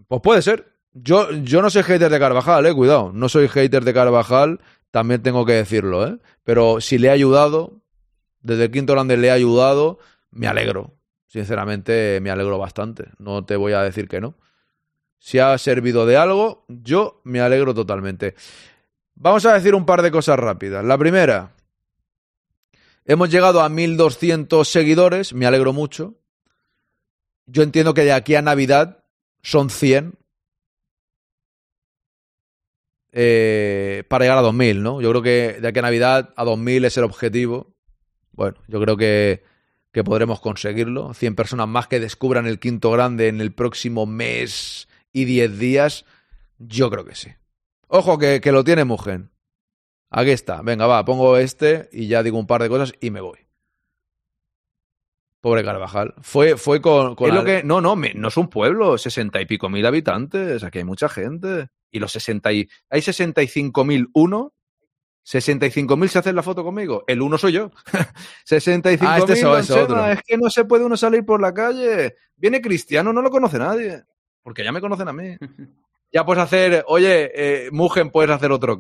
[0.08, 0.74] Pues puede ser.
[0.94, 3.12] Yo, yo no soy hater de Carvajal, eh, cuidado.
[3.14, 4.60] No soy hater de Carvajal,
[4.92, 6.18] también tengo que decirlo, eh.
[6.44, 7.82] Pero si le ha ayudado,
[8.42, 10.00] desde el quinto grande le ha ayudado,
[10.32, 10.96] me alegro.
[11.28, 13.10] Sinceramente, me alegro bastante.
[13.20, 14.36] No te voy a decir que no
[15.20, 18.36] si ha servido de algo, yo me alegro totalmente.
[19.22, 20.86] Vamos a decir un par de cosas rápidas.
[20.86, 21.52] La primera,
[23.04, 26.16] hemos llegado a 1200 seguidores, me alegro mucho.
[27.46, 29.04] Yo entiendo que de aquí a Navidad
[29.44, 30.14] son 100.
[33.12, 35.02] Eh, para llegar a 2000, ¿no?
[35.02, 37.76] Yo creo que de aquí a Navidad a 2000 es el objetivo.
[38.32, 39.44] Bueno, yo creo que,
[39.92, 41.14] que podremos conseguirlo.
[41.14, 46.06] 100 personas más que descubran el quinto grande en el próximo mes y 10 días,
[46.58, 47.32] yo creo que sí.
[47.90, 49.32] Ojo, que, que lo tiene Mugen.
[50.12, 50.62] Aquí está.
[50.62, 53.40] Venga, va, pongo este y ya digo un par de cosas y me voy.
[55.42, 56.14] Pobre Carvajal.
[56.22, 58.98] Fue, fue con, con Es la- lo que, no, no, me- no es un pueblo,
[58.98, 61.70] sesenta y pico mil habitantes, aquí hay mucha gente.
[61.92, 64.52] Y los 60 y, hay 65.001,
[65.26, 67.72] 65.000 se hacen la foto conmigo, el uno soy yo.
[68.48, 69.96] 65.000, Ah, este es- don es otro.
[69.96, 72.16] Chema, es que no se puede uno salir por la calle.
[72.36, 74.04] Viene Cristiano, no lo conoce nadie,
[74.44, 75.38] porque ya me conocen a mí.
[76.12, 78.80] Ya puedes hacer, oye, eh, Mugen, puedes hacer otro.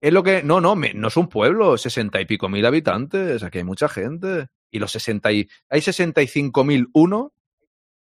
[0.00, 3.42] Es lo que, no, no, me- no es un pueblo, 60 y pico mil habitantes,
[3.42, 4.48] aquí hay mucha gente.
[4.70, 7.32] Y los 60 y, hay 65.001,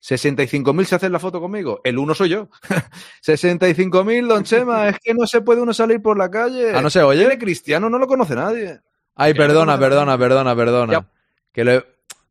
[0.01, 2.49] 65.000 se hacen la foto conmigo, el uno soy yo.
[3.25, 6.71] 65.000, don Chema, es que no se puede uno salir por la calle.
[6.75, 7.19] Ah, no se oye.
[7.21, 8.79] Viene Cristiano, no lo conoce nadie.
[9.15, 10.93] Ay, perdona, perdona, perdona, perdona.
[10.93, 11.07] Ya.
[11.51, 11.85] Que le-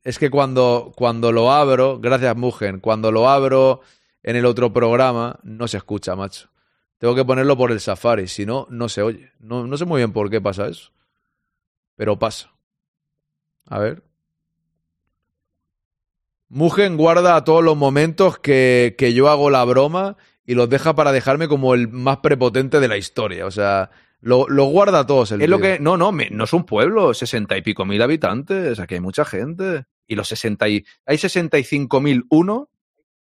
[0.04, 3.80] Es que cuando, cuando lo abro, gracias Mugen, cuando lo abro
[4.26, 6.50] en el otro programa, no se escucha, macho.
[6.98, 9.32] Tengo que ponerlo por el Safari, si no, no se oye.
[9.38, 10.92] No, no sé muy bien por qué pasa eso.
[11.96, 12.52] Pero pasa.
[13.66, 14.02] A ver.
[16.48, 20.16] Mugen guarda todos los momentos que, que yo hago la broma
[20.46, 23.46] y los deja para dejarme como el más prepotente de la historia.
[23.46, 23.90] O sea,
[24.20, 27.12] lo, lo guarda todos el Es lo que, no, no, me- no es un pueblo,
[27.14, 29.84] 60 y pico mil habitantes, aquí hay mucha gente.
[30.06, 32.68] Y los 60 y, hay 65.001,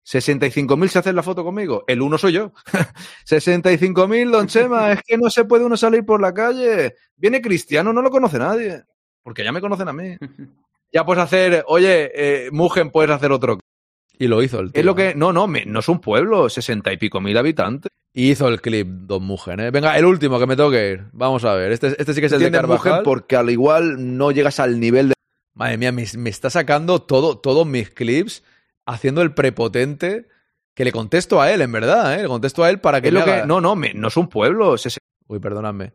[0.07, 2.53] 65.000 se hacen la foto conmigo, el uno soy yo.
[3.29, 6.95] 65.000, don Chema, es que no se puede uno salir por la calle.
[7.17, 8.83] Viene Cristiano, no lo conoce nadie,
[9.23, 10.17] porque ya me conocen a mí.
[10.93, 13.61] Ya puedes hacer, oye, eh, Mugen, puedes hacer otro.
[14.19, 14.81] Y lo hizo el tío.
[14.81, 17.93] Es lo que, no, no, me- no es un pueblo, 60 y pico mil habitantes.
[18.13, 19.71] Y hizo el clip, Don Mugen, ¿eh?
[19.71, 21.05] Venga, el último que me tengo que ir.
[21.13, 21.71] Vamos a ver.
[21.71, 22.91] Este, este sí que es el de ¿Entiendes, Carvajal.
[22.93, 23.05] Mugen?
[23.05, 25.15] Porque al igual no llegas al nivel de
[25.55, 28.43] Madre mía, me, me está sacando todo, todos mis clips
[28.87, 30.29] haciendo el prepotente
[30.75, 32.23] que le contesto a él, en verdad, ¿eh?
[32.23, 34.17] Le contesto a él para que Es me lo que, no, no, me- no es
[34.17, 34.75] un pueblo,
[35.27, 35.93] Uy, perdonadme.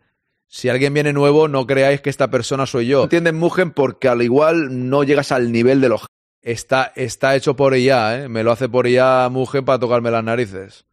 [0.47, 3.03] Si alguien viene nuevo, no creáis que esta persona soy yo.
[3.03, 6.05] entiendes, Mugen, porque al igual no llegas al nivel de los
[6.41, 8.29] Está, está hecho por IA, ¿eh?
[8.29, 10.85] Me lo hace por IA Mugen para tocarme las narices.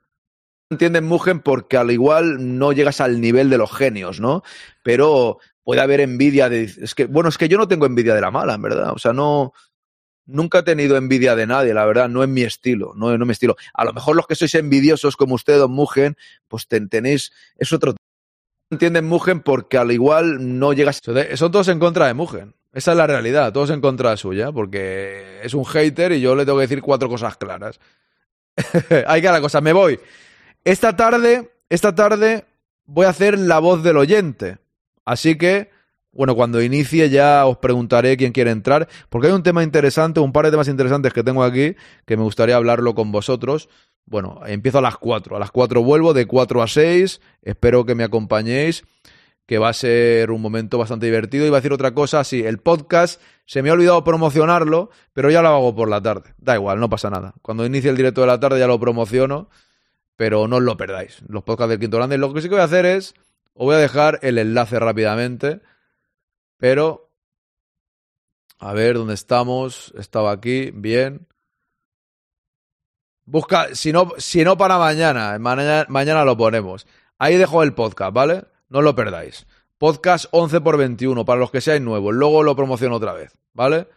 [0.71, 4.43] entiendes, Mugen, porque al igual no llegas al nivel de los genios, ¿no?
[4.83, 6.63] Pero puede haber envidia de...
[6.65, 8.93] Es que, bueno, es que yo no tengo envidia de la mala, en verdad.
[8.95, 9.53] O sea, no...
[10.25, 13.33] Nunca he tenido envidia de nadie, la verdad, no es mi estilo, no, es mi
[13.33, 13.57] estilo.
[13.75, 16.17] A lo mejor los que sois envidiosos como usted, don Mugen,
[16.49, 17.33] pues ten- tenéis...
[17.57, 17.95] Es otro...
[18.71, 19.41] ¿Entiendes, Mugen?
[19.41, 21.03] Porque al igual no llegas...
[21.35, 22.55] Son todos en contra de Mugen.
[22.73, 26.47] Esa es la realidad, todos en contra suya, porque es un hater y yo le
[26.47, 27.81] tengo que decir cuatro cosas claras.
[29.07, 29.99] Hay que la cosa, me voy.
[30.65, 32.45] Esta tarde, esta tarde
[32.87, 34.59] voy a hacer la voz del oyente.
[35.05, 35.72] Así que,
[36.13, 40.33] bueno, cuando inicie ya os preguntaré quién quiere entrar, porque hay un tema interesante, un
[40.33, 41.75] par de temas interesantes que tengo aquí,
[42.07, 43.69] que me gustaría hablarlo con vosotros.
[44.05, 45.37] Bueno, empiezo a las 4.
[45.37, 47.21] A las 4 vuelvo, de 4 a 6.
[47.43, 48.85] Espero que me acompañéis
[49.47, 51.47] que va a ser un momento bastante divertido.
[51.47, 55.43] Iba a decir otra cosa, sí, el podcast se me ha olvidado promocionarlo, pero ya
[55.43, 56.35] lo hago por la tarde.
[56.39, 57.35] Da igual, no pasa nada.
[57.43, 59.51] Cuando inicie el directo de la tarde ya lo promociono,
[60.17, 61.23] pero no os lo perdáis.
[61.29, 62.19] Los podcasts del Quinto Grande.
[62.19, 63.15] Lo que sí que voy a hacer es,
[63.55, 65.61] os voy a dejar el enlace rápidamente,
[66.63, 67.11] pero...
[68.61, 69.93] A ver, ¿dónde estamos?
[69.99, 71.27] Estaba aquí, bien.
[73.25, 76.87] Busca, si no, si no para mañana, mañana, mañana lo ponemos.
[77.19, 78.45] Ahí dejo el podcast, ¿vale?
[78.69, 79.45] No lo perdáis.
[79.77, 82.15] Podcast 11 por 21 para los que seáis nuevos.
[82.15, 83.89] Luego lo promociono otra vez, ¿vale?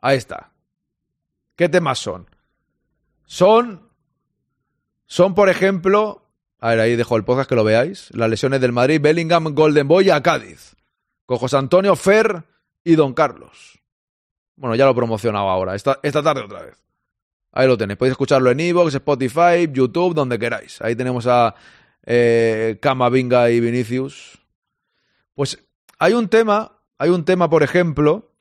[0.00, 0.52] Ahí está.
[1.56, 2.26] ¿Qué temas son?
[3.26, 3.90] Son,
[5.04, 6.22] son por ejemplo,
[6.58, 8.08] a ver, ahí dejo el podcast que lo veáis.
[8.14, 10.76] Las lesiones del Madrid, Bellingham, Golden Boy a Cádiz.
[11.26, 12.44] Con José Antonio, Fer
[12.84, 13.80] y Don Carlos.
[14.56, 16.82] Bueno, ya lo he promocionado ahora, esta, tarde otra vez.
[17.52, 17.98] Ahí lo tenéis.
[17.98, 20.80] Podéis escucharlo en Evox, Spotify, YouTube, donde queráis.
[20.80, 21.54] Ahí tenemos a
[22.04, 24.38] eh, Camavinga y Vinicius.
[25.34, 25.58] Pues
[25.98, 28.32] hay un tema, hay un tema, por ejemplo,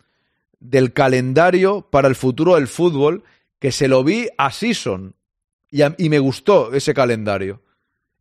[0.59, 3.23] del calendario para el futuro del fútbol
[3.59, 5.15] que se lo vi a Season
[5.69, 7.61] y me gustó ese calendario.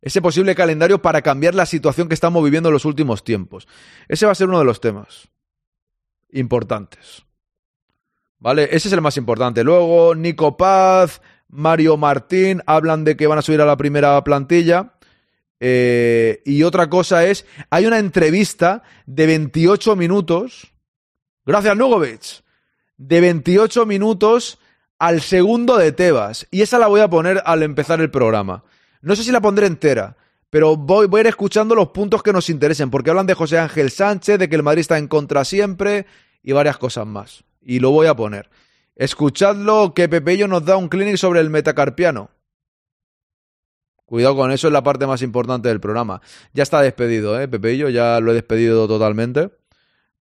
[0.05, 3.67] Ese posible calendario para cambiar la situación que estamos viviendo en los últimos tiempos.
[4.07, 5.29] Ese va a ser uno de los temas
[6.31, 7.25] importantes.
[8.37, 8.65] ¿Vale?
[8.65, 9.63] Ese es el más importante.
[9.63, 14.93] Luego, Nico Paz, Mario Martín hablan de que van a subir a la primera plantilla.
[15.59, 20.71] Eh, y otra cosa es, hay una entrevista de 28 minutos.
[21.47, 22.43] Gracias, Nugovic.
[22.97, 24.59] De 28 minutos
[24.99, 26.45] al segundo de Tebas.
[26.51, 28.65] Y esa la voy a poner al empezar el programa.
[29.05, 30.17] No sé si la pondré entera,
[30.49, 33.91] pero voy, a ir escuchando los puntos que nos interesen, porque hablan de José Ángel
[33.91, 36.07] Sánchez, de que el Madrid está en contra siempre
[36.41, 37.43] y varias cosas más.
[37.61, 38.49] Y lo voy a poner.
[38.95, 42.31] Escuchadlo, que Pepello nos da un clinic sobre el metacarpiano.
[44.05, 46.19] Cuidado con eso, es la parte más importante del programa.
[46.53, 47.89] Ya está despedido, ¿eh, Pepeillo?
[47.89, 49.51] Ya lo he despedido totalmente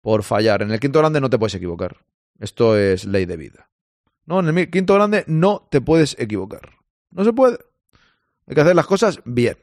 [0.02, 0.60] por fallar.
[0.60, 2.04] En el quinto grande no te puedes equivocar.
[2.38, 3.70] Esto es ley de vida.
[4.26, 6.72] No, en el quinto grande no te puedes equivocar.
[7.10, 7.56] No se puede.
[8.46, 9.58] Hay que hacer las cosas bien.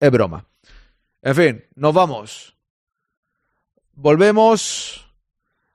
[0.00, 0.46] Es broma.
[1.22, 2.56] En fin, nos vamos.
[3.92, 5.06] Volvemos.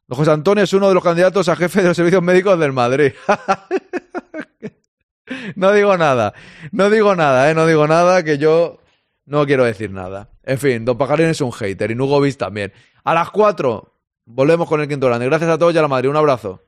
[0.08, 2.74] Don José Antonio es uno de los candidatos a jefe de los servicios médicos del
[2.74, 3.14] Madrid.
[5.56, 6.34] no digo nada.
[6.72, 7.56] No digo nada, ¿eh?
[7.56, 8.80] No digo nada, que yo
[9.26, 10.30] no quiero decir nada.
[10.44, 12.74] En fin, Don Pajarín es un hater y Nugovis también.
[13.04, 13.94] A las 4
[14.26, 15.26] volvemos con el quinto grande.
[15.26, 16.10] Gracias a todos y a la Madrid.
[16.10, 16.62] Un abrazo.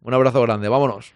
[0.00, 0.68] Un abrazo grande.
[0.68, 1.14] Vámonos.